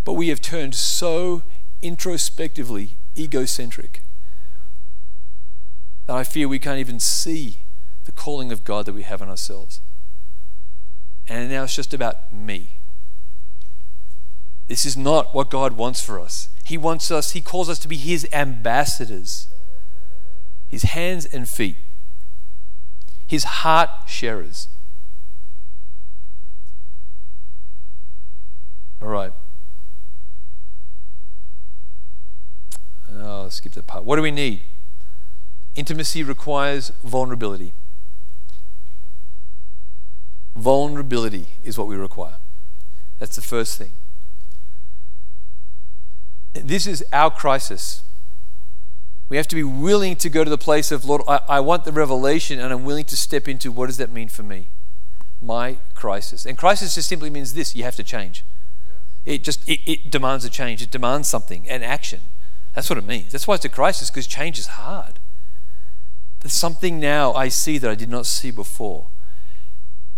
But 0.04 0.14
we 0.14 0.30
have 0.30 0.42
turned 0.42 0.76
so 0.76 1.44
introspectively 1.82 2.98
egocentric 3.18 4.02
that 6.08 6.16
I 6.16 6.24
fear 6.24 6.48
we 6.48 6.60
can't 6.60 6.80
even 6.80 7.00
see 7.00 7.60
the 8.06 8.12
calling 8.12 8.52
of 8.52 8.64
God 8.64 8.86
that 8.86 8.94
we 8.94 9.04
have 9.04 9.22
on 9.22 9.30
ourselves. 9.30 9.80
And 11.28 11.50
now 11.50 11.64
it's 11.64 11.76
just 11.76 11.94
about 11.94 12.34
me. 12.34 12.78
This 14.68 14.86
is 14.86 14.98
not 14.98 15.34
what 15.34 15.50
God 15.50 15.74
wants 15.74 16.02
for 16.02 16.20
us. 16.20 16.50
He 16.66 16.78
wants 16.78 17.12
us, 17.12 17.32
He 17.32 17.42
calls 17.42 17.70
us 17.70 17.80
to 17.80 17.88
be 17.88 17.98
His 17.98 18.28
ambassadors 18.34 19.48
his 20.74 20.84
hands 20.84 21.28
and 21.28 21.48
feet, 21.48 21.76
his 23.28 23.44
heart 23.44 23.92
sharers. 24.08 24.70
All 29.04 29.10
right. 29.10 29.34
Oh, 33.12 33.44
let's 33.44 33.56
skip 33.56 33.74
that 33.74 33.86
part. 33.86 34.06
What 34.06 34.16
do 34.16 34.22
we 34.22 34.32
need? 34.32 34.62
Intimacy 35.76 36.24
requires 36.24 36.94
vulnerability. 37.04 37.74
Vulnerability 40.56 41.48
is 41.66 41.78
what 41.78 41.88
we 41.88 41.98
require. 41.98 42.36
That's 43.20 43.36
the 43.36 43.42
first 43.42 43.78
thing. 43.78 43.92
This 46.54 46.88
is 46.88 47.04
our 47.12 47.30
crisis. 47.30 48.04
We 49.28 49.36
have 49.36 49.48
to 49.50 49.56
be 49.56 49.64
willing 49.64 50.16
to 50.18 50.30
go 50.30 50.46
to 50.46 50.50
the 50.50 50.58
place 50.58 50.92
of, 50.92 51.04
Lord, 51.04 51.24
I, 51.28 51.42
I 51.50 51.60
want 51.60 51.84
the 51.84 51.92
revelation 51.92 52.58
and 52.58 52.72
I'm 52.72 52.86
willing 52.86 53.06
to 53.06 53.18
step 53.18 53.50
into 53.50 53.70
what 53.70 53.88
does 53.88 53.98
that 53.98 54.12
mean 54.12 54.30
for 54.30 54.44
me? 54.44 54.70
My 55.42 55.78
crisis. 55.94 56.46
And 56.46 56.58
crisis 56.58 56.96
just 56.96 57.10
simply 57.10 57.30
means 57.30 57.54
this 57.54 57.76
you 57.76 57.84
have 57.84 57.98
to 57.98 58.04
change. 58.04 58.46
It 59.26 59.44
just 59.44 59.68
it, 59.68 59.80
it 59.86 60.12
demands 60.12 60.44
a 60.46 60.50
change. 60.50 60.82
It 60.82 60.92
demands 60.92 61.28
something, 61.28 61.68
an 61.70 61.84
action. 61.84 62.22
That's 62.76 62.90
what 62.90 62.98
it 62.98 63.06
means. 63.06 63.32
That's 63.32 63.48
why 63.48 63.56
it's 63.56 63.66
a 63.66 63.70
crisis, 63.70 64.10
because 64.10 64.28
change 64.28 64.58
is 64.60 64.68
hard. 64.68 65.20
There's 66.40 66.54
something 66.54 67.00
now 67.00 67.34
I 67.34 67.48
see 67.48 67.78
that 67.78 67.90
I 67.90 67.96
did 67.96 68.10
not 68.10 68.26
see 68.26 68.52
before. 68.52 69.08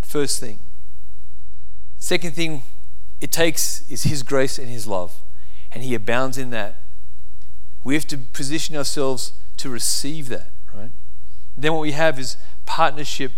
First 0.02 0.40
thing. 0.40 0.60
Second 1.98 2.34
thing 2.34 2.64
it 3.22 3.32
takes 3.32 3.88
is 3.90 4.04
His 4.04 4.24
grace 4.24 4.58
and 4.58 4.70
His 4.70 4.88
love. 4.88 5.22
And 5.72 5.84
He 5.84 5.94
abounds 5.94 6.38
in 6.38 6.50
that. 6.52 6.82
We 7.84 7.94
have 7.94 8.08
to 8.08 8.18
position 8.18 8.76
ourselves 8.76 9.34
to 9.58 9.70
receive 9.70 10.30
that, 10.30 10.52
right? 10.74 10.92
Then 11.56 11.74
what 11.74 11.82
we 11.82 11.92
have 11.92 12.18
is 12.18 12.38
partnership 12.66 13.32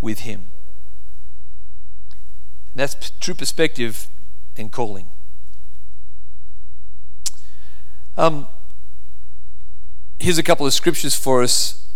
with 0.00 0.20
Him. 0.20 0.46
And 2.72 2.80
that's 2.80 3.10
true 3.20 3.34
perspective 3.34 4.08
and 4.56 4.70
calling. 4.70 5.06
Um, 8.16 8.46
here's 10.18 10.38
a 10.38 10.42
couple 10.42 10.66
of 10.66 10.72
scriptures 10.72 11.14
for 11.14 11.42
us. 11.42 11.86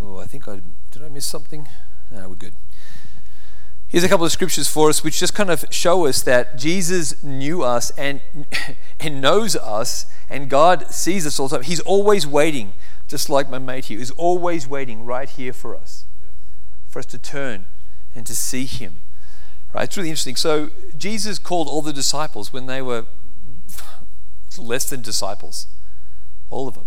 Oh, 0.00 0.18
I 0.18 0.26
think 0.26 0.48
I 0.48 0.60
did 0.90 1.02
I 1.02 1.08
miss 1.08 1.26
something? 1.26 1.68
No, 2.10 2.28
we're 2.28 2.34
good. 2.34 2.54
Here's 3.88 4.04
a 4.04 4.08
couple 4.08 4.26
of 4.26 4.32
scriptures 4.32 4.68
for 4.68 4.90
us 4.90 5.02
which 5.02 5.18
just 5.18 5.34
kind 5.34 5.48
of 5.48 5.64
show 5.70 6.06
us 6.06 6.20
that 6.22 6.58
Jesus 6.58 7.24
knew 7.24 7.62
us 7.62 7.90
and, 7.92 8.20
and 9.00 9.22
knows 9.22 9.56
us, 9.56 10.04
and 10.28 10.50
God 10.50 10.92
sees 10.92 11.26
us 11.26 11.40
all 11.40 11.48
the 11.48 11.56
time. 11.56 11.64
He's 11.64 11.80
always 11.80 12.26
waiting, 12.26 12.74
just 13.06 13.30
like 13.30 13.48
my 13.48 13.58
mate 13.58 13.86
here 13.86 13.98
is 13.98 14.10
always 14.10 14.68
waiting 14.68 15.06
right 15.06 15.28
here 15.28 15.54
for 15.54 15.74
us, 15.74 16.04
for 16.86 16.98
us 16.98 17.06
to 17.06 17.18
turn 17.18 17.64
and 18.14 18.26
to 18.26 18.36
see 18.36 18.66
Him. 18.66 18.96
Right? 19.74 19.84
It's 19.84 19.96
really 19.96 20.10
interesting. 20.10 20.36
So, 20.36 20.70
Jesus 20.96 21.38
called 21.38 21.68
all 21.68 21.82
the 21.82 21.92
disciples 21.92 22.52
when 22.52 22.66
they 22.66 22.80
were 22.82 23.06
less 24.56 24.88
than 24.88 25.02
disciples, 25.02 25.66
all 26.50 26.66
of 26.66 26.74
them. 26.74 26.86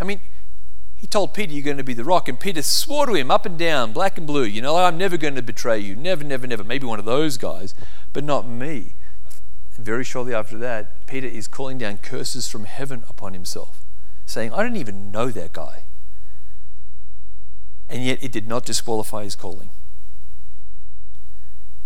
I 0.00 0.04
mean, 0.04 0.20
he 1.00 1.06
told 1.06 1.34
Peter, 1.34 1.52
You're 1.52 1.64
going 1.64 1.76
to 1.78 1.84
be 1.84 1.94
the 1.94 2.04
rock. 2.04 2.28
And 2.28 2.38
Peter 2.38 2.62
swore 2.62 3.06
to 3.06 3.14
him 3.14 3.30
up 3.30 3.46
and 3.46 3.58
down, 3.58 3.92
black 3.92 4.18
and 4.18 4.26
blue, 4.26 4.44
You 4.44 4.62
know, 4.62 4.76
I'm 4.76 4.98
never 4.98 5.16
going 5.16 5.34
to 5.34 5.42
betray 5.42 5.78
you. 5.78 5.96
Never, 5.96 6.22
never, 6.24 6.46
never. 6.46 6.62
Maybe 6.62 6.86
one 6.86 6.98
of 6.98 7.04
those 7.04 7.38
guys, 7.38 7.74
but 8.12 8.22
not 8.22 8.46
me. 8.46 8.94
Very 9.78 10.04
shortly 10.04 10.34
after 10.34 10.58
that, 10.58 11.06
Peter 11.06 11.26
is 11.26 11.48
calling 11.48 11.78
down 11.78 11.98
curses 11.98 12.48
from 12.48 12.64
heaven 12.64 13.04
upon 13.08 13.32
himself, 13.32 13.82
saying, 14.26 14.52
I 14.52 14.62
don't 14.62 14.76
even 14.76 15.10
know 15.10 15.30
that 15.30 15.54
guy. 15.54 15.84
And 17.88 18.04
yet 18.04 18.22
it 18.22 18.30
did 18.30 18.46
not 18.46 18.66
disqualify 18.66 19.24
his 19.24 19.34
calling. 19.34 19.70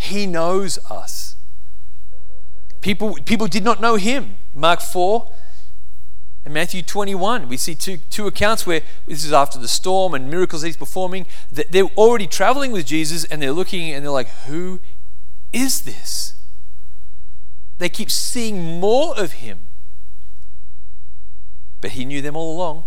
He 0.05 0.27
knows 0.27 0.79
us. 0.91 1.37
People, 2.81 3.17
people 3.25 3.47
did 3.47 3.65
not 3.65 3.81
know 3.81 3.97
him. 3.97 4.37
Mark 4.55 4.81
4, 4.81 5.33
and 6.45 6.53
Matthew 6.53 6.83
21, 6.83 7.49
we 7.49 7.57
see 7.57 7.75
two, 7.75 7.97
two 8.11 8.27
accounts 8.27 8.67
where 8.67 8.83
this 9.07 9.25
is 9.25 9.33
after 9.33 9.59
the 9.59 9.69
storm 9.69 10.13
and 10.13 10.31
miracles 10.31 10.61
he's 10.61 10.77
performing. 10.77 11.25
They're 11.51 11.85
already 11.97 12.27
traveling 12.27 12.71
with 12.71 12.85
Jesus 12.85 13.25
and 13.25 13.41
they're 13.41 13.53
looking 13.53 13.91
and 13.91 14.05
they're 14.05 14.13
like, 14.13 14.29
Who 14.47 14.81
is 15.55 15.83
this? 15.83 16.35
They 17.79 17.89
keep 17.89 18.11
seeing 18.11 18.79
more 18.79 19.19
of 19.19 19.33
him. 19.35 19.61
But 21.81 21.93
he 21.93 22.05
knew 22.05 22.21
them 22.21 22.37
all 22.37 22.55
along. 22.55 22.85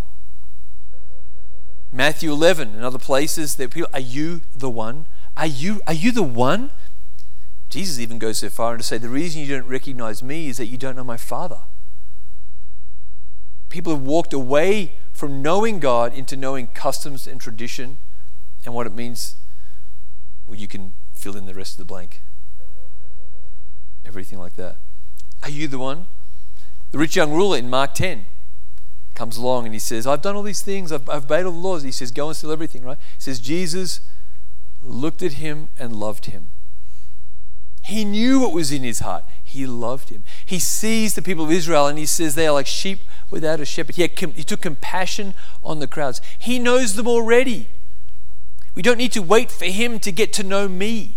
Matthew 1.92 2.30
11 2.30 2.74
and 2.74 2.84
other 2.84 2.98
places, 2.98 3.56
that 3.56 3.70
people, 3.72 3.90
are 3.92 3.98
you 3.98 4.42
the 4.54 4.70
one? 4.70 5.06
Are 5.36 5.46
you, 5.46 5.80
are 5.86 5.92
you 5.92 6.12
the 6.12 6.22
one? 6.22 6.70
Jesus 7.68 7.98
even 8.00 8.18
goes 8.18 8.38
so 8.38 8.48
far 8.48 8.74
as 8.74 8.80
to 8.80 8.84
say, 8.84 8.98
the 8.98 9.08
reason 9.08 9.42
you 9.42 9.48
don't 9.48 9.68
recognize 9.68 10.22
me 10.22 10.48
is 10.48 10.56
that 10.56 10.66
you 10.66 10.78
don't 10.78 10.96
know 10.96 11.04
my 11.04 11.16
Father. 11.16 11.60
People 13.68 13.94
have 13.94 14.02
walked 14.02 14.32
away 14.32 14.92
from 15.12 15.42
knowing 15.42 15.78
God 15.78 16.14
into 16.14 16.36
knowing 16.36 16.68
customs 16.68 17.26
and 17.26 17.40
tradition 17.40 17.98
and 18.64 18.74
what 18.74 18.86
it 18.86 18.94
means. 18.94 19.36
Well, 20.46 20.58
you 20.58 20.68
can 20.68 20.94
fill 21.12 21.36
in 21.36 21.44
the 21.44 21.54
rest 21.54 21.72
of 21.72 21.78
the 21.78 21.84
blank. 21.84 22.22
Everything 24.06 24.38
like 24.38 24.56
that. 24.56 24.76
Are 25.42 25.50
you 25.50 25.68
the 25.68 25.78
one? 25.78 26.06
The 26.90 26.98
rich 26.98 27.16
young 27.16 27.32
ruler 27.32 27.58
in 27.58 27.68
Mark 27.68 27.92
10 27.92 28.24
comes 29.14 29.36
along 29.36 29.66
and 29.66 29.74
he 29.74 29.80
says, 29.80 30.06
I've 30.06 30.22
done 30.22 30.36
all 30.36 30.42
these 30.42 30.62
things, 30.62 30.90
I've, 30.90 31.08
I've 31.10 31.24
obeyed 31.24 31.44
all 31.44 31.52
the 31.52 31.58
laws. 31.58 31.82
He 31.82 31.92
says, 31.92 32.10
Go 32.10 32.28
and 32.28 32.36
steal 32.36 32.50
everything, 32.50 32.82
right? 32.82 32.96
He 33.16 33.20
says, 33.20 33.40
Jesus 33.40 34.00
looked 34.82 35.22
at 35.22 35.34
him 35.34 35.68
and 35.78 35.94
loved 35.94 36.26
him. 36.26 36.46
He 37.88 38.04
knew 38.04 38.40
what 38.40 38.52
was 38.52 38.70
in 38.70 38.82
his 38.82 38.98
heart. 38.98 39.24
He 39.42 39.64
loved 39.64 40.10
him. 40.10 40.22
He 40.44 40.58
sees 40.58 41.14
the 41.14 41.22
people 41.22 41.46
of 41.46 41.50
Israel 41.50 41.86
and 41.86 41.98
he 41.98 42.04
says 42.04 42.34
they 42.34 42.46
are 42.46 42.52
like 42.52 42.66
sheep 42.66 43.00
without 43.30 43.60
a 43.60 43.64
shepherd. 43.64 43.94
He, 43.94 44.02
had, 44.02 44.10
he 44.10 44.44
took 44.44 44.60
compassion 44.60 45.32
on 45.64 45.78
the 45.78 45.86
crowds. 45.86 46.20
He 46.38 46.58
knows 46.58 46.96
them 46.96 47.08
already. 47.08 47.70
We 48.74 48.82
don't 48.82 48.98
need 48.98 49.12
to 49.12 49.22
wait 49.22 49.50
for 49.50 49.64
him 49.64 50.00
to 50.00 50.12
get 50.12 50.34
to 50.34 50.42
know 50.42 50.68
me. 50.68 51.16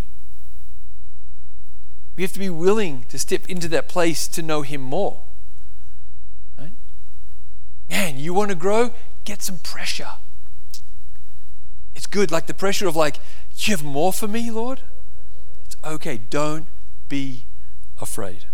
We 2.16 2.24
have 2.24 2.32
to 2.32 2.40
be 2.40 2.50
willing 2.50 3.04
to 3.10 3.20
step 3.20 3.50
into 3.50 3.68
that 3.68 3.90
place 3.90 4.26
to 4.30 4.42
know 4.42 4.62
him 4.62 4.80
more. 4.80 5.24
Right? 6.58 6.72
Man, 7.90 8.18
you 8.18 8.34
want 8.34 8.48
to 8.48 8.56
grow? 8.56 8.94
Get 9.26 9.42
some 9.42 9.60
pressure. 9.60 10.12
It's 11.96 12.08
good, 12.08 12.32
like 12.32 12.46
the 12.46 12.54
pressure 12.54 12.88
of 12.88 12.96
like, 12.96 13.20
you 13.58 13.76
have 13.76 13.84
more 13.84 14.14
for 14.14 14.30
me, 14.30 14.50
Lord? 14.52 14.80
Okay. 15.84 16.20
Don't 16.30 16.68
be 17.10 17.46
afraid. 18.00 18.46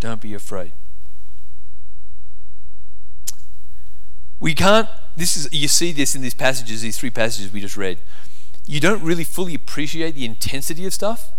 Don't 0.00 0.20
be 0.20 0.34
afraid. 0.34 0.72
We 4.40 4.54
can't, 4.54 4.88
this 5.16 5.36
is, 5.36 5.48
you 5.52 5.66
see 5.66 5.90
this 5.90 6.14
in 6.14 6.22
these 6.22 6.34
passages, 6.34 6.82
these 6.82 6.96
three 6.96 7.10
passages 7.10 7.52
we 7.52 7.60
just 7.60 7.76
read. 7.76 7.98
You 8.66 8.78
don't 8.78 9.02
really 9.02 9.24
fully 9.24 9.54
appreciate 9.54 10.14
the 10.14 10.24
intensity 10.24 10.86
of 10.86 10.94
stuff 10.94 11.32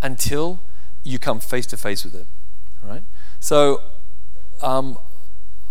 until 0.00 0.60
you 1.02 1.18
come 1.18 1.40
face 1.40 1.66
to 1.66 1.76
face 1.76 2.04
with 2.04 2.14
it. 2.14 2.26
Right? 2.82 3.02
So, 3.40 3.82
um, 4.62 4.98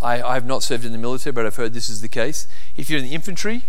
I, 0.01 0.21
I 0.21 0.33
have 0.33 0.45
not 0.45 0.61
served 0.61 0.83
in 0.83 0.91
the 0.91 0.97
military, 0.97 1.31
but 1.31 1.45
I've 1.45 1.55
heard 1.55 1.73
this 1.73 1.89
is 1.89 2.01
the 2.01 2.09
case. 2.09 2.47
If 2.75 2.89
you're 2.89 2.99
in 2.99 3.05
the 3.05 3.15
infantry, 3.15 3.63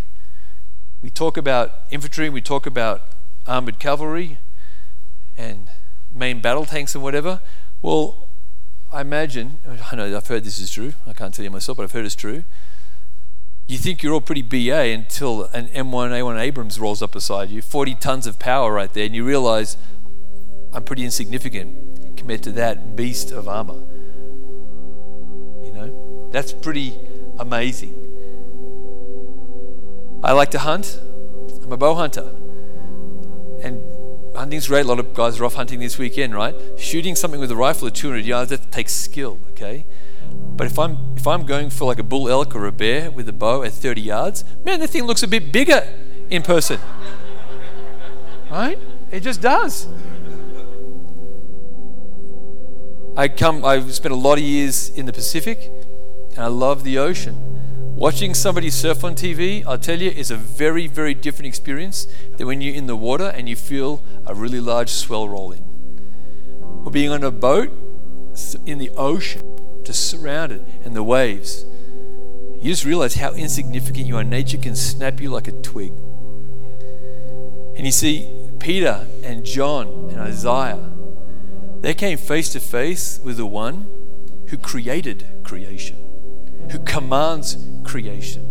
we 1.03 1.11
talk 1.11 1.37
about 1.37 1.70
infantry, 1.91 2.28
we 2.28 2.41
talk 2.41 2.66
about 2.66 3.03
armored 3.47 3.78
cavalry 3.78 4.38
and 5.36 5.68
main 6.12 6.40
battle 6.40 6.64
tanks 6.64 6.94
and 6.94 7.05
whatever. 7.05 7.40
Well, 7.82 8.28
I 8.92 9.01
imagine, 9.01 9.59
I 9.90 9.97
know 9.97 10.16
I've 10.16 10.26
heard 10.26 10.44
this 10.44 10.59
is 10.59 10.70
true, 10.70 10.94
I 11.07 11.12
can't 11.12 11.34
tell 11.34 11.44
you 11.44 11.51
myself, 11.51 11.76
but 11.76 11.84
I've 11.84 11.92
heard 11.92 12.05
it's 12.05 12.14
true. 12.14 12.44
You 13.68 13.78
think 13.78 14.03
you're 14.03 14.14
all 14.14 14.20
pretty 14.20 14.42
BA 14.42 14.92
until 14.92 15.44
an 15.47 15.66
M1A1 15.68 16.40
Abrams 16.40 16.78
rolls 16.78 17.03
up 17.03 17.12
beside 17.12 17.51
you, 17.51 17.61
40 17.62 17.97
tons 17.97 18.26
of 18.26 18.38
power 18.38 18.72
right 18.72 18.92
there, 18.92 19.05
and 19.05 19.14
you 19.14 19.24
realize 19.24 19.76
I'm 20.72 20.84
pretty 20.84 21.05
insignificant 21.05 22.16
compared 22.16 22.42
to 22.44 22.53
that 22.53 22.94
beast 22.94 23.32
of 23.32 23.49
armor. 23.49 23.82
You 25.64 25.72
know, 25.74 26.30
that's 26.32 26.53
pretty 26.53 26.97
amazing. 27.38 27.94
I 30.22 30.32
like 30.32 30.51
to 30.53 30.61
hunt, 30.61 31.01
I'm 31.62 31.72
a 31.72 31.76
bow 31.76 31.94
hunter. 31.94 32.32
And 33.66 34.36
hunting's 34.36 34.68
great. 34.68 34.84
A 34.84 34.88
lot 34.88 35.00
of 35.00 35.12
guys 35.12 35.40
are 35.40 35.44
off 35.44 35.54
hunting 35.54 35.80
this 35.80 35.98
weekend, 35.98 36.34
right? 36.34 36.54
Shooting 36.78 37.16
something 37.16 37.40
with 37.40 37.50
a 37.50 37.56
rifle 37.56 37.88
at 37.88 37.94
200 37.96 38.24
yards, 38.24 38.50
that 38.50 38.70
takes 38.70 38.92
skill, 38.92 39.40
okay? 39.50 39.86
But 40.30 40.68
if 40.68 40.78
I'm 40.78 41.14
if 41.16 41.26
I'm 41.26 41.44
going 41.44 41.70
for 41.70 41.84
like 41.84 41.98
a 41.98 42.04
bull 42.04 42.28
elk 42.28 42.54
or 42.54 42.66
a 42.66 42.72
bear 42.72 43.10
with 43.10 43.28
a 43.28 43.32
bow 43.32 43.62
at 43.64 43.72
30 43.72 44.00
yards, 44.00 44.44
man, 44.64 44.78
the 44.78 44.86
thing 44.86 45.02
looks 45.04 45.22
a 45.24 45.28
bit 45.28 45.52
bigger 45.52 45.82
in 46.30 46.42
person. 46.42 46.80
Right? 48.48 48.78
It 49.10 49.24
just 49.24 49.42
does. 49.42 49.88
I 53.16 53.26
come 53.26 53.64
I've 53.64 53.92
spent 53.92 54.12
a 54.12 54.16
lot 54.16 54.38
of 54.38 54.44
years 54.44 54.88
in 54.90 55.04
the 55.06 55.12
Pacific 55.12 55.68
and 56.36 56.38
I 56.38 56.46
love 56.46 56.84
the 56.84 56.96
ocean. 56.96 57.34
Watching 57.97 58.34
somebody 58.34 58.68
surf 58.68 59.05
on 59.05 59.14
TV, 59.14 59.64
I'll 59.66 59.78
tell 59.78 60.03
you, 60.03 60.11
is 60.11 60.30
a 60.30 60.36
very, 60.36 60.86
very 60.86 61.14
different 61.14 61.47
experience 61.47 62.07
than 62.36 62.47
when 62.47 62.61
you're 62.61 62.74
in 62.74 62.86
the 62.86 62.94
water 62.94 63.32
and 63.34 63.49
you 63.49 63.57
feel 63.57 64.05
a 64.26 64.34
really 64.34 64.61
large 64.61 64.90
swell 64.90 65.26
rolling. 65.26 65.64
Or 66.84 66.90
being 66.90 67.09
on 67.09 67.24
a 67.24 67.30
boat 67.30 67.70
in 68.66 68.76
the 68.76 68.90
ocean, 68.99 69.40
just 69.82 70.11
surrounded, 70.11 70.66
and 70.84 70.94
the 70.94 71.03
waves. 71.03 71.64
You 72.61 72.64
just 72.64 72.84
realize 72.84 73.14
how 73.14 73.32
insignificant 73.32 74.07
you 74.07 74.18
are. 74.18 74.24
Nature 74.24 74.59
can 74.59 74.76
snap 74.76 75.18
you 75.18 75.30
like 75.30 75.49
a 75.49 75.53
twig. 75.53 75.92
And 77.76 77.86
you 77.86 77.92
see, 77.92 78.30
Peter 78.61 79.07
and 79.22 79.42
John 79.42 80.11
and 80.11 80.20
Isaiah, 80.20 80.92
they 81.80 81.94
came 81.94 82.18
face 82.18 82.51
to 82.51 82.61
face 82.61 83.20
with 83.24 83.38
the 83.38 83.47
one 83.47 83.86
who 84.49 84.59
created 84.59 85.24
creation 85.44 86.05
who 86.70 86.78
commands 86.80 87.56
creation. 87.84 88.42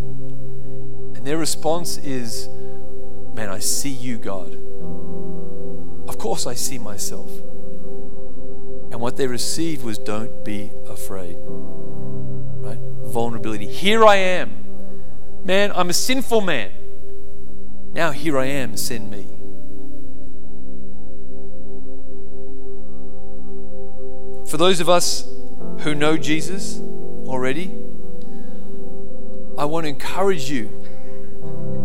And 1.16 1.26
their 1.26 1.38
response 1.38 1.98
is, 1.98 2.48
Man, 3.34 3.50
I 3.50 3.58
see 3.58 3.90
you, 3.90 4.16
God. 4.16 4.54
Of 6.08 6.18
course, 6.18 6.46
I 6.46 6.54
see 6.54 6.78
myself. 6.78 7.30
And 8.90 9.00
what 9.00 9.16
they 9.16 9.26
received 9.26 9.84
was, 9.84 9.98
Don't 9.98 10.44
be 10.44 10.72
afraid. 10.88 11.36
Right? 11.38 12.78
Vulnerability. 13.04 13.66
Here 13.66 14.04
I 14.04 14.16
am. 14.16 14.64
Man, 15.44 15.70
I'm 15.74 15.90
a 15.90 15.92
sinful 15.92 16.40
man. 16.40 16.72
Now 17.92 18.10
here 18.10 18.38
I 18.38 18.46
am, 18.46 18.76
send 18.76 19.10
me. 19.10 19.26
For 24.50 24.56
those 24.58 24.80
of 24.80 24.88
us 24.88 25.28
who 25.80 25.94
know 25.94 26.16
Jesus 26.16 26.78
already, 27.26 27.74
I 29.58 29.64
want 29.64 29.84
to 29.84 29.88
encourage 29.88 30.50
you 30.50 30.68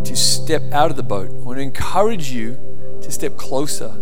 to 0.03 0.15
step 0.15 0.61
out 0.71 0.91
of 0.91 0.97
the 0.97 1.03
boat. 1.03 1.29
I 1.29 1.33
want 1.33 1.57
to 1.57 1.63
encourage 1.63 2.31
you 2.31 2.59
to 3.01 3.11
step 3.11 3.37
closer 3.37 3.95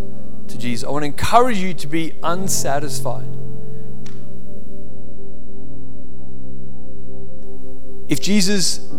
to 0.48 0.58
Jesus. 0.58 0.88
I 0.88 0.92
want 0.92 1.04
to 1.04 1.08
encourage 1.08 1.58
you 1.58 1.74
to 1.76 1.88
be 1.88 2.14
unsatisfied. 2.24 3.30
If 8.10 8.20
Jesus 8.22 8.90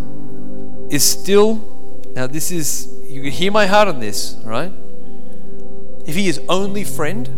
is 0.89 1.03
still, 1.03 1.57
now 2.14 2.29
this 2.29 2.53
is, 2.53 2.95
you 3.03 3.23
can 3.23 3.33
hear 3.33 3.51
my 3.51 3.66
heart 3.66 3.89
on 3.89 3.99
this, 3.99 4.37
right? 4.45 4.73
If 6.07 6.14
he 6.14 6.29
is 6.29 6.41
only 6.49 6.85
friend, 6.85 7.29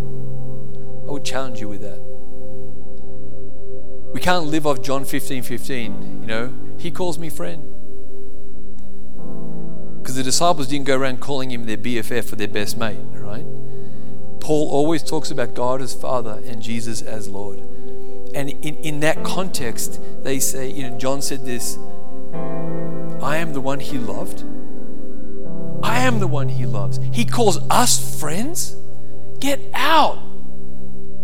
I 1.08 1.12
would 1.12 1.24
challenge 1.24 1.60
you 1.60 1.68
with 1.68 1.80
that. 1.80 2.00
We 4.12 4.20
can't 4.20 4.46
live 4.46 4.66
off 4.66 4.82
John 4.82 5.06
15 5.06 5.42
15, 5.42 6.20
you 6.20 6.26
know, 6.26 6.52
he 6.82 6.90
calls 6.90 7.16
me 7.16 7.30
friend. 7.30 7.62
Because 10.02 10.16
the 10.16 10.24
disciples 10.24 10.66
didn't 10.66 10.86
go 10.86 10.98
around 10.98 11.20
calling 11.20 11.52
him 11.52 11.64
their 11.64 11.76
BFF 11.76 12.32
or 12.32 12.36
their 12.36 12.48
best 12.48 12.76
mate, 12.76 12.98
right? 13.12 13.46
Paul 14.40 14.68
always 14.68 15.04
talks 15.04 15.30
about 15.30 15.54
God 15.54 15.80
as 15.80 15.94
Father 15.94 16.42
and 16.44 16.60
Jesus 16.60 17.00
as 17.00 17.28
Lord. 17.28 17.60
And 18.34 18.50
in, 18.50 18.74
in 18.78 19.00
that 19.00 19.22
context, 19.22 20.00
they 20.24 20.40
say, 20.40 20.68
you 20.72 20.90
know, 20.90 20.98
John 20.98 21.22
said 21.22 21.46
this 21.46 21.78
I 23.22 23.36
am 23.36 23.52
the 23.52 23.60
one 23.60 23.78
he 23.78 23.98
loved. 23.98 24.42
I 25.84 26.00
am 26.00 26.18
the 26.18 26.26
one 26.26 26.48
he 26.48 26.66
loves. 26.66 26.98
He 27.12 27.24
calls 27.24 27.58
us 27.70 28.20
friends. 28.20 28.74
Get 29.38 29.60
out. 29.72 30.18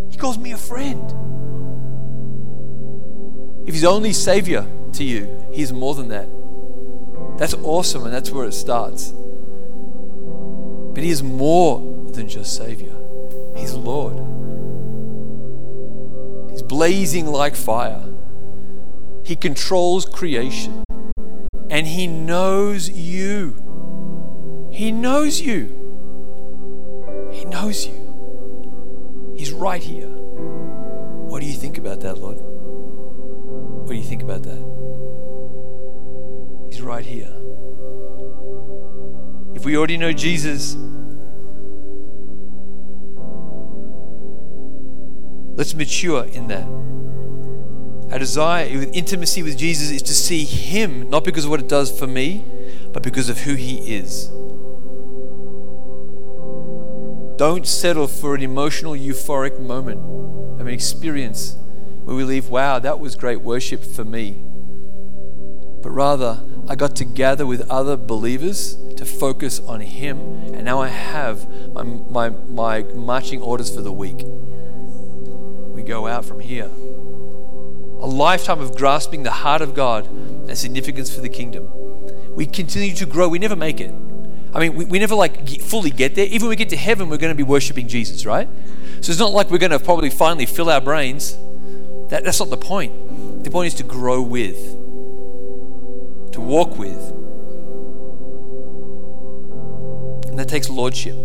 He 0.08 0.16
calls 0.16 0.38
me 0.38 0.52
a 0.52 0.56
friend. 0.56 1.02
If 3.68 3.74
he's 3.74 3.84
only 3.84 4.14
Savior 4.14 4.66
to 4.94 5.04
you, 5.04 5.46
He's 5.52 5.74
more 5.74 5.94
than 5.94 6.08
that. 6.08 6.26
That's 7.36 7.52
awesome, 7.52 8.04
and 8.04 8.14
that's 8.14 8.30
where 8.30 8.46
it 8.46 8.52
starts. 8.52 9.12
But 10.94 11.04
He 11.04 11.10
is 11.10 11.22
more 11.22 11.78
than 12.12 12.30
just 12.30 12.56
Savior, 12.56 12.96
He's 13.54 13.74
Lord. 13.74 14.16
He's 16.50 16.62
blazing 16.62 17.26
like 17.26 17.54
fire. 17.54 18.02
He 19.22 19.36
controls 19.36 20.06
creation. 20.06 20.82
And 21.68 21.86
He 21.86 22.06
knows 22.06 22.88
you. 22.88 24.68
He 24.72 24.90
knows 24.92 25.42
you. 25.42 25.74
He 27.30 27.44
knows 27.44 27.86
you. 27.86 29.34
He's 29.36 29.52
right 29.52 29.82
here. 29.82 30.08
What 30.08 31.40
do 31.40 31.46
you 31.46 31.52
think 31.52 31.76
about 31.76 32.00
that, 32.00 32.16
Lord? 32.16 32.47
What 33.88 33.94
do 33.94 34.00
you 34.00 34.06
think 34.06 34.22
about 34.22 34.42
that? 34.42 34.58
He's 36.68 36.82
right 36.82 37.06
here. 37.06 37.32
If 39.54 39.64
we 39.64 39.78
already 39.78 39.96
know 39.96 40.12
Jesus, 40.12 40.76
let's 45.56 45.72
mature 45.72 46.26
in 46.26 46.48
that. 46.48 48.12
Our 48.12 48.18
desire 48.18 48.78
with 48.78 48.94
intimacy 48.94 49.42
with 49.42 49.56
Jesus 49.56 49.90
is 49.90 50.02
to 50.02 50.14
see 50.14 50.44
Him, 50.44 51.08
not 51.08 51.24
because 51.24 51.46
of 51.46 51.50
what 51.50 51.60
it 51.60 51.68
does 51.70 51.90
for 51.90 52.06
me, 52.06 52.44
but 52.92 53.02
because 53.02 53.30
of 53.30 53.38
who 53.38 53.54
He 53.54 53.96
is. 53.96 54.26
Don't 57.38 57.66
settle 57.66 58.06
for 58.06 58.34
an 58.34 58.42
emotional, 58.42 58.92
euphoric 58.92 59.58
moment 59.58 60.02
of 60.60 60.66
an 60.66 60.74
experience 60.74 61.56
where 62.08 62.16
we 62.16 62.24
leave, 62.24 62.48
wow, 62.48 62.78
that 62.78 62.98
was 63.00 63.16
great 63.16 63.42
worship 63.42 63.84
for 63.84 64.02
me. 64.02 64.30
But 65.82 65.90
rather, 65.90 66.42
I 66.66 66.74
got 66.74 66.96
to 66.96 67.04
gather 67.04 67.46
with 67.46 67.68
other 67.68 67.98
believers 67.98 68.78
to 68.96 69.04
focus 69.04 69.60
on 69.60 69.82
Him, 69.82 70.18
and 70.54 70.64
now 70.64 70.80
I 70.80 70.88
have 70.88 71.46
my, 71.74 71.82
my, 71.82 72.30
my 72.30 72.82
marching 72.94 73.42
orders 73.42 73.74
for 73.74 73.82
the 73.82 73.92
week. 73.92 74.22
We 75.74 75.82
go 75.82 76.06
out 76.06 76.24
from 76.24 76.40
here. 76.40 76.64
A 76.64 78.06
lifetime 78.06 78.60
of 78.60 78.74
grasping 78.74 79.22
the 79.22 79.30
heart 79.30 79.60
of 79.60 79.74
God 79.74 80.06
and 80.06 80.56
significance 80.56 81.14
for 81.14 81.20
the 81.20 81.28
kingdom. 81.28 81.68
We 82.34 82.46
continue 82.46 82.94
to 82.94 83.04
grow, 83.04 83.28
we 83.28 83.38
never 83.38 83.54
make 83.54 83.82
it. 83.82 83.92
I 84.54 84.60
mean, 84.60 84.76
we, 84.76 84.86
we 84.86 84.98
never 84.98 85.14
like 85.14 85.60
fully 85.60 85.90
get 85.90 86.14
there. 86.14 86.24
Even 86.24 86.44
when 86.46 86.48
we 86.48 86.56
get 86.56 86.70
to 86.70 86.76
heaven, 86.78 87.10
we're 87.10 87.18
going 87.18 87.32
to 87.32 87.36
be 87.36 87.42
worshiping 87.42 87.86
Jesus, 87.86 88.24
right? 88.24 88.48
So 89.02 89.10
it's 89.10 89.20
not 89.20 89.32
like 89.32 89.50
we're 89.50 89.58
going 89.58 89.72
to 89.72 89.78
probably 89.78 90.08
finally 90.08 90.46
fill 90.46 90.70
our 90.70 90.80
brains. 90.80 91.36
That, 92.08 92.24
that's 92.24 92.40
not 92.40 92.50
the 92.50 92.56
point. 92.56 93.44
The 93.44 93.50
point 93.50 93.68
is 93.68 93.74
to 93.74 93.82
grow 93.82 94.22
with, 94.22 94.58
to 96.32 96.40
walk 96.40 96.78
with. 96.78 96.98
And 100.28 100.38
that 100.38 100.48
takes 100.48 100.70
lordship. 100.70 101.16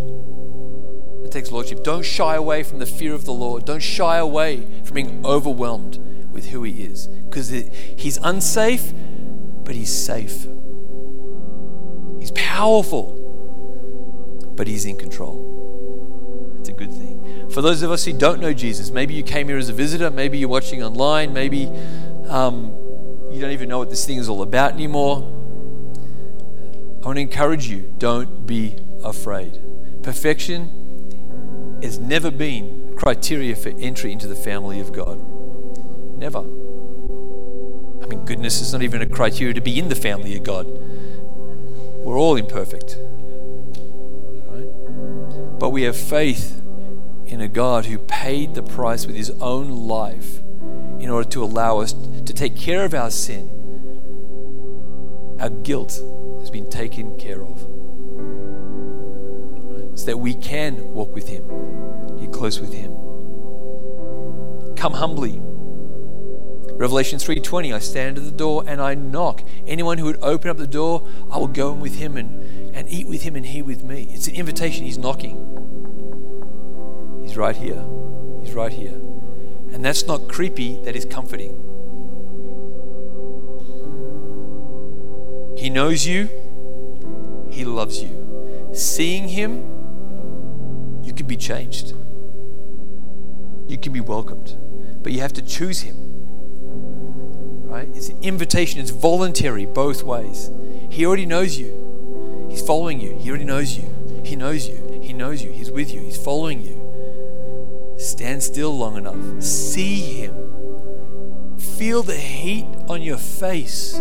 That 1.24 1.32
takes 1.32 1.52
lordship. 1.52 1.84
Don't 1.84 2.04
shy 2.04 2.36
away 2.36 2.64
from 2.64 2.80
the 2.80 2.86
fear 2.86 3.14
of 3.14 3.26
the 3.26 3.34
Lord. 3.34 3.66
Don't 3.66 3.82
shy 3.82 4.18
away 4.18 4.68
from 4.84 4.96
being 4.96 5.26
overwhelmed 5.26 5.98
with 6.32 6.48
who 6.48 6.64
He 6.64 6.84
is. 6.84 7.08
Because 7.08 7.50
He's 7.50 8.18
unsafe, 8.18 8.94
but 9.64 9.76
He's 9.76 9.94
safe. 9.94 10.48
He's 12.20 12.32
powerful, 12.32 14.52
but 14.56 14.68
He's 14.68 14.86
in 14.86 14.98
control. 14.98 16.56
It's 16.60 16.70
a 16.70 16.74
good 16.74 16.92
thing. 16.92 17.23
For 17.54 17.62
those 17.62 17.84
of 17.84 17.92
us 17.92 18.04
who 18.04 18.14
don't 18.14 18.40
know 18.40 18.52
Jesus, 18.52 18.90
maybe 18.90 19.14
you 19.14 19.22
came 19.22 19.48
here 19.48 19.58
as 19.58 19.70
a 19.70 19.74
visitor, 19.74 20.10
maybe 20.10 20.40
you're 20.40 20.50
watching 20.50 20.82
online, 20.82 21.34
maybe 21.34 21.68
um, 22.28 22.76
you 23.32 23.40
don't 23.40 23.52
even 23.52 23.70
know 23.70 23.78
what 23.78 23.92
this 23.92 24.08
thing 24.08 24.18
is 24.18 24.28
all 24.28 24.42
about 24.42 24.74
anymore. 24.74 25.18
I 27.04 27.06
want 27.06 27.18
to 27.18 27.22
encourage 27.22 27.68
you 27.68 27.94
don't 28.00 28.48
be 28.48 28.80
afraid. 29.04 29.62
Perfection 30.02 31.80
has 31.84 32.00
never 32.00 32.32
been 32.32 32.96
criteria 32.98 33.56
for 33.56 33.70
entry 33.78 34.12
into 34.12 34.26
the 34.26 34.36
family 34.36 34.80
of 34.80 34.92
God. 34.92 35.20
Never. 36.18 36.40
I 36.40 38.08
mean, 38.08 38.26
goodness 38.26 38.62
is 38.62 38.74
not 38.74 38.82
even 38.82 39.04
a 39.04 39.08
criteria 39.08 39.54
to 39.54 39.62
be 39.62 39.78
in 39.78 39.90
the 39.90 39.96
family 39.96 40.36
of 40.36 40.44
God. 40.44 40.66
We're 40.66 42.18
all 42.18 42.36
imperfect. 42.36 42.98
Right? 44.48 45.60
But 45.60 45.70
we 45.70 45.84
have 45.84 45.96
faith 45.96 46.64
in 47.26 47.42
a 47.42 47.48
God 47.48 47.86
who 47.86 47.98
paid 47.98 48.54
the 48.54 48.64
price 48.64 49.06
with 49.06 49.16
his 49.16 49.30
own 49.42 49.70
life 49.70 50.40
in 51.00 51.10
order 51.10 51.30
to 51.30 51.44
allow 51.44 51.80
us 51.80 51.94
to 51.94 52.34
take 52.34 52.56
care 52.56 52.86
of 52.86 52.94
our 52.94 53.12
sin. 53.12 53.50
Our 55.40 55.50
guilt 55.50 56.00
has 56.40 56.50
been 56.50 56.70
taken 56.70 57.18
care 57.18 57.44
of. 57.44 57.60
So 60.00 60.06
that 60.06 60.18
we 60.18 60.34
can 60.34 60.94
walk 60.94 61.14
with 61.14 61.28
him, 61.28 61.48
get 62.20 62.32
close 62.32 62.60
with 62.60 62.74
him. 62.74 62.92
Come 64.76 64.94
humbly 64.94 65.42
Revelation 66.76 67.20
3:20, 67.20 67.72
I 67.72 67.80
stand 67.80 68.18
at 68.18 68.26
the 68.26 68.32
door 68.32 68.64
and 68.66 68.82
I 68.82 68.96
knock. 68.96 69.44
Anyone 69.68 70.00
who 70.00 70.06
would 70.06 70.18
open 70.24 70.50
up 70.50 70.58
the 70.58 70.68
door, 70.68 71.04
I 71.30 71.38
will 71.38 71.48
go 71.48 71.72
in 71.72 71.80
with 71.80 71.96
him 71.96 72.18
and, 72.18 72.76
and 72.76 72.92
eat 72.92 73.08
with 73.08 73.22
him 73.22 73.36
and 73.36 73.46
he 73.46 73.62
with 73.62 73.84
me. 73.84 74.10
It's 74.12 74.28
an 74.28 74.36
invitation. 74.36 74.84
He's 74.84 74.98
knocking. 74.98 75.38
He's 77.34 77.40
right 77.40 77.56
here. 77.56 77.84
He's 78.44 78.54
right 78.54 78.72
here. 78.72 78.94
And 79.74 79.84
that's 79.84 80.06
not 80.06 80.28
creepy, 80.28 80.80
that 80.84 80.96
is 80.96 81.04
comforting. 81.04 81.54
He 85.58 85.72
knows 85.72 86.06
you. 86.06 86.30
He 87.50 87.66
loves 87.66 88.04
you. 88.04 88.70
Seeing 88.72 89.30
him, 89.30 91.02
you 91.04 91.12
can 91.12 91.26
be 91.26 91.36
changed. 91.36 91.96
You 93.68 93.80
can 93.80 93.94
be 93.94 94.00
welcomed. 94.00 94.56
But 95.02 95.12
you 95.12 95.22
have 95.22 95.34
to 95.34 95.42
choose 95.42 95.82
him 95.82 96.12
right? 97.66 97.90
It's 97.96 98.10
an 98.10 98.22
invitation, 98.22 98.80
it's 98.80 98.92
voluntary 98.92 99.66
both 99.66 100.04
ways. 100.04 100.52
He 100.92 101.04
already 101.08 101.26
knows 101.26 101.58
you. 101.58 102.48
He's 102.48 102.62
following 102.62 103.00
you. 103.00 103.18
He 103.18 103.28
already 103.30 103.46
knows 103.46 103.76
you. 103.76 104.22
He 104.24 104.36
knows 104.36 104.68
you. 104.68 105.00
He 105.02 105.14
knows 105.14 105.42
you. 105.42 105.52
He's 105.52 105.72
with 105.72 105.92
you. 105.92 106.02
He's 106.02 106.24
following 106.24 106.62
you. 106.62 106.83
Stand 107.98 108.44
still 108.44 108.78
long 108.78 108.98
enough. 108.98 109.42
See 109.42 110.02
Him. 110.02 111.58
Feel 111.58 112.04
the 112.04 112.16
heat 112.16 112.66
on 112.88 113.02
your 113.02 113.18
face. 113.18 113.94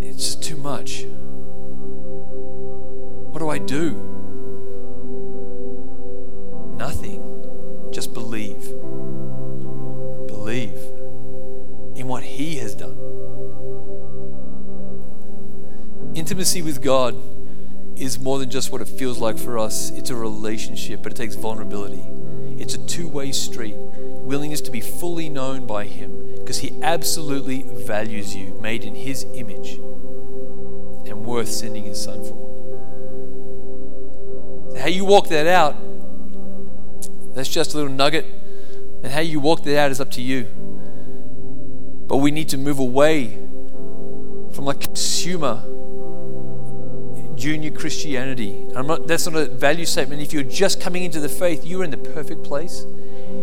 It's 0.00 0.34
too 0.34 0.56
much. 0.56 1.04
What 3.30 3.38
do 3.40 3.48
I 3.50 3.58
do? 3.58 3.92
Nothing. 6.76 7.22
Just 7.92 8.14
believe 8.14 8.62
believe 10.48 10.78
in 11.94 12.06
what 12.06 12.22
He 12.22 12.56
has 12.56 12.74
done. 12.74 12.96
Intimacy 16.14 16.62
with 16.62 16.80
God 16.80 17.14
is 17.98 18.18
more 18.18 18.38
than 18.38 18.50
just 18.50 18.72
what 18.72 18.80
it 18.80 18.88
feels 18.88 19.18
like 19.18 19.38
for 19.38 19.58
us, 19.58 19.90
it's 19.90 20.10
a 20.10 20.14
relationship, 20.14 21.02
but 21.02 21.12
it 21.12 21.16
takes 21.16 21.34
vulnerability. 21.34 22.04
It's 22.60 22.74
a 22.74 22.86
two 22.86 23.08
way 23.08 23.32
street. 23.32 23.74
Willingness 23.76 24.60
to 24.62 24.70
be 24.70 24.80
fully 24.80 25.28
known 25.28 25.66
by 25.66 25.84
Him 25.84 26.34
because 26.36 26.58
He 26.58 26.80
absolutely 26.82 27.62
values 27.62 28.34
you, 28.36 28.58
made 28.60 28.84
in 28.84 28.94
His 28.94 29.24
image, 29.34 29.74
and 31.08 31.24
worth 31.24 31.48
sending 31.48 31.84
His 31.84 32.02
Son 32.02 32.22
for. 32.24 32.48
How 34.78 34.88
you 34.88 35.04
walk 35.04 35.28
that 35.28 35.46
out, 35.46 35.76
that's 37.34 37.48
just 37.48 37.74
a 37.74 37.76
little 37.76 37.92
nugget 37.92 38.26
and 39.02 39.12
how 39.12 39.20
you 39.20 39.40
walk 39.40 39.62
that 39.64 39.78
out 39.78 39.90
is 39.90 40.00
up 40.00 40.10
to 40.12 40.22
you. 40.22 40.44
But 42.08 42.18
we 42.18 42.30
need 42.30 42.48
to 42.50 42.58
move 42.58 42.78
away 42.78 43.34
from 44.52 44.64
like 44.64 44.80
consumer 44.80 45.62
junior 47.38 47.70
Christianity. 47.70 48.66
Not, 48.74 49.06
that's 49.06 49.26
not 49.26 49.36
a 49.40 49.46
value 49.46 49.86
statement. 49.86 50.20
If 50.20 50.32
you're 50.32 50.42
just 50.42 50.80
coming 50.80 51.04
into 51.04 51.20
the 51.20 51.28
faith, 51.28 51.64
you're 51.64 51.84
in 51.84 51.90
the 51.90 51.96
perfect 51.96 52.44
place. 52.44 52.84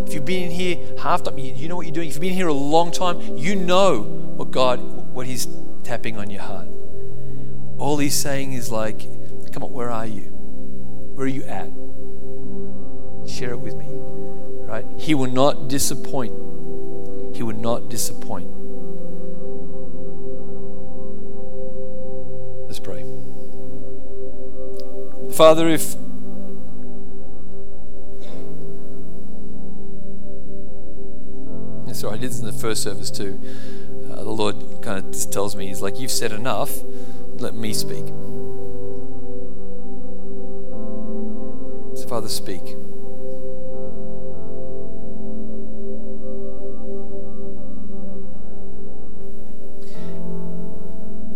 If 0.05 0.13
you've 0.13 0.25
been 0.25 0.51
here 0.51 0.77
half 0.99 1.23
time, 1.23 1.37
you 1.37 1.67
know 1.67 1.75
what 1.75 1.85
you're 1.85 1.93
doing. 1.93 2.09
If 2.09 2.15
you've 2.15 2.21
been 2.21 2.33
here 2.33 2.47
a 2.47 2.53
long 2.53 2.91
time, 2.91 3.21
you 3.37 3.55
know 3.55 4.01
what 4.01 4.51
God, 4.51 4.79
what 5.13 5.27
He's 5.27 5.47
tapping 5.83 6.17
on 6.17 6.29
your 6.29 6.41
heart. 6.41 6.67
All 7.77 7.97
He's 7.97 8.15
saying 8.15 8.53
is 8.53 8.71
like, 8.71 8.99
come 9.51 9.63
on, 9.63 9.71
where 9.71 9.89
are 9.91 10.05
you? 10.05 10.23
Where 11.15 11.25
are 11.25 11.29
you 11.29 11.43
at? 11.43 11.69
Share 13.29 13.51
it 13.51 13.59
with 13.59 13.75
me. 13.75 13.87
Right? 13.89 14.85
He 14.97 15.15
will 15.15 15.31
not 15.31 15.69
disappoint. 15.69 16.33
He 17.35 17.43
will 17.43 17.55
not 17.55 17.89
disappoint. 17.89 18.49
Let's 22.67 22.79
pray. 22.79 23.14
Father, 25.36 25.67
if 25.67 25.95
sorry, 31.93 32.13
I 32.13 32.17
did 32.17 32.29
this 32.29 32.39
in 32.39 32.45
the 32.45 32.53
first 32.53 32.81
service 32.83 33.11
too. 33.11 33.38
Uh, 34.09 34.23
the 34.23 34.29
Lord 34.29 34.55
kind 34.81 34.97
of 34.97 35.31
tells 35.31 35.57
me, 35.57 35.67
He's 35.67 35.81
like, 35.81 35.99
You've 35.99 36.09
said 36.09 36.31
enough, 36.31 36.71
let 37.33 37.53
me 37.53 37.73
speak. 37.73 38.05
So, 41.97 42.07
Father, 42.07 42.29
speak. 42.29 42.61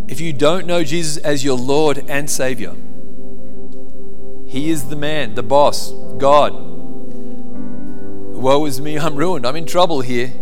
if 0.07 0.21
you 0.21 0.33
don't 0.33 0.65
know 0.65 0.83
Jesus 0.83 1.17
as 1.17 1.43
your 1.43 1.57
Lord 1.57 2.03
and 2.09 2.29
Savior, 2.29 2.75
He 4.49 4.71
is 4.71 4.89
the 4.89 4.95
man, 4.95 5.35
the 5.35 5.43
boss, 5.43 5.91
God. 6.17 6.53
Woe 8.35 8.65
is 8.65 8.81
me, 8.81 8.97
I'm 8.97 9.15
ruined, 9.15 9.45
I'm 9.45 9.55
in 9.55 9.67
trouble 9.67 10.01
here. 10.01 10.33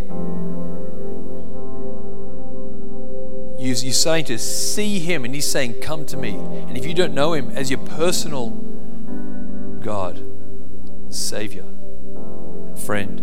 you're 3.58 3.74
saying 3.74 4.24
to 4.26 4.38
see 4.38 4.98
Him, 4.98 5.24
and 5.24 5.34
He's 5.34 5.50
saying, 5.50 5.80
Come 5.82 6.06
to 6.06 6.16
me. 6.16 6.30
And 6.30 6.78
if 6.78 6.86
you 6.86 6.94
don't 6.94 7.12
know 7.12 7.34
Him 7.34 7.50
as 7.50 7.70
your 7.70 7.80
personal 7.80 8.50
God, 9.80 10.24
Savior, 11.10 11.66
friend, 12.76 13.20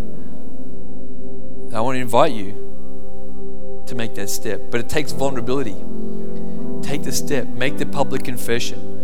I 1.73 1.81
want 1.81 1.95
to 1.95 1.99
invite 1.99 2.33
you 2.33 3.83
to 3.88 3.95
make 3.95 4.13
that 4.15 4.29
step. 4.29 4.69
But 4.69 4.81
it 4.81 4.89
takes 4.89 5.11
vulnerability. 5.11 5.75
Take 6.81 7.03
the 7.03 7.11
step, 7.11 7.47
make 7.47 7.77
the 7.77 7.86
public 7.86 8.23
confession. 8.23 8.94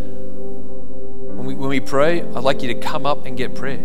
When 1.42 1.48
we, 1.48 1.56
when 1.56 1.70
we 1.70 1.80
pray, 1.80 2.22
I'd 2.22 2.44
like 2.44 2.62
you 2.62 2.72
to 2.72 2.80
come 2.80 3.08
up 3.08 3.26
and 3.26 3.36
get 3.36 3.56
prayer. 3.56 3.80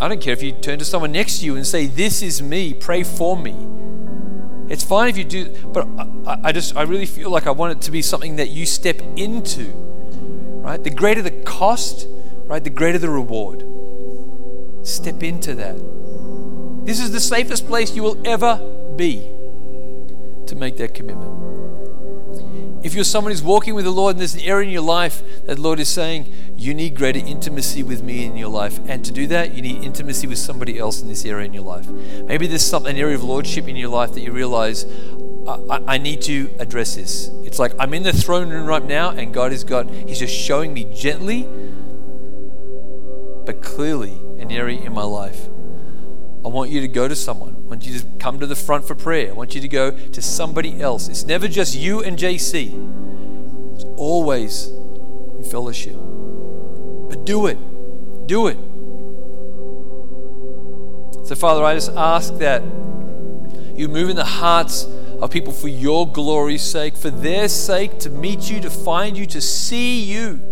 I 0.00 0.08
don't 0.08 0.20
care 0.20 0.32
if 0.32 0.42
you 0.42 0.50
turn 0.50 0.80
to 0.80 0.84
someone 0.84 1.12
next 1.12 1.38
to 1.38 1.46
you 1.46 1.54
and 1.54 1.64
say, 1.64 1.86
This 1.86 2.20
is 2.20 2.42
me, 2.42 2.74
pray 2.74 3.04
for 3.04 3.36
me. 3.36 3.54
It's 4.68 4.82
fine 4.82 5.08
if 5.08 5.16
you 5.16 5.22
do, 5.22 5.54
but 5.68 5.86
I, 6.26 6.40
I 6.48 6.52
just, 6.52 6.76
I 6.76 6.82
really 6.82 7.06
feel 7.06 7.30
like 7.30 7.46
I 7.46 7.52
want 7.52 7.78
it 7.78 7.80
to 7.82 7.92
be 7.92 8.02
something 8.02 8.34
that 8.36 8.50
you 8.50 8.66
step 8.66 9.00
into, 9.14 9.70
right? 10.64 10.82
The 10.82 10.90
greater 10.90 11.22
the 11.22 11.30
cost, 11.30 12.08
right, 12.46 12.64
the 12.64 12.68
greater 12.68 12.98
the 12.98 13.10
reward. 13.10 13.64
Step 14.84 15.22
into 15.22 15.54
that. 15.54 15.76
This 16.84 16.98
is 16.98 17.12
the 17.12 17.20
safest 17.20 17.68
place 17.68 17.94
you 17.94 18.02
will 18.02 18.20
ever 18.26 18.56
be 18.96 19.20
to 20.48 20.56
make 20.56 20.76
that 20.78 20.92
commitment. 20.92 21.51
If 22.82 22.94
you're 22.94 23.04
someone 23.04 23.30
who's 23.30 23.42
walking 23.42 23.74
with 23.74 23.84
the 23.84 23.92
Lord 23.92 24.16
and 24.16 24.20
there's 24.20 24.34
an 24.34 24.40
area 24.40 24.66
in 24.66 24.72
your 24.72 24.82
life 24.82 25.22
that 25.46 25.54
the 25.54 25.60
Lord 25.60 25.78
is 25.78 25.88
saying, 25.88 26.32
you 26.56 26.74
need 26.74 26.96
greater 26.96 27.20
intimacy 27.20 27.84
with 27.84 28.02
me 28.02 28.24
in 28.24 28.36
your 28.36 28.48
life. 28.48 28.80
And 28.86 29.04
to 29.04 29.12
do 29.12 29.28
that, 29.28 29.54
you 29.54 29.62
need 29.62 29.84
intimacy 29.84 30.26
with 30.26 30.38
somebody 30.38 30.78
else 30.78 31.00
in 31.00 31.08
this 31.08 31.24
area 31.24 31.46
in 31.46 31.54
your 31.54 31.62
life. 31.62 31.88
Maybe 31.88 32.48
there's 32.48 32.64
some, 32.64 32.86
an 32.86 32.96
area 32.96 33.14
of 33.14 33.22
lordship 33.22 33.68
in 33.68 33.76
your 33.76 33.88
life 33.88 34.12
that 34.14 34.20
you 34.20 34.32
realize, 34.32 34.84
I, 35.46 35.80
I 35.86 35.98
need 35.98 36.22
to 36.22 36.50
address 36.58 36.96
this. 36.96 37.28
It's 37.44 37.58
like 37.58 37.72
I'm 37.78 37.94
in 37.94 38.02
the 38.02 38.12
throne 38.12 38.48
room 38.50 38.66
right 38.66 38.84
now, 38.84 39.10
and 39.10 39.32
God 39.32 39.52
has 39.52 39.62
got, 39.62 39.88
He's 39.88 40.18
just 40.18 40.34
showing 40.34 40.74
me 40.74 40.84
gently, 40.92 41.42
but 43.44 43.62
clearly, 43.62 44.20
an 44.38 44.50
area 44.50 44.80
in 44.80 44.92
my 44.92 45.04
life. 45.04 45.48
I 46.44 46.48
want 46.48 46.70
you 46.70 46.80
to 46.80 46.88
go 46.88 47.06
to 47.06 47.14
someone. 47.14 47.54
I 47.54 47.68
want 47.68 47.86
you 47.86 47.98
to 47.98 48.06
come 48.18 48.40
to 48.40 48.46
the 48.46 48.56
front 48.56 48.84
for 48.84 48.94
prayer. 48.94 49.30
I 49.30 49.32
want 49.32 49.54
you 49.54 49.60
to 49.60 49.68
go 49.68 49.90
to 49.92 50.22
somebody 50.22 50.80
else. 50.80 51.08
It's 51.08 51.24
never 51.24 51.46
just 51.46 51.76
you 51.76 52.02
and 52.02 52.18
JC, 52.18 53.74
it's 53.74 53.84
always 53.96 54.66
in 54.66 55.44
fellowship. 55.44 55.94
But 55.94 57.24
do 57.24 57.46
it. 57.46 57.58
Do 58.26 58.48
it. 58.48 58.58
So, 61.26 61.36
Father, 61.36 61.62
I 61.62 61.74
just 61.74 61.92
ask 61.92 62.34
that 62.38 62.62
you 63.76 63.88
move 63.88 64.10
in 64.10 64.16
the 64.16 64.24
hearts 64.24 64.84
of 64.84 65.30
people 65.30 65.52
for 65.52 65.68
your 65.68 66.10
glory's 66.10 66.62
sake, 66.62 66.96
for 66.96 67.10
their 67.10 67.48
sake, 67.48 67.98
to 68.00 68.10
meet 68.10 68.50
you, 68.50 68.60
to 68.60 68.70
find 68.70 69.16
you, 69.16 69.24
to 69.26 69.40
see 69.40 70.02
you. 70.02 70.51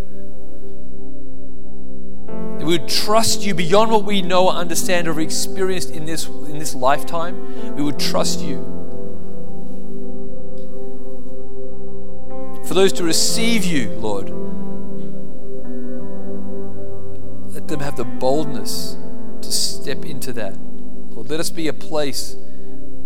That 2.61 2.67
we 2.67 2.77
would 2.77 2.89
trust 2.89 3.41
you 3.47 3.55
beyond 3.55 3.91
what 3.91 4.05
we 4.05 4.21
know 4.21 4.49
or 4.49 4.53
understand 4.53 5.09
or 5.09 5.19
experienced 5.19 5.93
in 5.93 6.05
this, 6.05 6.27
in 6.27 6.59
this 6.59 6.75
lifetime. 6.75 7.75
We 7.75 7.83
would 7.83 7.99
trust 7.99 8.41
you. 8.41 8.59
For 12.67 12.75
those 12.75 12.93
to 12.93 13.03
receive 13.03 13.65
you, 13.65 13.89
Lord, 13.93 14.29
let 17.55 17.67
them 17.67 17.81
have 17.81 17.97
the 17.97 18.05
boldness 18.05 18.99
to 19.41 19.51
step 19.51 20.05
into 20.05 20.35
that. 20.35 20.59
Lord, 20.59 21.31
let 21.31 21.41
us 21.41 21.49
be 21.49 21.69
a 21.69 21.73
place 21.73 22.37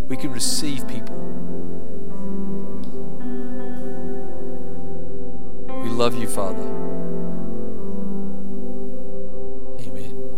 we 0.08 0.16
can 0.16 0.32
receive 0.32 0.88
people. 0.88 1.16
We 5.80 5.90
love 5.90 6.16
you, 6.16 6.26
Father. 6.26 6.73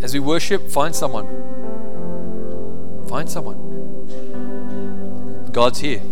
As 0.02 0.12
we 0.12 0.20
worship, 0.20 0.70
find 0.70 0.94
someone. 0.94 1.26
Find 3.08 3.28
someone. 3.28 3.56
God's 5.52 5.78
here. 5.78 6.02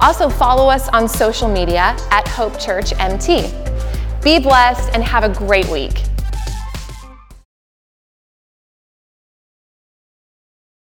Also 0.00 0.28
follow 0.28 0.68
us 0.68 0.88
on 0.90 1.08
social 1.08 1.48
media 1.48 1.96
at 2.10 2.28
Hope 2.28 2.58
Church 2.58 2.92
MT. 2.98 3.50
Be 4.22 4.38
blessed 4.38 4.90
and 4.94 5.02
have 5.02 5.24
a 5.24 5.28
great 5.28 5.68
week. 5.68 6.02